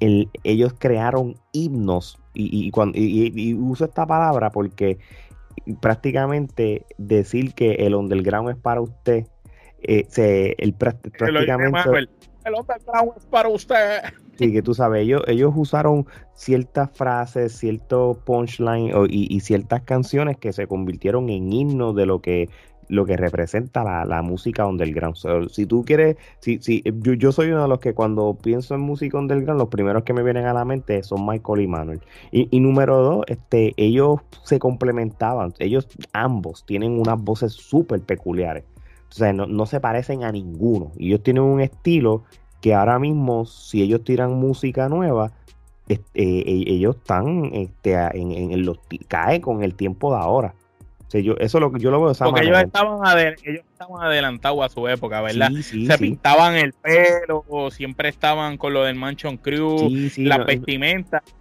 ellos 0.00 0.74
crearon 0.78 1.34
himnos 1.52 2.20
y, 2.34 2.70
y, 2.70 3.54
uso 3.54 3.84
esta 3.84 4.06
palabra 4.06 4.50
porque 4.50 4.98
prácticamente 5.80 6.86
decir 6.98 7.54
que 7.54 7.72
el 7.74 7.94
underground 7.94 8.50
es 8.50 8.56
para 8.56 8.80
usted, 8.80 9.26
eh, 9.82 10.06
se, 10.08 10.54
el, 10.58 10.74
prácticamente... 10.74 11.28
El 12.44 12.54
underground 12.54 13.12
es 13.16 13.26
para 13.26 13.48
usted. 13.48 14.02
Sí, 14.38 14.52
que 14.52 14.62
tú 14.62 14.72
sabes, 14.72 15.02
ellos, 15.02 15.22
ellos 15.26 15.52
usaron 15.56 16.06
ciertas 16.34 16.90
frases, 16.92 17.58
ciertos 17.58 18.18
punchline 18.18 18.92
y, 19.08 19.40
ciertas 19.40 19.82
canciones 19.82 20.36
que 20.36 20.52
se 20.52 20.68
convirtieron 20.68 21.28
en 21.28 21.52
himnos 21.52 21.96
de 21.96 22.06
lo 22.06 22.20
que 22.20 22.48
lo 22.88 23.04
que 23.04 23.18
representa 23.18 23.84
la, 23.84 24.04
la 24.06 24.22
música 24.22 24.66
underground. 24.66 25.16
si 25.50 25.66
tú 25.66 25.84
quieres, 25.84 26.16
si, 26.38 26.58
si, 26.60 26.82
yo, 27.02 27.12
yo, 27.14 27.32
soy 27.32 27.48
uno 27.48 27.62
de 27.62 27.68
los 27.68 27.80
que 27.80 27.92
cuando 27.92 28.38
pienso 28.40 28.74
en 28.74 28.80
música 28.80 29.18
underground, 29.18 29.60
los 29.60 29.68
primeros 29.68 30.04
que 30.04 30.14
me 30.14 30.22
vienen 30.22 30.46
a 30.46 30.54
la 30.54 30.64
mente 30.64 31.02
son 31.02 31.26
Michael 31.26 31.60
y 31.60 31.66
Manuel. 31.66 32.00
Y, 32.30 32.48
y 32.50 32.60
número 32.60 33.02
dos, 33.02 33.24
este, 33.26 33.74
ellos 33.76 34.20
se 34.44 34.58
complementaban, 34.58 35.52
ellos 35.58 35.86
ambos 36.12 36.64
tienen 36.64 36.98
unas 36.98 37.22
voces 37.22 37.52
súper 37.52 38.00
peculiares. 38.00 38.64
O 39.10 39.14
sea, 39.14 39.32
no, 39.32 39.46
no 39.46 39.66
se 39.66 39.80
parecen 39.80 40.22
a 40.22 40.32
ninguno. 40.32 40.92
Y 40.96 41.08
ellos 41.08 41.22
tienen 41.22 41.42
un 41.42 41.60
estilo 41.60 42.24
que 42.60 42.74
ahora 42.74 42.98
mismo, 42.98 43.46
si 43.46 43.82
ellos 43.82 44.02
tiran 44.04 44.32
música 44.32 44.88
nueva, 44.88 45.32
este, 45.88 46.22
e, 46.22 46.64
ellos 46.74 46.96
están 46.96 47.50
este, 47.54 47.94
en, 47.94 48.32
en, 48.32 48.64
los 48.64 48.78
cae 49.08 49.40
con 49.40 49.62
el 49.62 49.74
tiempo 49.74 50.12
de 50.12 50.20
ahora. 50.20 50.54
O 51.06 51.10
sea, 51.10 51.22
yo, 51.22 51.36
eso 51.38 51.58
lo 51.58 51.72
que 51.72 51.80
yo 51.80 51.90
lo 51.90 52.02
veo 52.02 52.12
de 52.12 52.18
Porque 52.22 52.42
ellos 52.42 52.58
estaban, 52.58 53.00
ellos 53.42 53.64
estaban 53.72 54.02
adelantados 54.02 54.62
a 54.62 54.68
su 54.68 54.86
época, 54.88 55.22
¿verdad? 55.22 55.50
Se 55.62 55.96
pintaban 55.96 56.56
el 56.56 56.74
pelo, 56.74 57.44
siempre 57.70 58.10
estaban 58.10 58.58
con 58.58 58.74
lo 58.74 58.84
del 58.84 58.96
Mansion 58.96 59.38
Crew, 59.38 59.88
la 60.18 60.38
vestimenta. 60.38 61.22
Mm, 61.24 61.37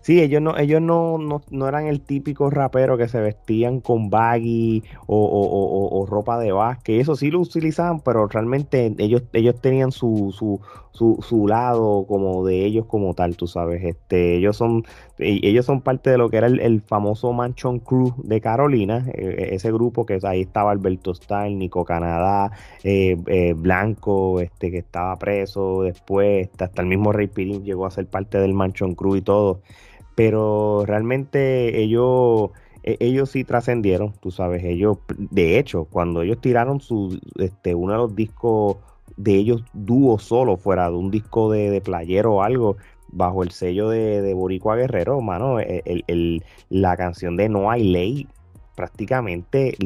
sí, 0.00 0.20
ellos 0.20 0.42
no, 0.42 0.56
ellos 0.56 0.80
no, 0.80 1.18
no, 1.50 1.68
eran 1.68 1.86
el 1.86 2.00
típico 2.00 2.50
rapero 2.50 2.96
que 2.96 3.08
se 3.08 3.20
vestían 3.20 3.80
con 3.80 4.10
baggy 4.10 4.82
o, 5.06 6.06
ropa 6.08 6.38
de 6.38 6.52
básquet. 6.52 7.00
Eso 7.00 7.16
sí 7.16 7.30
lo 7.30 7.40
utilizaban, 7.40 8.00
pero 8.00 8.26
realmente 8.26 8.94
ellos, 8.98 9.22
ellos 9.32 9.60
tenían 9.60 9.92
su, 9.92 10.34
su, 10.36 10.60
su, 10.92 11.18
su, 11.26 11.46
lado 11.48 12.04
como 12.06 12.44
de 12.44 12.64
ellos 12.64 12.86
como 12.86 13.14
tal, 13.14 13.36
tú 13.36 13.46
sabes. 13.46 13.82
Este, 13.84 14.36
ellos 14.36 14.56
son, 14.56 14.84
e, 15.18 15.40
ellos 15.42 15.66
son 15.66 15.80
parte 15.80 16.10
de 16.10 16.18
lo 16.18 16.28
que 16.28 16.36
era 16.38 16.46
el, 16.46 16.82
famoso 16.82 17.32
Manchon 17.32 17.78
Crew 17.80 18.14
de 18.18 18.40
Carolina, 18.40 19.06
e, 19.14 19.24
e, 19.24 19.54
ese 19.54 19.72
grupo 19.72 20.04
que 20.06 20.18
ahí 20.24 20.42
estaba 20.42 20.70
Alberto 20.70 21.14
Stein, 21.14 21.58
Nico 21.58 21.84
Canadá, 21.84 22.52
eh, 22.84 23.16
eh, 23.26 23.54
Blanco, 23.54 24.40
este 24.40 24.70
que 24.70 24.78
estaba 24.78 25.16
preso 25.16 25.82
después, 25.82 26.50
hasta 26.58 26.82
el 26.82 26.88
mismo 26.88 27.12
Rey 27.12 27.28
Pirín 27.28 27.64
llegó 27.64 27.86
a 27.86 27.90
ser 27.90 28.06
parte 28.06 28.38
del 28.38 28.54
Manchon 28.54 28.94
Crew 28.94 29.16
y 29.16 29.22
todo. 29.22 29.51
Pero 30.14 30.84
realmente 30.86 31.80
ellos 31.82 32.50
ellos 32.84 33.30
sí 33.30 33.44
trascendieron, 33.44 34.12
tú 34.20 34.30
sabes, 34.30 34.64
ellos, 34.64 34.98
de 35.16 35.58
hecho, 35.58 35.84
cuando 35.84 36.22
ellos 36.22 36.40
tiraron 36.40 36.80
su, 36.80 37.20
este, 37.36 37.74
uno 37.74 37.92
de 37.92 37.98
los 37.98 38.16
discos 38.16 38.78
de 39.16 39.34
ellos 39.34 39.62
dúo 39.72 40.18
solo, 40.18 40.56
fuera 40.56 40.90
de 40.90 40.96
un 40.96 41.10
disco 41.10 41.50
de, 41.50 41.80
playero 41.80 42.34
o 42.34 42.42
algo, 42.42 42.76
bajo 43.08 43.42
el 43.42 43.50
sello 43.50 43.88
de, 43.88 44.20
de 44.22 44.34
Boricua 44.34 44.76
Guerrero, 44.76 45.20
mano, 45.20 45.60
e, 45.60 45.82
el, 46.08 46.42
la 46.70 46.96
canción 46.96 47.36
de 47.36 47.48
No 47.48 47.70
hay 47.70 47.84
ley, 47.84 48.26
prácticamente 48.74 49.76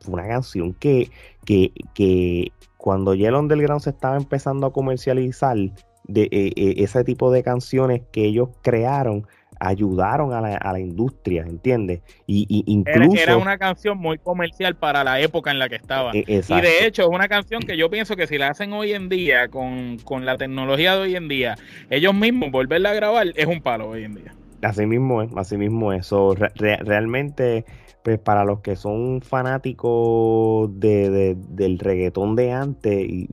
fue 0.00 0.14
una 0.14 0.28
canción 0.28 0.74
que, 0.74 1.10
que, 1.44 1.72
que 1.94 2.52
cuando 2.76 3.14
Yellow 3.14 3.40
Underground 3.40 3.82
se 3.82 3.90
estaba 3.90 4.16
empezando 4.16 4.66
a 4.66 4.72
comercializar, 4.72 5.56
de 6.04 6.28
e, 6.30 6.52
e, 6.56 6.84
ese 6.84 7.04
tipo 7.04 7.30
de 7.32 7.42
canciones 7.42 8.02
que 8.12 8.24
ellos 8.24 8.50
crearon, 8.62 9.26
ayudaron 9.60 10.32
a 10.32 10.40
la, 10.40 10.56
a 10.56 10.72
la 10.72 10.80
industria, 10.80 11.42
¿entiendes? 11.42 12.00
Y, 12.26 12.64
incluso... 12.66 13.16
Era, 13.16 13.36
una 13.36 13.58
canción 13.58 13.98
muy 13.98 14.18
comercial 14.18 14.76
para 14.76 15.04
la 15.04 15.20
época 15.20 15.50
en 15.50 15.58
la 15.58 15.68
que 15.68 15.76
estaba. 15.76 16.12
E, 16.12 16.24
y 16.26 16.60
de 16.60 16.86
hecho 16.86 17.02
es 17.02 17.08
una 17.08 17.28
canción 17.28 17.62
que 17.62 17.76
yo 17.76 17.90
pienso 17.90 18.16
que 18.16 18.26
si 18.26 18.38
la 18.38 18.48
hacen 18.48 18.72
hoy 18.72 18.92
en 18.92 19.08
día, 19.08 19.48
con, 19.48 19.98
la 20.20 20.36
tecnología 20.36 20.96
de 20.96 21.02
hoy 21.02 21.16
en 21.16 21.28
día, 21.28 21.56
ellos 21.90 22.14
mismos 22.14 22.50
volverla 22.50 22.90
a 22.90 22.94
grabar 22.94 23.26
es 23.34 23.46
un 23.46 23.60
palo 23.60 23.88
hoy 23.90 24.04
en 24.04 24.14
día. 24.14 24.34
Así 24.62 24.86
mismo 24.86 25.22
es, 25.22 25.30
así 25.36 25.56
mismo 25.56 25.92
es. 25.92 26.10
realmente, 26.56 27.64
pues 28.02 28.18
para 28.18 28.44
los 28.44 28.60
que 28.60 28.76
son 28.76 29.20
fanáticos 29.20 30.68
de, 30.80 31.36
del 31.36 31.78
reggaetón 31.78 32.34
de 32.34 32.52
antes, 32.52 33.04
y, 33.04 33.28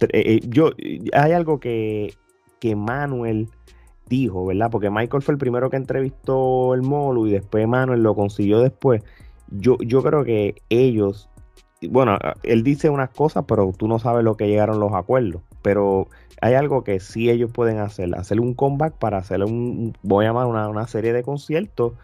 eh, 0.00 0.08
eh, 0.12 0.40
yo 0.48 0.70
hay 1.12 1.32
algo 1.32 1.60
que, 1.60 2.14
que 2.60 2.76
Manuel 2.76 3.48
dijo, 4.08 4.46
¿verdad? 4.46 4.70
Porque 4.70 4.90
Michael 4.90 5.22
fue 5.22 5.32
el 5.32 5.38
primero 5.38 5.70
que 5.70 5.76
entrevistó 5.76 6.74
el 6.74 6.82
Molu 6.82 7.26
y 7.26 7.32
después 7.32 7.66
Manuel 7.66 8.02
lo 8.02 8.14
consiguió 8.14 8.60
después. 8.60 9.02
Yo, 9.50 9.76
yo 9.78 10.02
creo 10.02 10.24
que 10.24 10.56
ellos, 10.68 11.28
bueno, 11.90 12.18
él 12.42 12.62
dice 12.62 12.90
unas 12.90 13.10
cosas, 13.10 13.44
pero 13.46 13.72
tú 13.76 13.88
no 13.88 13.98
sabes 13.98 14.24
lo 14.24 14.36
que 14.36 14.48
llegaron 14.48 14.80
los 14.80 14.92
acuerdos. 14.92 15.42
Pero 15.62 16.08
hay 16.40 16.54
algo 16.54 16.84
que 16.84 17.00
sí 17.00 17.30
ellos 17.30 17.50
pueden 17.52 17.78
hacer, 17.78 18.14
hacer 18.16 18.40
un 18.40 18.54
comeback 18.54 18.94
para 18.94 19.18
hacer 19.18 19.42
un, 19.44 19.96
voy 20.02 20.24
a 20.24 20.28
llamar 20.28 20.46
una, 20.46 20.68
una 20.68 20.86
serie 20.86 21.12
de 21.12 21.22
conciertos 21.22 21.94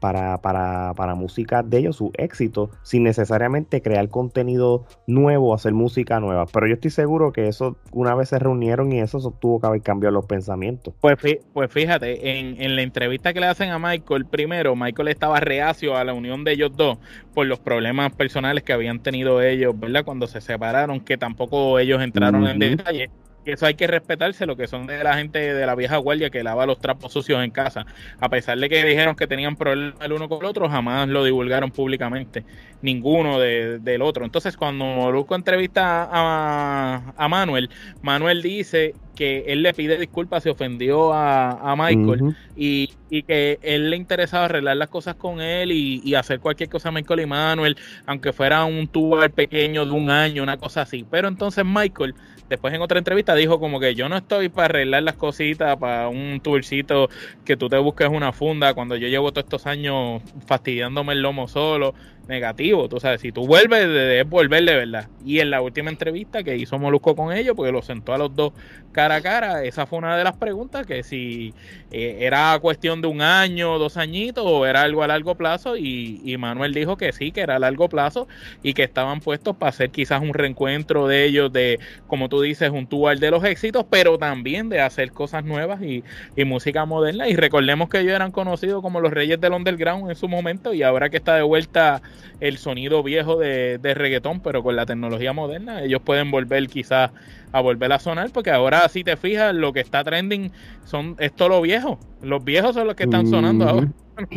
para, 0.00 0.38
para, 0.38 0.94
para 0.94 1.14
música 1.14 1.62
de 1.62 1.78
ellos, 1.78 1.96
su 1.96 2.10
éxito, 2.14 2.70
sin 2.82 3.04
necesariamente 3.04 3.82
crear 3.82 4.08
contenido 4.08 4.86
nuevo, 5.06 5.54
hacer 5.54 5.74
música 5.74 6.18
nueva. 6.20 6.46
Pero 6.46 6.66
yo 6.66 6.74
estoy 6.74 6.90
seguro 6.90 7.32
que 7.32 7.46
eso 7.46 7.76
una 7.92 8.14
vez 8.14 8.30
se 8.30 8.38
reunieron 8.38 8.92
y 8.92 9.00
eso 9.00 9.18
tuvo 9.40 9.60
que 9.60 9.66
haber 9.66 9.82
cambiado 9.82 10.14
los 10.14 10.26
pensamientos. 10.26 10.94
Pues, 11.00 11.16
pues 11.52 11.70
fíjate, 11.70 12.38
en, 12.38 12.60
en 12.60 12.76
la 12.76 12.82
entrevista 12.82 13.32
que 13.32 13.40
le 13.40 13.46
hacen 13.46 13.70
a 13.70 13.78
Michael, 13.78 14.26
primero, 14.26 14.74
Michael 14.74 15.08
estaba 15.08 15.38
reacio 15.40 15.96
a 15.96 16.04
la 16.04 16.14
unión 16.14 16.44
de 16.44 16.52
ellos 16.52 16.76
dos 16.76 16.98
por 17.34 17.46
los 17.46 17.60
problemas 17.60 18.12
personales 18.12 18.64
que 18.64 18.72
habían 18.72 19.00
tenido 19.00 19.42
ellos, 19.42 19.78
¿verdad? 19.78 20.04
Cuando 20.04 20.26
se 20.26 20.40
separaron, 20.40 21.00
que 21.00 21.18
tampoco 21.18 21.78
ellos 21.78 22.02
entraron 22.02 22.46
en 22.46 22.58
detalle 22.58 23.10
y 23.44 23.52
eso 23.52 23.66
hay 23.66 23.74
que 23.74 23.86
respetarse 23.86 24.44
lo 24.44 24.56
que 24.56 24.66
son 24.66 24.86
de 24.86 25.02
la 25.02 25.16
gente 25.16 25.38
de 25.54 25.66
la 25.66 25.74
vieja 25.74 25.96
guardia 25.96 26.30
que 26.30 26.42
lava 26.42 26.66
los 26.66 26.78
trapos 26.78 27.12
sucios 27.12 27.42
en 27.42 27.50
casa. 27.50 27.86
A 28.20 28.28
pesar 28.28 28.58
de 28.58 28.68
que 28.68 28.84
dijeron 28.84 29.16
que 29.16 29.26
tenían 29.26 29.56
problemas 29.56 29.94
el 30.02 30.12
uno 30.12 30.28
con 30.28 30.40
el 30.40 30.44
otro, 30.44 30.68
jamás 30.68 31.08
lo 31.08 31.24
divulgaron 31.24 31.70
públicamente, 31.70 32.44
ninguno 32.82 33.38
del 33.38 34.02
otro. 34.02 34.24
Entonces, 34.24 34.56
cuando 34.56 34.84
Molusco 34.84 35.34
entrevista 35.34 36.08
a, 36.10 37.14
a, 37.16 37.28
Manuel, 37.28 37.70
Manuel 38.02 38.42
dice 38.42 38.94
que 39.14 39.44
él 39.48 39.62
le 39.62 39.74
pide 39.74 39.98
disculpas, 39.98 40.42
se 40.42 40.50
ofendió 40.50 41.12
a, 41.12 41.74
Michael 41.76 42.34
y, 42.56 42.90
y, 43.08 43.22
que 43.22 43.58
él 43.62 43.90
le 43.90 43.96
interesaba 43.96 44.46
arreglar 44.46 44.76
las 44.76 44.88
cosas 44.88 45.14
con 45.14 45.40
él 45.40 45.72
y, 45.72 46.00
y, 46.04 46.14
hacer 46.14 46.40
cualquier 46.40 46.68
cosa 46.68 46.88
a 46.90 46.92
Michael 46.92 47.20
y 47.20 47.26
Manuel, 47.26 47.76
aunque 48.06 48.32
fuera 48.32 48.64
un 48.64 48.88
tour 48.88 49.30
pequeño 49.30 49.84
de 49.84 49.92
un 49.92 50.10
año, 50.10 50.42
una 50.42 50.56
cosa 50.56 50.82
así. 50.82 51.06
Pero 51.10 51.28
entonces 51.28 51.64
Michael 51.64 52.14
después 52.50 52.74
en 52.74 52.82
otra 52.82 52.98
entrevista 52.98 53.34
dijo 53.34 53.58
como 53.60 53.80
que 53.80 53.94
yo 53.94 54.08
no 54.08 54.16
estoy 54.16 54.48
para 54.50 54.66
arreglar 54.66 55.04
las 55.04 55.14
cositas, 55.14 55.78
para 55.78 56.08
un 56.08 56.40
tourcito 56.42 57.08
que 57.44 57.56
tú 57.56 57.68
te 57.68 57.78
busques 57.78 58.08
una 58.08 58.32
funda 58.32 58.74
cuando 58.74 58.96
yo 58.96 59.08
llevo 59.08 59.32
todos 59.32 59.44
estos 59.44 59.66
años 59.66 60.20
fastidiándome 60.46 61.14
el 61.14 61.22
lomo 61.22 61.48
solo 61.48 61.94
negativo. 62.28 62.88
Tú 62.88 63.00
sabes, 63.00 63.20
si 63.20 63.32
tú 63.32 63.46
vuelves, 63.46 63.88
debes 63.88 64.28
volver 64.28 64.64
de 64.64 64.76
verdad. 64.76 65.08
Y 65.24 65.40
en 65.40 65.50
la 65.50 65.60
última 65.60 65.90
entrevista 65.90 66.42
que 66.42 66.56
hizo 66.56 66.78
Molusco 66.78 67.16
con 67.16 67.32
ellos, 67.32 67.54
porque 67.56 67.72
lo 67.72 67.82
sentó 67.82 68.14
a 68.14 68.18
los 68.18 68.34
dos 68.34 68.52
cara 68.92 69.16
a 69.16 69.20
cara, 69.20 69.64
esa 69.64 69.86
fue 69.86 69.98
una 69.98 70.16
de 70.16 70.24
las 70.24 70.36
preguntas, 70.36 70.86
que 70.86 71.02
si 71.02 71.54
eh, 71.92 72.18
era 72.20 72.58
cuestión 72.60 73.00
de 73.00 73.08
un 73.08 73.22
año, 73.22 73.78
dos 73.78 73.96
añitos, 73.96 74.44
o 74.46 74.66
era 74.66 74.82
algo 74.82 75.02
a 75.02 75.06
largo 75.06 75.34
plazo. 75.36 75.76
Y, 75.76 76.36
Manuel 76.38 76.72
dijo 76.72 76.96
que 76.96 77.12
sí, 77.12 77.32
que 77.32 77.42
era 77.42 77.56
a 77.56 77.58
largo 77.58 77.88
plazo 77.88 78.26
y 78.62 78.72
que 78.72 78.82
estaban 78.82 79.20
puestos 79.20 79.56
para 79.56 79.70
hacer 79.70 79.90
quizás 79.90 80.22
un 80.22 80.32
reencuentro 80.32 81.06
de 81.06 81.24
ellos, 81.24 81.52
de, 81.52 81.78
como 82.06 82.28
tú 82.28 82.40
dices, 82.40 82.70
un 82.70 82.86
tour 82.86 83.18
de 83.18 83.30
los 83.30 83.44
éxitos, 83.44 83.84
pero 83.90 84.16
también 84.18 84.68
de 84.68 84.80
hacer 84.80 85.12
cosas 85.12 85.44
nuevas 85.44 85.80
y 85.82 86.02
música 86.44 86.84
moderna. 86.84 87.28
Y 87.28 87.36
recordemos 87.36 87.88
que 87.88 88.00
ellos 88.00 88.14
eran 88.14 88.32
conocidos 88.32 88.82
como 88.82 89.00
los 89.00 89.12
reyes 89.12 89.40
del 89.40 89.52
underground 89.52 90.10
en 90.10 90.16
su 90.16 90.28
momento 90.28 90.72
y 90.72 90.82
ahora 90.82 91.10
que 91.10 91.16
está 91.16 91.36
de 91.36 91.42
vuelta 91.42 92.02
el 92.40 92.58
sonido 92.58 93.02
viejo 93.02 93.36
de, 93.36 93.78
de, 93.78 93.94
reggaetón, 93.94 94.40
pero 94.40 94.62
con 94.62 94.76
la 94.76 94.86
tecnología 94.86 95.32
moderna, 95.32 95.82
ellos 95.82 96.00
pueden 96.02 96.30
volver 96.30 96.68
quizás 96.68 97.10
a 97.52 97.60
volver 97.60 97.92
a 97.92 97.98
sonar, 97.98 98.30
porque 98.32 98.50
ahora 98.50 98.88
si 98.88 99.04
te 99.04 99.16
fijas, 99.16 99.54
lo 99.54 99.72
que 99.72 99.80
está 99.80 100.04
trending 100.04 100.52
son 100.84 101.16
es 101.18 101.32
todo 101.32 101.48
lo 101.50 101.60
viejo. 101.60 101.98
Los 102.22 102.44
viejos 102.44 102.74
son 102.74 102.86
los 102.86 102.96
que 102.96 103.04
están 103.04 103.26
sonando 103.26 103.68
ahora. 103.68 103.88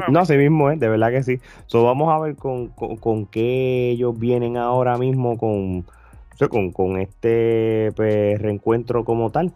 No, 0.09 0.19
así 0.19 0.35
mismo 0.37 0.69
es, 0.69 0.79
de 0.79 0.87
verdad 0.87 1.11
que 1.11 1.23
sí. 1.23 1.39
So, 1.67 1.83
vamos 1.83 2.09
a 2.09 2.19
ver 2.19 2.35
con, 2.35 2.69
con, 2.69 3.25
qué 3.25 3.89
ellos 3.91 4.17
vienen 4.17 4.57
ahora 4.57 4.97
mismo 4.97 5.37
con, 5.37 5.85
con, 6.49 6.71
con 6.71 6.97
este 6.97 7.91
pues, 7.95 8.41
reencuentro 8.41 9.03
como 9.03 9.29
tal. 9.29 9.53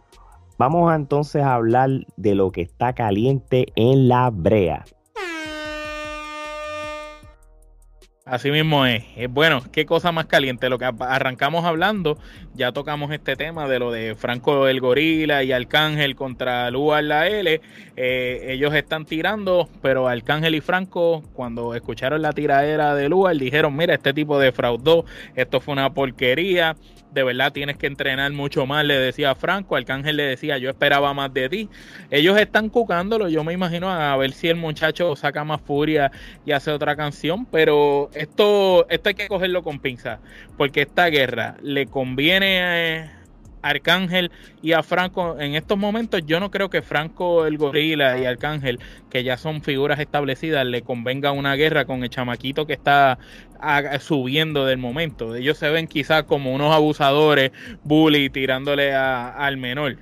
Vamos 0.58 0.92
a 0.92 0.96
entonces 0.96 1.44
a 1.44 1.54
hablar 1.54 1.90
de 2.18 2.36
lo 2.36 2.52
que 2.52 2.62
está 2.62 2.94
caliente 2.94 3.68
en 3.76 4.08
la 4.08 4.30
brea. 4.30 4.84
Así 8.28 8.52
mismo 8.52 8.86
es. 8.86 9.04
Bueno, 9.30 9.62
qué 9.72 9.86
cosa 9.86 10.12
más 10.12 10.26
caliente. 10.26 10.68
Lo 10.68 10.78
que 10.78 10.92
arrancamos 11.00 11.64
hablando, 11.64 12.18
ya 12.56 12.74
tocamos 12.74 13.12
este 13.12 13.38
tema 13.38 13.70
de 13.70 13.80
lo 13.80 13.90
de 13.90 14.16
Franco 14.16 14.68
el 14.68 14.82
Gorila 14.82 15.44
y 15.44 15.54
Arcángel 15.54 16.18
contra 16.18 16.70
Lugar 16.70 17.06
la 17.06 17.28
L. 17.28 17.62
Eh, 17.96 18.46
ellos 18.50 18.74
están 18.74 19.06
tirando, 19.06 19.70
pero 19.82 20.10
Arcángel 20.10 20.56
y 20.56 20.62
Franco, 20.62 21.24
cuando 21.34 21.74
escucharon 21.74 22.22
la 22.22 22.34
tiradera 22.34 22.96
de 22.96 23.08
Lugar, 23.08 23.38
dijeron: 23.38 23.78
Mira, 23.78 23.94
este 23.94 24.14
tipo 24.14 24.38
de 24.38 24.48
defraudó, 24.48 25.06
esto 25.36 25.62
fue 25.62 25.74
una 25.74 25.94
porquería 25.94 26.76
de 27.18 27.24
verdad 27.24 27.52
tienes 27.52 27.78
que 27.78 27.88
entrenar 27.88 28.32
mucho 28.32 28.68
más, 28.68 28.86
le 28.86 28.94
decía 28.94 29.34
Franco, 29.34 29.76
Arcángel 29.76 30.18
le 30.18 30.24
decía, 30.24 30.60
yo 30.60 30.70
esperaba 30.70 31.16
más 31.16 31.34
de 31.34 31.50
ti. 31.50 31.70
Ellos 32.12 32.38
están 32.38 32.70
cucándolo, 32.70 33.28
yo 33.28 33.44
me 33.44 33.54
imagino 33.54 33.90
a 33.90 34.16
ver 34.18 34.34
si 34.34 34.50
el 34.50 34.56
muchacho 34.56 35.16
saca 35.16 35.44
más 35.44 35.60
furia 35.62 36.12
y 36.46 36.52
hace 36.52 36.70
otra 36.70 36.96
canción, 36.96 37.48
pero 37.48 38.12
esto, 38.14 38.88
esto 38.92 39.10
hay 39.10 39.16
que 39.16 39.28
cogerlo 39.28 39.64
con 39.64 39.80
pinza, 39.80 40.20
porque 40.58 40.84
esta 40.84 41.08
guerra 41.08 41.56
le 41.64 41.88
conviene 41.88 43.10
Arcángel 43.62 44.32
y 44.62 44.74
a 44.74 44.84
Franco 44.84 45.40
en 45.40 45.56
estos 45.56 45.78
momentos 45.78 46.26
yo 46.26 46.40
no 46.40 46.52
creo 46.52 46.70
que 46.70 46.82
Franco 46.82 47.46
el 47.46 47.58
gorila 47.58 48.18
y 48.20 48.26
Arcángel 48.26 48.80
que 49.10 49.24
ya 49.24 49.38
son 49.38 49.62
figuras 49.62 50.00
establecidas 50.00 50.66
le 50.66 50.82
convenga 50.82 51.32
una 51.32 51.56
guerra 51.56 51.86
con 51.86 52.04
el 52.04 52.10
chamaquito 52.10 52.66
que 52.66 52.74
está 52.74 53.18
subiendo 54.00 54.66
del 54.66 54.78
momento 54.78 55.36
ellos 55.36 55.58
se 55.58 55.70
ven 55.70 55.88
quizás 55.88 56.24
como 56.24 56.54
unos 56.54 56.74
abusadores 56.74 57.52
bully 57.84 58.30
tirándole 58.30 58.94
al 58.94 59.58
menor 59.58 59.98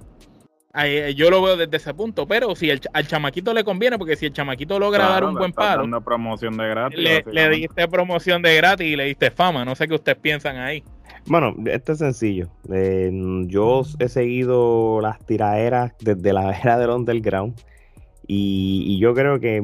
eh, 0.84 1.14
yo 1.16 1.30
lo 1.30 1.42
veo 1.42 1.56
desde 1.56 1.78
ese 1.78 1.94
punto, 1.94 2.28
pero 2.28 2.54
si 2.56 2.70
el, 2.70 2.82
al 2.92 3.08
chamaquito 3.08 3.54
le 3.54 3.64
conviene, 3.64 3.98
porque 3.98 4.18
si 4.18 4.26
el 4.26 4.34
chamaquito 4.34 4.78
logra 4.78 5.08
dar 5.08 5.24
un 5.24 5.36
buen 5.36 5.54
palo, 5.54 6.02
promoción 6.02 6.58
de 6.58 6.68
gratis, 6.68 7.00
le, 7.00 7.24
le, 7.32 7.50
diste 7.50 7.88
promoción 7.88 8.42
de 8.42 8.58
gratis 8.58 8.86
y 8.86 8.96
le 8.96 9.06
diste 9.06 9.32
fama. 9.32 9.64
No 9.64 9.76
sé 9.76 9.88
qué 9.88 9.96
ustedes 9.96 10.18
piensan 10.18 10.58
ahí. 10.58 10.84
Bueno, 11.28 11.56
esto 11.66 11.94
es 11.94 12.00
sencillo. 12.00 12.50
Eh, 12.72 13.12
yo 13.48 13.82
he 14.00 14.10
seguido 14.10 15.02
las 15.02 15.20
tiraderas 15.26 15.94
desde 16.00 16.34
la 16.34 16.52
era 16.58 16.78
del 16.78 16.92
underground 16.92 17.56
y, 18.28 18.84
y 18.88 19.00
yo 19.00 19.14
creo 19.14 19.40
que 19.40 19.64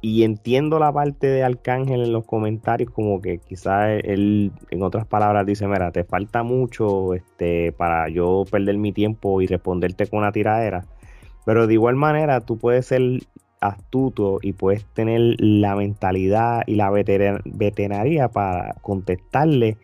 y 0.00 0.22
entiendo 0.22 0.78
la 0.78 0.92
parte 0.92 1.26
de 1.26 1.42
Arcángel 1.42 2.02
en 2.02 2.12
los 2.12 2.24
comentarios 2.24 2.90
como 2.90 3.20
que 3.20 3.38
quizás 3.38 4.00
él 4.04 4.52
en 4.70 4.82
otras 4.82 5.06
palabras 5.06 5.44
dice 5.44 5.66
mira 5.66 5.90
te 5.90 6.04
falta 6.04 6.44
mucho 6.44 7.14
este 7.14 7.72
para 7.72 8.08
yo 8.08 8.44
perder 8.48 8.76
mi 8.78 8.92
tiempo 8.92 9.42
y 9.42 9.48
responderte 9.48 10.06
con 10.06 10.20
una 10.20 10.30
tiradera 10.30 10.84
pero 11.44 11.66
de 11.66 11.74
igual 11.74 11.96
manera 11.96 12.40
tú 12.42 12.58
puedes 12.58 12.86
ser 12.86 13.02
astuto 13.60 14.38
y 14.40 14.52
puedes 14.52 14.84
tener 14.94 15.34
la 15.38 15.74
mentalidad 15.74 16.62
y 16.66 16.76
la 16.76 16.90
veterinaria 16.90 18.28
para 18.28 18.74
contestarle 18.82 19.78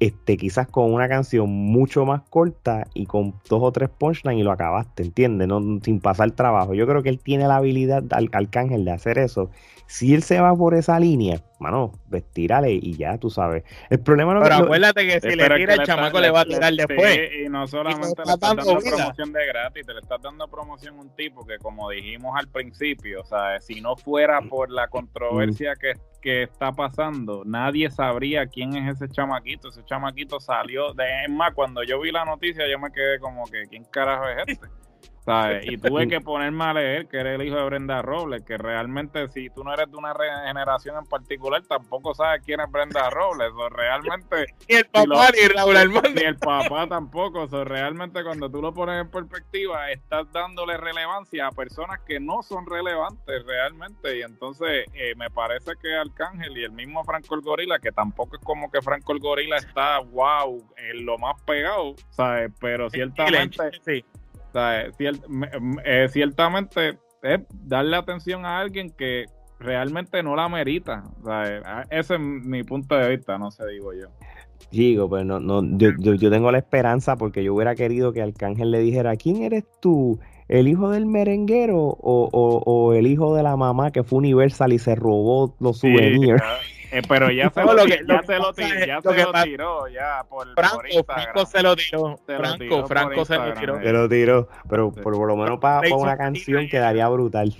este, 0.00 0.36
quizás 0.36 0.68
con 0.68 0.92
una 0.92 1.08
canción 1.08 1.48
mucho 1.48 2.04
más 2.04 2.22
corta 2.28 2.86
y 2.94 3.06
con 3.06 3.34
dos 3.48 3.60
o 3.62 3.72
tres 3.72 3.88
punchlines 3.88 4.40
y 4.40 4.44
lo 4.44 4.52
acabaste, 4.52 5.02
¿entiendes? 5.02 5.48
No, 5.48 5.60
sin 5.82 6.00
pasar 6.00 6.30
trabajo. 6.32 6.74
Yo 6.74 6.86
creo 6.86 7.02
que 7.02 7.08
él 7.08 7.18
tiene 7.18 7.48
la 7.48 7.56
habilidad, 7.56 8.04
al, 8.10 8.28
Arcángel, 8.32 8.84
de 8.84 8.92
hacer 8.92 9.18
eso. 9.18 9.50
Si 9.86 10.14
él 10.14 10.22
se 10.22 10.38
va 10.38 10.54
por 10.54 10.74
esa 10.74 11.00
línea, 11.00 11.40
mano, 11.58 11.92
vestirale 12.08 12.72
y 12.72 12.94
ya, 12.96 13.16
tú 13.16 13.30
sabes. 13.30 13.64
El 13.88 14.00
problema 14.00 14.34
no 14.34 14.42
Pero 14.42 14.56
acuérdate 14.56 15.06
que 15.06 15.20
si 15.20 15.34
le 15.34 15.48
tira 15.48 15.74
el 15.74 15.82
chamaco 15.82 16.20
le 16.20 16.30
va 16.30 16.42
a 16.42 16.44
tirar 16.44 16.74
después. 16.74 17.18
y 17.42 17.48
no 17.48 17.66
solamente 17.66 18.22
le 18.24 18.32
estás 18.34 18.40
dando 18.40 18.78
promoción 18.78 19.32
de 19.32 19.46
gratis, 19.46 19.86
te 19.86 19.94
le 19.94 20.00
estás 20.00 20.20
dando 20.20 20.46
promoción 20.48 20.96
a 20.96 21.00
un 21.00 21.08
tipo 21.16 21.46
que, 21.46 21.56
como 21.58 21.88
dijimos 21.88 22.34
al 22.38 22.48
principio, 22.48 23.22
o 23.22 23.24
sea, 23.24 23.60
si 23.60 23.80
no 23.80 23.96
fuera 23.96 24.42
por 24.42 24.70
la 24.70 24.88
controversia 24.88 25.74
que 25.74 25.94
que 26.20 26.44
está 26.44 26.72
pasando, 26.72 27.42
nadie 27.44 27.90
sabría 27.90 28.46
quién 28.46 28.76
es 28.76 28.96
ese 28.96 29.08
chamaquito. 29.12 29.68
Ese 29.68 29.84
chamaquito 29.84 30.40
salió 30.40 30.92
de. 30.94 31.24
Es 31.24 31.30
más, 31.30 31.54
cuando 31.54 31.82
yo 31.82 32.00
vi 32.00 32.10
la 32.10 32.24
noticia, 32.24 32.68
yo 32.68 32.78
me 32.78 32.90
quedé 32.90 33.18
como 33.18 33.44
que, 33.46 33.64
¿quién 33.68 33.84
carajo 33.84 34.28
es 34.28 34.48
este? 34.48 34.66
Y 35.62 35.76
tuve 35.76 36.08
que 36.08 36.20
ponerme 36.20 36.64
a 36.64 36.74
leer 36.74 37.06
que 37.08 37.18
era 37.18 37.34
el 37.34 37.42
hijo 37.42 37.56
de 37.56 37.64
Brenda 37.64 38.02
Robles, 38.02 38.42
que 38.44 38.56
realmente 38.56 39.28
si 39.28 39.50
tú 39.50 39.62
no 39.62 39.74
eres 39.74 39.90
de 39.90 39.96
una 39.96 40.14
generación 40.46 40.96
en 40.96 41.04
particular, 41.04 41.62
tampoco 41.66 42.14
sabes 42.14 42.42
quién 42.44 42.60
es 42.60 42.70
Brenda 42.70 43.10
Robles. 43.10 43.50
O 43.54 43.68
realmente... 43.68 44.54
ni 44.68 44.76
el 44.76 44.86
papá 44.86 45.30
ni 45.30 45.48
Raúl 45.48 45.76
Armando. 45.76 46.10
Ni 46.10 46.22
el 46.22 46.36
papá 46.36 46.86
tampoco. 46.86 47.42
O 47.50 47.64
realmente 47.64 48.22
cuando 48.24 48.50
tú 48.50 48.62
lo 48.62 48.72
pones 48.72 49.02
en 49.02 49.10
perspectiva, 49.10 49.90
estás 49.90 50.30
dándole 50.32 50.76
relevancia 50.76 51.48
a 51.48 51.50
personas 51.50 52.00
que 52.06 52.18
no 52.20 52.42
son 52.42 52.66
relevantes 52.66 53.44
realmente. 53.44 54.18
Y 54.18 54.22
entonces 54.22 54.86
eh, 54.94 55.14
me 55.16 55.30
parece 55.30 55.72
que 55.80 55.94
Arcángel 55.94 56.56
y 56.56 56.64
el 56.64 56.72
mismo 56.72 57.04
Franco 57.04 57.34
el 57.34 57.42
Gorila, 57.42 57.78
que 57.78 57.92
tampoco 57.92 58.36
es 58.36 58.42
como 58.42 58.70
que 58.70 58.80
Franco 58.80 59.12
el 59.12 59.20
Gorila 59.20 59.56
está, 59.56 59.98
wow, 59.98 60.64
en 60.76 61.04
lo 61.04 61.18
más 61.18 61.40
pegado, 61.42 61.94
¿sabes? 62.10 62.50
Pero 62.60 62.88
ciertamente... 62.88 63.70
Sí 63.84 64.04
eh, 64.58 66.08
ciertamente 66.10 66.98
es 67.22 67.40
darle 67.50 67.96
atención 67.96 68.44
a 68.44 68.60
alguien 68.60 68.90
que 68.90 69.26
realmente 69.58 70.22
no 70.22 70.36
la 70.36 70.48
merita. 70.48 71.04
ese 71.90 72.14
es 72.14 72.20
mi 72.20 72.62
punto 72.62 72.96
de 72.96 73.16
vista, 73.16 73.38
no 73.38 73.50
sé, 73.50 73.66
digo 73.66 73.92
yo. 73.92 74.08
Digo, 74.70 75.08
pero 75.08 75.24
no, 75.24 75.40
no, 75.40 75.62
yo, 75.78 75.90
yo, 75.98 76.30
tengo 76.30 76.52
la 76.52 76.58
esperanza 76.58 77.16
porque 77.16 77.42
yo 77.42 77.54
hubiera 77.54 77.74
querido 77.74 78.12
que 78.12 78.20
Arcángel 78.20 78.70
le 78.70 78.80
dijera, 78.80 79.16
¿quién 79.16 79.42
eres 79.42 79.64
tú? 79.80 80.18
¿El 80.48 80.68
hijo 80.68 80.90
del 80.90 81.06
merenguero 81.06 81.78
o, 81.78 82.28
o, 82.32 82.92
el 82.94 83.06
hijo 83.06 83.34
de 83.34 83.42
la 83.42 83.56
mamá 83.56 83.90
que 83.90 84.02
fue 84.02 84.18
Universal 84.18 84.72
y 84.72 84.78
se 84.78 84.94
robó 84.94 85.54
los 85.60 85.78
souvenirs? 85.78 86.42
Eh, 86.90 87.02
pero 87.06 87.30
ya 87.30 87.50
se, 87.50 87.62
lo, 87.62 87.86
ya 87.86 88.22
se 88.22 88.38
lo, 88.38 88.54
tiró, 88.54 88.86
ya 88.86 89.02
se 89.02 89.22
lo 89.22 89.42
tiró, 89.42 89.88
ya 89.88 90.24
por, 90.28 90.54
Franco, 90.54 91.04
Franco 91.04 91.46
se 91.46 91.62
lo 91.62 91.76
tiró. 91.76 92.20
Franco, 92.26 92.86
Franco 92.86 93.24
se 93.26 93.36
lo 93.36 93.54
tiró. 93.54 93.78
Se 93.78 93.92
lo 93.92 94.08
tiró, 94.08 94.48
pero 94.68 94.90
por, 94.90 95.26
lo 95.26 95.36
menos 95.36 95.58
para, 95.60 95.94
una 95.94 96.16
canción 96.16 96.66
quedaría 96.66 97.06
brutal. 97.08 97.54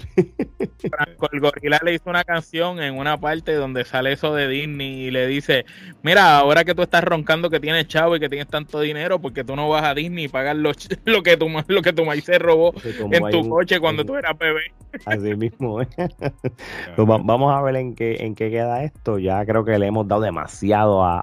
Franco, 0.91 1.29
el 1.31 1.41
gorila 1.41 1.79
le 1.85 1.95
hizo 1.95 2.09
una 2.09 2.25
canción 2.25 2.81
en 2.81 2.97
una 2.97 3.21
parte 3.21 3.55
donde 3.55 3.85
sale 3.85 4.13
eso 4.13 4.35
de 4.35 4.49
Disney 4.49 5.07
y 5.07 5.11
le 5.11 5.27
dice, 5.27 5.67
mira, 6.03 6.39
ahora 6.39 6.65
que 6.65 6.75
tú 6.75 6.83
estás 6.83 7.05
roncando 7.05 7.51
que 7.51 7.61
tienes 7.61 7.87
chavo 7.87 8.17
y 8.17 8.21
que 8.21 8.31
tienes 8.31 8.49
tanto 8.49 8.81
dinero, 8.81 9.21
porque 9.21 9.45
tú 9.45 9.57
no 9.57 9.69
vas 9.69 9.85
a 9.85 9.95
Disney 9.95 10.25
y 10.25 10.29
pagas 10.29 10.57
lo, 10.57 10.73
lo 11.05 11.23
que 11.23 11.37
tu, 11.37 11.49
lo 11.67 11.83
que 11.83 11.93
tu 11.93 12.05
maíz 12.07 12.25
se 12.25 12.39
robó 12.39 12.73
en 13.11 13.31
tu 13.31 13.47
coche 13.47 13.79
cuando 13.79 14.07
tú 14.07 14.17
eras 14.17 14.39
bebé. 14.39 14.73
Así 15.05 15.35
mismo, 15.35 15.83
¿eh? 15.83 15.89
pues 16.97 17.07
vamos 17.07 17.55
a 17.55 17.61
ver 17.61 17.77
en 17.77 17.95
qué, 17.95 18.17
en 18.21 18.35
qué 18.35 18.51
queda 18.51 18.83
esto 18.85 19.18
ya 19.19 19.45
creo 19.45 19.65
que 19.65 19.79
le 19.79 19.87
hemos 19.87 20.07
dado 20.09 20.23
demasiado 20.23 21.05
a, 21.05 21.21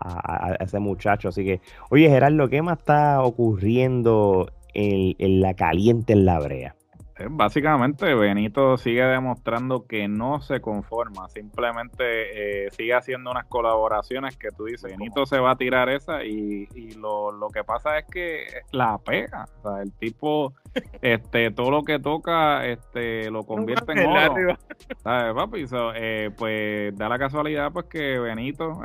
ese 0.60 0.80
muchacho. 0.80 1.30
Así 1.30 1.44
que, 1.44 1.62
oye, 1.90 2.10
Gerardo, 2.10 2.50
¿qué 2.50 2.62
más 2.62 2.80
está 2.80 3.22
ocurriendo 3.22 4.52
en 4.74 5.42
la 5.42 5.54
caliente 5.54 6.14
en 6.14 6.26
la 6.26 6.40
brea? 6.40 6.76
Eh, 7.18 7.28
básicamente 7.30 8.14
Benito 8.14 8.76
sigue 8.78 9.04
demostrando 9.04 9.88
que 9.88 10.06
no 10.10 10.42
se 10.42 10.60
conforma, 10.60 11.30
simplemente 11.30 12.66
eh, 12.66 12.72
sigue 12.72 12.94
haciendo 12.94 13.32
unas 13.32 13.46
colaboraciones 13.46 14.36
que 14.36 14.50
tú 14.50 14.66
dices, 14.66 14.92
Benito 14.92 15.26
se 15.26 15.40
va 15.40 15.52
a 15.52 15.56
tirar 15.56 15.88
esa 15.88 16.26
y, 16.26 16.68
lo, 16.98 17.32
lo, 17.32 17.48
que 17.48 17.64
pasa 17.64 18.00
es 18.00 18.06
que 18.12 18.48
la 18.74 18.98
pega, 18.98 19.46
o 19.60 19.62
sea, 19.62 19.82
el 19.82 19.94
tipo, 19.94 20.54
este, 21.02 21.52
todo 21.52 21.72
lo 21.72 21.84
que 21.84 22.00
toca, 22.00 22.66
este, 22.66 23.32
lo 23.32 23.44
convierte 23.44 23.94
en 23.94 24.08
oro, 24.08 24.58
¿sabes, 24.98 25.34
papi? 25.34 25.66
Eh, 25.96 26.32
pues 26.38 26.98
da 26.98 27.08
la 27.08 27.18
casualidad 27.18 27.72
pues 27.72 27.86
que 27.86 28.20
Benito, 28.20 28.82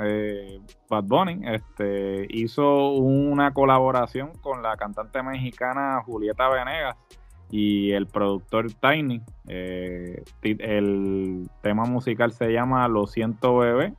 Bad 0.89 1.05
Bunny, 1.05 1.41
este, 1.49 2.26
hizo 2.28 2.93
una 2.93 3.53
colaboración 3.53 4.31
con 4.41 4.62
la 4.62 4.76
cantante 4.76 5.20
mexicana 5.20 6.01
Julieta 6.05 6.49
Venegas, 6.49 6.97
y 7.51 7.92
el 7.92 8.07
productor 8.07 8.72
Tiny. 8.72 9.22
Eh, 9.48 10.22
el 10.42 11.48
tema 11.62 11.84
musical 11.84 12.32
se 12.32 12.53
llama 12.53 12.86
Lo 12.88 13.07
siento 13.07 13.57
bebé. 13.59 13.94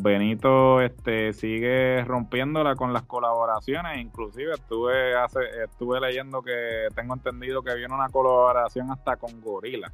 Benito 0.00 0.80
este, 0.80 1.32
sigue 1.32 2.02
rompiéndola 2.04 2.74
con 2.74 2.92
las 2.92 3.02
colaboraciones, 3.04 3.98
inclusive 3.98 4.52
estuve 4.52 5.14
hace, 5.14 5.40
estuve 5.64 6.00
leyendo 6.00 6.42
que 6.42 6.88
tengo 6.94 7.14
entendido 7.14 7.62
que 7.62 7.74
viene 7.76 7.94
una 7.94 8.08
colaboración 8.08 8.90
hasta 8.90 9.16
con 9.16 9.40
Gorila. 9.40 9.92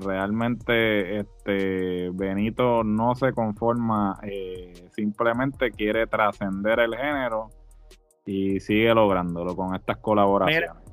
realmente 0.00 1.18
este 1.18 2.10
Benito 2.12 2.84
no 2.84 3.14
se 3.16 3.32
conforma, 3.32 4.18
eh, 4.22 4.88
simplemente 4.92 5.70
quiere 5.72 6.06
trascender 6.06 6.78
el 6.78 6.94
género 6.94 7.50
y 8.24 8.60
sigue 8.60 8.94
lográndolo 8.94 9.56
con 9.56 9.74
estas 9.74 9.96
colaboraciones. 9.96 10.85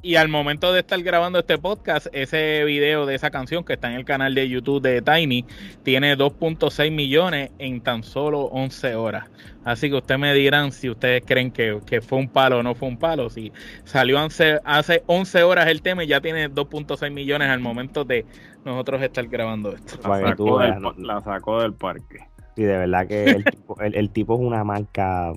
Y 0.00 0.14
al 0.14 0.28
momento 0.28 0.72
de 0.72 0.80
estar 0.80 1.02
grabando 1.02 1.40
este 1.40 1.58
podcast, 1.58 2.06
ese 2.12 2.64
video 2.64 3.04
de 3.04 3.16
esa 3.16 3.30
canción 3.30 3.64
que 3.64 3.72
está 3.72 3.88
en 3.90 3.94
el 3.94 4.04
canal 4.04 4.32
de 4.34 4.48
YouTube 4.48 4.80
de 4.80 5.02
Tiny 5.02 5.44
tiene 5.82 6.16
2.6 6.16 6.90
millones 6.92 7.50
en 7.58 7.80
tan 7.80 8.04
solo 8.04 8.42
11 8.42 8.94
horas. 8.94 9.28
Así 9.64 9.90
que 9.90 9.96
ustedes 9.96 10.20
me 10.20 10.32
dirán 10.34 10.70
si 10.70 10.88
ustedes 10.88 11.24
creen 11.26 11.50
que, 11.50 12.00
fue 12.00 12.18
un 12.18 12.28
palo 12.28 12.58
o 12.58 12.62
no 12.62 12.76
fue 12.76 12.88
un 12.88 12.96
palo. 12.96 13.28
Si 13.28 13.52
salió 13.84 14.20
hace, 14.20 14.60
hace 14.64 15.02
11 15.06 15.42
horas 15.42 15.66
el 15.66 15.82
tema 15.82 16.04
y 16.04 16.06
ya 16.06 16.20
tiene 16.20 16.48
2.6 16.48 17.10
millones 17.10 17.48
al 17.48 17.60
momento 17.60 18.04
de 18.04 18.24
nosotros 18.64 19.02
estar 19.02 19.26
grabando 19.26 19.74
esto. 19.74 19.98
la 20.96 21.20
sacó 21.22 21.60
del 21.60 21.74
parque. 21.74 22.28
Y 22.58 22.64
de 22.64 22.76
verdad 22.76 23.06
que 23.06 23.24
el 23.24 23.44
tipo, 23.44 23.80
el, 23.80 24.10
tipo 24.10 24.34
es 24.34 24.40
una 24.40 24.64
marca 24.64 25.32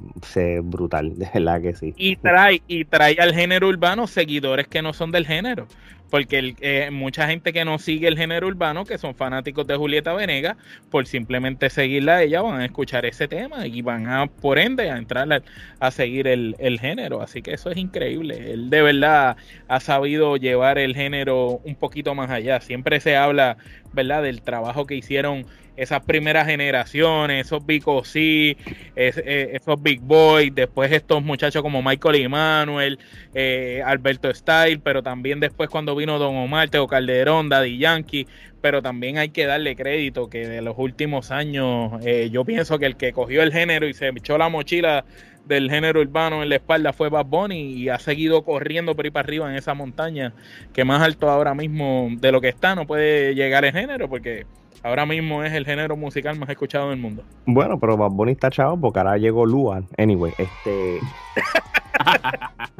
brutal, 0.63 1.17
de 1.19 1.29
verdad 1.31 1.61
que 1.61 1.75
sí. 1.75 1.93
Y 1.95 2.15
trae, 2.15 2.63
y 2.67 2.83
trae 2.85 3.15
al 3.19 3.35
género 3.35 3.67
urbano 3.67 4.07
seguidores 4.07 4.67
que 4.67 4.81
no 4.81 4.91
son 4.91 5.11
del 5.11 5.27
género. 5.27 5.67
porque 6.09 6.55
eh, 6.59 6.89
mucha 6.91 7.27
gente 7.27 7.53
que 7.53 7.63
no 7.63 7.77
sigue 7.77 8.07
el 8.07 8.17
género 8.17 8.47
urbano, 8.47 8.85
que 8.85 8.97
son 8.97 9.13
fanáticos 9.13 9.67
de 9.67 9.75
Julieta 9.77 10.13
Venegas, 10.13 10.57
por 10.89 11.05
simplemente 11.05 11.69
seguirla 11.69 12.17
a 12.17 12.23
ella, 12.23 12.41
van 12.41 12.59
a 12.59 12.65
escuchar 12.65 13.05
ese 13.05 13.27
tema 13.27 13.67
y 13.67 13.83
van 13.83 14.07
a, 14.07 14.25
por 14.25 14.57
ende, 14.57 14.89
a 14.89 14.97
entrar 14.97 15.43
a, 15.79 15.91
seguir 15.91 16.27
el, 16.27 16.55
el, 16.57 16.79
género. 16.79 17.21
Así 17.21 17.43
que 17.43 17.53
eso 17.53 17.69
es 17.69 17.77
increíble. 17.77 18.51
Él 18.51 18.71
de 18.71 18.81
verdad 18.81 19.37
ha 19.67 19.79
sabido 19.79 20.37
llevar 20.37 20.79
el 20.79 20.95
género 20.95 21.61
un 21.63 21.75
poquito 21.75 22.15
más 22.15 22.31
allá. 22.31 22.59
Siempre 22.61 22.99
se 22.99 23.15
habla, 23.15 23.57
¿verdad?, 23.93 24.23
del 24.23 24.41
trabajo 24.41 24.87
que 24.87 24.95
hicieron 24.95 25.45
esas 25.81 26.01
primeras 26.05 26.45
generaciones, 26.45 27.47
esos 27.47 27.65
Big 27.65 27.81
OC, 27.87 28.15
eh, 28.15 28.55
esos 28.95 29.81
Big 29.81 29.99
Boys, 29.99 30.53
después 30.53 30.91
estos 30.91 31.23
muchachos 31.23 31.63
como 31.63 31.81
Michael 31.81 32.15
Emanuel, 32.15 32.99
eh, 33.33 33.81
Alberto 33.83 34.31
Style, 34.31 34.79
pero 34.79 35.01
también 35.01 35.39
después 35.39 35.69
cuando 35.69 35.95
vino 35.95 36.19
Don 36.19 36.35
Omar, 36.35 36.69
Teo 36.69 36.85
Calderón, 36.87 37.49
Daddy 37.49 37.79
Yankee, 37.79 38.27
pero 38.61 38.83
también 38.83 39.17
hay 39.17 39.29
que 39.29 39.47
darle 39.47 39.75
crédito 39.75 40.29
que 40.29 40.47
de 40.47 40.61
los 40.61 40.75
últimos 40.77 41.31
años 41.31 41.93
eh, 42.05 42.29
yo 42.31 42.45
pienso 42.45 42.77
que 42.77 42.85
el 42.85 42.95
que 42.95 43.11
cogió 43.11 43.41
el 43.41 43.51
género 43.51 43.87
y 43.87 43.95
se 43.95 44.09
echó 44.09 44.37
la 44.37 44.49
mochila 44.49 45.03
del 45.47 45.71
género 45.71 46.01
urbano 46.01 46.43
en 46.43 46.49
la 46.49 46.57
espalda 46.57 46.93
fue 46.93 47.09
Bad 47.09 47.25
Bunny 47.25 47.73
y 47.73 47.89
ha 47.89 47.97
seguido 47.97 48.43
corriendo 48.43 48.95
por 48.95 49.05
ahí 49.05 49.11
para 49.11 49.25
arriba 49.25 49.49
en 49.49 49.55
esa 49.55 49.73
montaña 49.73 50.33
que 50.73 50.85
más 50.85 51.01
alto 51.01 51.27
ahora 51.27 51.55
mismo 51.55 52.09
de 52.11 52.31
lo 52.31 52.39
que 52.39 52.49
está 52.49 52.75
no 52.75 52.85
puede 52.85 53.33
llegar 53.33 53.65
el 53.65 53.71
género 53.71 54.07
porque 54.07 54.45
ahora 54.83 55.05
mismo 55.05 55.43
es 55.43 55.53
el 55.53 55.65
género 55.65 55.95
musical 55.97 56.37
más 56.37 56.49
escuchado 56.49 56.87
en 56.87 56.93
el 56.93 56.99
mundo. 56.99 57.23
Bueno, 57.45 57.79
pero 57.79 57.97
Bad 57.97 58.11
Bunny 58.11 58.33
está 58.33 58.49
chavo 58.49 58.79
porque 58.79 58.99
ahora 58.99 59.17
llegó 59.17 59.45
Luan. 59.45 59.87
Anyway, 59.97 60.33
este. 60.37 60.99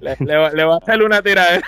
le, 0.00 0.64
va, 0.64 0.74
a 0.74 0.78
hacer 0.78 1.02
una 1.02 1.22
tirada. 1.22 1.60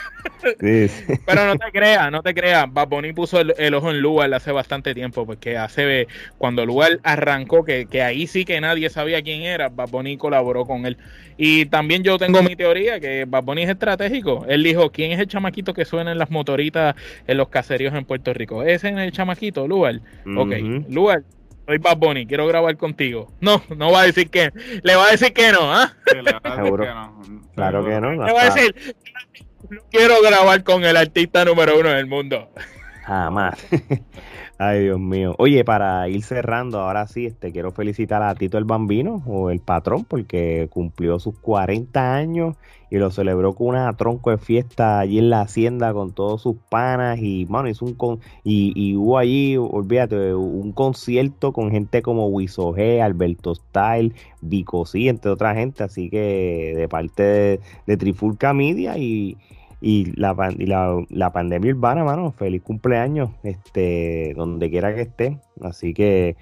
Pero 0.43 1.47
no 1.47 1.57
te 1.57 1.71
creas, 1.73 2.11
no 2.11 2.23
te 2.23 2.35
creas. 2.35 2.73
Bad 2.73 2.89
Bunny 2.89 3.13
puso 3.13 3.41
el, 3.41 3.75
ojo 3.75 3.91
en 3.91 4.01
Lugar 4.01 4.33
hace 4.33 4.53
bastante 4.53 4.95
tiempo, 4.95 5.27
porque 5.27 5.57
hace 5.57 6.09
cuando 6.39 6.65
Lugar 6.65 7.01
arrancó, 7.03 7.65
que, 7.65 7.87
que, 7.87 8.03
ahí 8.03 8.27
sí 8.27 8.45
que 8.45 8.61
nadie 8.61 8.89
sabía 8.91 9.23
quién 9.23 9.43
era, 9.43 9.69
Bad 9.69 9.91
Bunny 9.91 10.17
colaboró 10.17 10.65
con 10.65 10.87
él. 10.87 10.97
Y 11.43 11.67
también 11.67 12.03
yo 12.03 12.19
tengo 12.19 12.43
mi 12.43 12.55
teoría 12.55 13.01
que 13.01 13.25
Bad 13.27 13.45
Bunny 13.45 13.63
es 13.63 13.71
estratégico. 13.71 14.45
Él 14.49 14.63
dijo, 14.63 14.91
¿quién 14.93 15.13
es 15.13 15.21
el 15.21 15.27
chamaquito 15.27 15.73
que 15.73 15.87
suena 15.87 16.13
en 16.13 16.19
las 16.19 16.31
motoritas 16.31 16.95
en 17.27 17.37
los 17.39 17.49
caseríos 17.49 17.95
en 17.95 18.05
Puerto 18.05 18.35
Rico? 18.35 18.63
Ese 18.63 18.91
es 18.91 18.97
el 18.97 19.13
chamaquito, 19.13 19.30
Lugar. 19.67 20.01
Ok, 20.37 20.53
Lugar 20.89 21.23
soy 21.71 21.79
Bad 21.79 21.99
Bunny, 21.99 22.27
quiero 22.27 22.49
grabar 22.49 22.77
contigo. 22.77 23.33
No, 23.41 23.63
no 23.77 23.93
va 23.93 24.01
a 24.01 24.07
decir 24.07 24.29
que, 24.29 24.51
le 24.83 24.97
va 24.97 25.07
a 25.07 25.11
decir 25.13 25.33
que 25.33 25.53
no, 25.53 25.73
¿ah? 25.73 25.95
Claro 27.55 27.85
que 27.85 28.01
no. 28.01 28.11
Le 28.13 28.33
va 28.33 28.43
a 28.43 28.51
decir, 28.51 28.75
quiero 29.89 30.21
grabar 30.21 30.65
con 30.65 30.85
el 30.85 30.97
artista 30.97 31.45
número 31.45 31.79
uno 31.79 31.91
del 31.91 32.07
mundo. 32.07 32.51
Jamás. 33.11 33.59
Ay, 34.59 34.85
Dios 34.85 35.01
mío. 35.01 35.35
Oye, 35.39 35.65
para 35.65 36.09
ir 36.09 36.23
cerrando, 36.23 36.79
ahora 36.79 37.09
sí, 37.09 37.27
este, 37.27 37.51
quiero 37.51 37.73
felicitar 37.73 38.23
a 38.23 38.37
Tito 38.37 38.57
el 38.57 38.65
Bambino 38.65 39.25
o 39.27 39.51
el 39.51 39.59
patrón 39.59 40.05
porque 40.05 40.69
cumplió 40.71 41.19
sus 41.19 41.37
40 41.41 42.15
años 42.15 42.55
y 42.89 42.99
lo 42.99 43.11
celebró 43.11 43.53
con 43.57 43.67
una 43.69 43.93
tronco 43.97 44.31
de 44.31 44.39
fiesta 44.39 45.01
allí 45.01 45.19
en 45.19 45.29
la 45.29 45.41
hacienda 45.41 45.93
con 45.93 46.13
todos 46.13 46.43
sus 46.43 46.55
panas 46.69 47.19
y, 47.21 47.47
mano, 47.47 47.69
hizo 47.69 47.85
un 47.85 47.95
con 47.95 48.21
y, 48.45 48.73
y 48.77 48.95
hubo 48.95 49.19
allí, 49.19 49.57
olvídate, 49.57 50.33
un 50.33 50.71
concierto 50.73 51.53
con 51.53 51.73
gente 51.73 52.03
como 52.03 52.29
Wisoge, 52.29 53.03
Alberto 53.03 53.57
Style, 53.57 54.15
Vico 54.41 54.87
sí, 54.87 55.09
entre 55.09 55.33
otra 55.33 55.53
gente, 55.57 55.83
así 55.83 56.11
que 56.11 56.75
de 56.77 56.89
parte 56.89 57.23
de, 57.25 57.61
de 57.87 57.97
Trifulca 57.97 58.53
Media 58.55 58.99
y 58.99 59.37
y 59.81 60.13
la, 60.19 60.35
y 60.59 60.67
la, 60.67 61.05
la, 61.09 61.33
pandemia 61.33 61.73
urbana, 61.73 62.05
mano, 62.05 62.33
feliz 62.33 62.63
cumpleaños, 62.63 63.31
este, 63.43 64.35
donde 64.37 64.71
quiera 64.71 64.95
que 64.95 65.03
esté. 65.03 65.39
Así 65.63 65.95
que. 65.95 66.37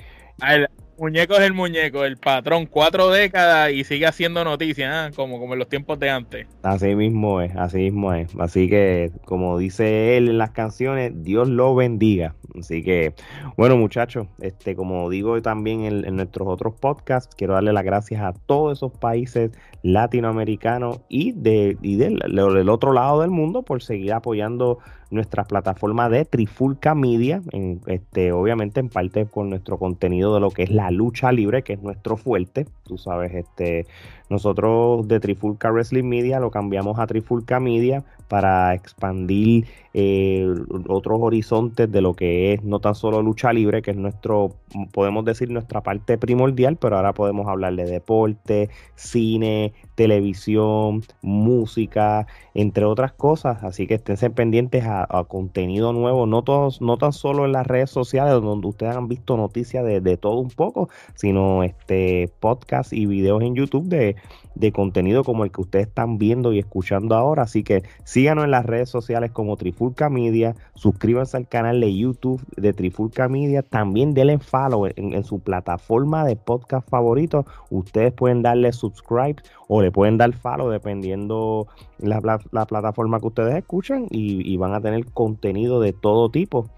El 0.47 0.69
muñeco 0.99 1.35
es 1.35 1.41
el 1.41 1.53
muñeco, 1.53 2.05
el 2.05 2.17
patrón, 2.17 2.67
cuatro 2.67 3.11
décadas 3.11 3.73
y 3.73 3.85
sigue 3.85 4.07
haciendo 4.07 4.45
noticias, 4.45 4.93
¿ah? 4.93 5.11
como, 5.15 5.39
como 5.39 5.53
en 5.55 5.59
los 5.61 5.69
tiempos 5.69 5.99
de 5.99 6.11
antes. 6.11 6.47
Así 6.63 6.95
mismo 6.95 7.41
es, 7.41 7.55
así 7.57 7.79
mismo 7.79 8.13
es. 8.13 8.29
Así 8.39 8.69
que, 8.69 9.13
como 9.25 9.59
dice 9.59 10.17
él 10.17 10.29
en 10.29 10.39
las 10.39 10.51
canciones, 10.51 11.13
Dios 11.23 11.49
lo 11.49 11.75
bendiga. 11.75 12.35
Así 12.59 12.83
que, 12.83 13.15
bueno, 13.57 13.77
muchachos, 13.77 14.27
este, 14.41 14.75
como 14.75 15.09
digo 15.11 15.41
también 15.43 15.85
en, 15.85 16.05
en 16.05 16.17
nuestros 16.17 16.49
otros 16.49 16.75
podcasts, 16.75 17.35
quiero 17.37 17.55
darle 17.55 17.73
las 17.73 17.85
gracias 17.85 18.23
a 18.23 18.33
todos 18.33 18.79
esos 18.79 18.93
países 18.93 19.51
latinoamericano 19.83 21.03
y, 21.09 21.33
de, 21.33 21.77
y 21.83 21.97
del, 21.97 22.19
del, 22.19 22.69
otro 22.69 22.93
lado 22.93 23.21
del 23.21 23.31
mundo 23.31 23.63
por 23.63 23.83
seguir 23.83 24.13
apoyando 24.13 24.79
nuestra 25.11 25.45
plataforma 25.45 26.09
de 26.09 26.25
Trifulca 26.25 26.95
Media, 26.95 27.41
en, 27.53 27.81
este, 27.87 28.33
obviamente 28.33 28.81
en 28.81 28.89
parte 28.89 29.27
con 29.27 29.51
nuestro 29.51 29.79
contenido 29.79 30.35
de 30.35 30.41
lo 30.41 30.51
que 30.51 30.65
es 30.65 30.71
la 30.71 30.91
lucha 30.91 31.33
libre, 31.33 31.63
que 31.63 31.75
es 31.75 31.83
nuestro 31.83 32.17
fuerte, 32.17 32.67
tú 32.85 32.99
sabes, 32.99 33.35
este, 33.35 33.87
nosotros 34.31 35.09
de 35.09 35.21
Trifulca 35.21 35.71
Wrestling 35.71 36.05
Media 36.05 36.41
lo 36.41 36.51
cambiamos 36.51 36.99
a 36.99 37.07
Trifulca 37.07 37.61
Media 37.61 38.05
para 38.29 38.75
expandir 38.75 39.67
eh, 39.95 40.47
otros 40.87 41.19
horizontes 41.21 41.91
de 41.91 42.01
lo 42.03 42.15
que 42.15 42.53
es 42.53 42.63
no 42.63 42.79
tan 42.79 42.95
solo 42.95 43.23
lucha 43.23 43.53
libre, 43.53 43.83
que 43.83 43.93
es 43.93 43.97
nuestro, 43.97 44.55
podemos 44.93 45.25
decir, 45.25 45.51
nuestra 45.51 45.83
parte 45.83 46.19
primordial, 46.19 46.77
pero 46.77 46.97
ahora 46.97 47.15
podemos 47.15 47.49
hablar 47.49 47.75
de 47.75 47.85
deporte, 47.85 48.69
cine, 48.95 49.73
televisión, 49.95 51.03
música, 51.23 52.27
entre 52.55 52.85
otras 52.85 53.13
cosas. 53.13 53.65
Así 53.65 53.87
que 53.87 53.95
estén 53.95 54.33
pendientes 54.35 54.85
a, 54.87 55.07
contenido 55.27 55.93
nuevo, 55.93 56.27
no, 56.27 56.43
todos, 56.43 56.81
no 56.81 56.97
tan 56.99 57.13
solo 57.13 57.45
en 57.47 57.53
las 57.53 57.67
redes 57.67 57.91
sociales 57.91 58.35
donde 58.35 58.69
ustedes 58.69 58.95
han 58.95 59.09
visto 59.09 59.37
noticias 59.37 59.85
de, 59.85 60.01
de 60.01 60.17
todo 60.17 60.39
un 60.39 60.51
poco, 60.51 60.89
sino 61.15 61.65
este 61.65 62.31
podcast 62.41 62.93
y 62.93 63.07
videos 63.07 63.43
en 63.43 63.55
YouTube 63.55 63.89
de 63.89 64.18
de 64.55 64.73
contenido 64.73 65.23
como 65.23 65.45
el 65.45 65.53
que 65.53 65.61
ustedes 65.61 65.87
están 65.87 66.19
viendo 66.19 66.53
y 66.53 66.59
escuchando 66.59 67.15
ahora. 67.15 67.43
Así 67.45 67.63
que 67.63 67.85
síganos 68.05 68.45
en 68.45 68.51
las 68.51 68.67
redes 68.67 68.89
sociales 68.89 69.31
como 69.31 69.57
Trifulca 69.57 70.11
Media, 70.11 70.57
suscríbanse 70.75 71.37
al 71.37 71.49
canal 71.49 71.81
de 71.81 71.97
YouTube 71.97 72.43
de 72.57 72.73
Trifulca 72.73 73.29
Media, 73.29 73.63
también 73.63 74.15
denle 74.15 74.39
follow 74.39 74.87
en, 74.87 75.25
su 75.25 75.41
plataforma 75.41 76.25
de 76.25 76.37
podcast 76.37 76.89
favorito. 76.89 77.47
Ustedes 77.71 78.13
pueden 78.13 78.43
darle 78.43 78.73
subscribe 78.73 79.37
o 79.69 79.81
le 79.83 79.93
pueden 79.93 80.19
dar 80.19 80.33
follow 80.33 80.71
dependiendo 80.71 81.69
la, 81.99 82.21
la, 82.51 82.67
plataforma 82.67 83.21
que 83.21 83.27
ustedes 83.27 83.55
escuchan 83.55 84.07
y, 84.11 84.53
y 84.53 84.57
van 84.57 84.75
a 84.75 84.81
tener 84.81 85.07
contenido 85.07 85.81
de 85.81 85.93
todo 85.93 86.31
tipo. 86.31 86.69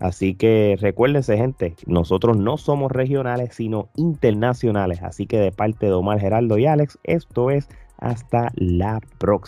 Así 0.00 0.34
que 0.34 0.76
recuérdense, 0.80 1.36
gente, 1.36 1.74
nosotros 1.86 2.36
no 2.36 2.56
somos 2.56 2.90
regionales, 2.92 3.54
sino 3.54 3.88
internacionales. 3.96 5.02
Así 5.02 5.26
que 5.26 5.38
de 5.38 5.52
parte 5.52 5.86
de 5.86 5.92
Omar 5.92 6.20
Geraldo 6.20 6.58
y 6.58 6.66
Alex, 6.66 6.98
esto 7.04 7.50
es 7.50 7.68
hasta 7.98 8.50
la 8.54 9.00
próxima. 9.18 9.42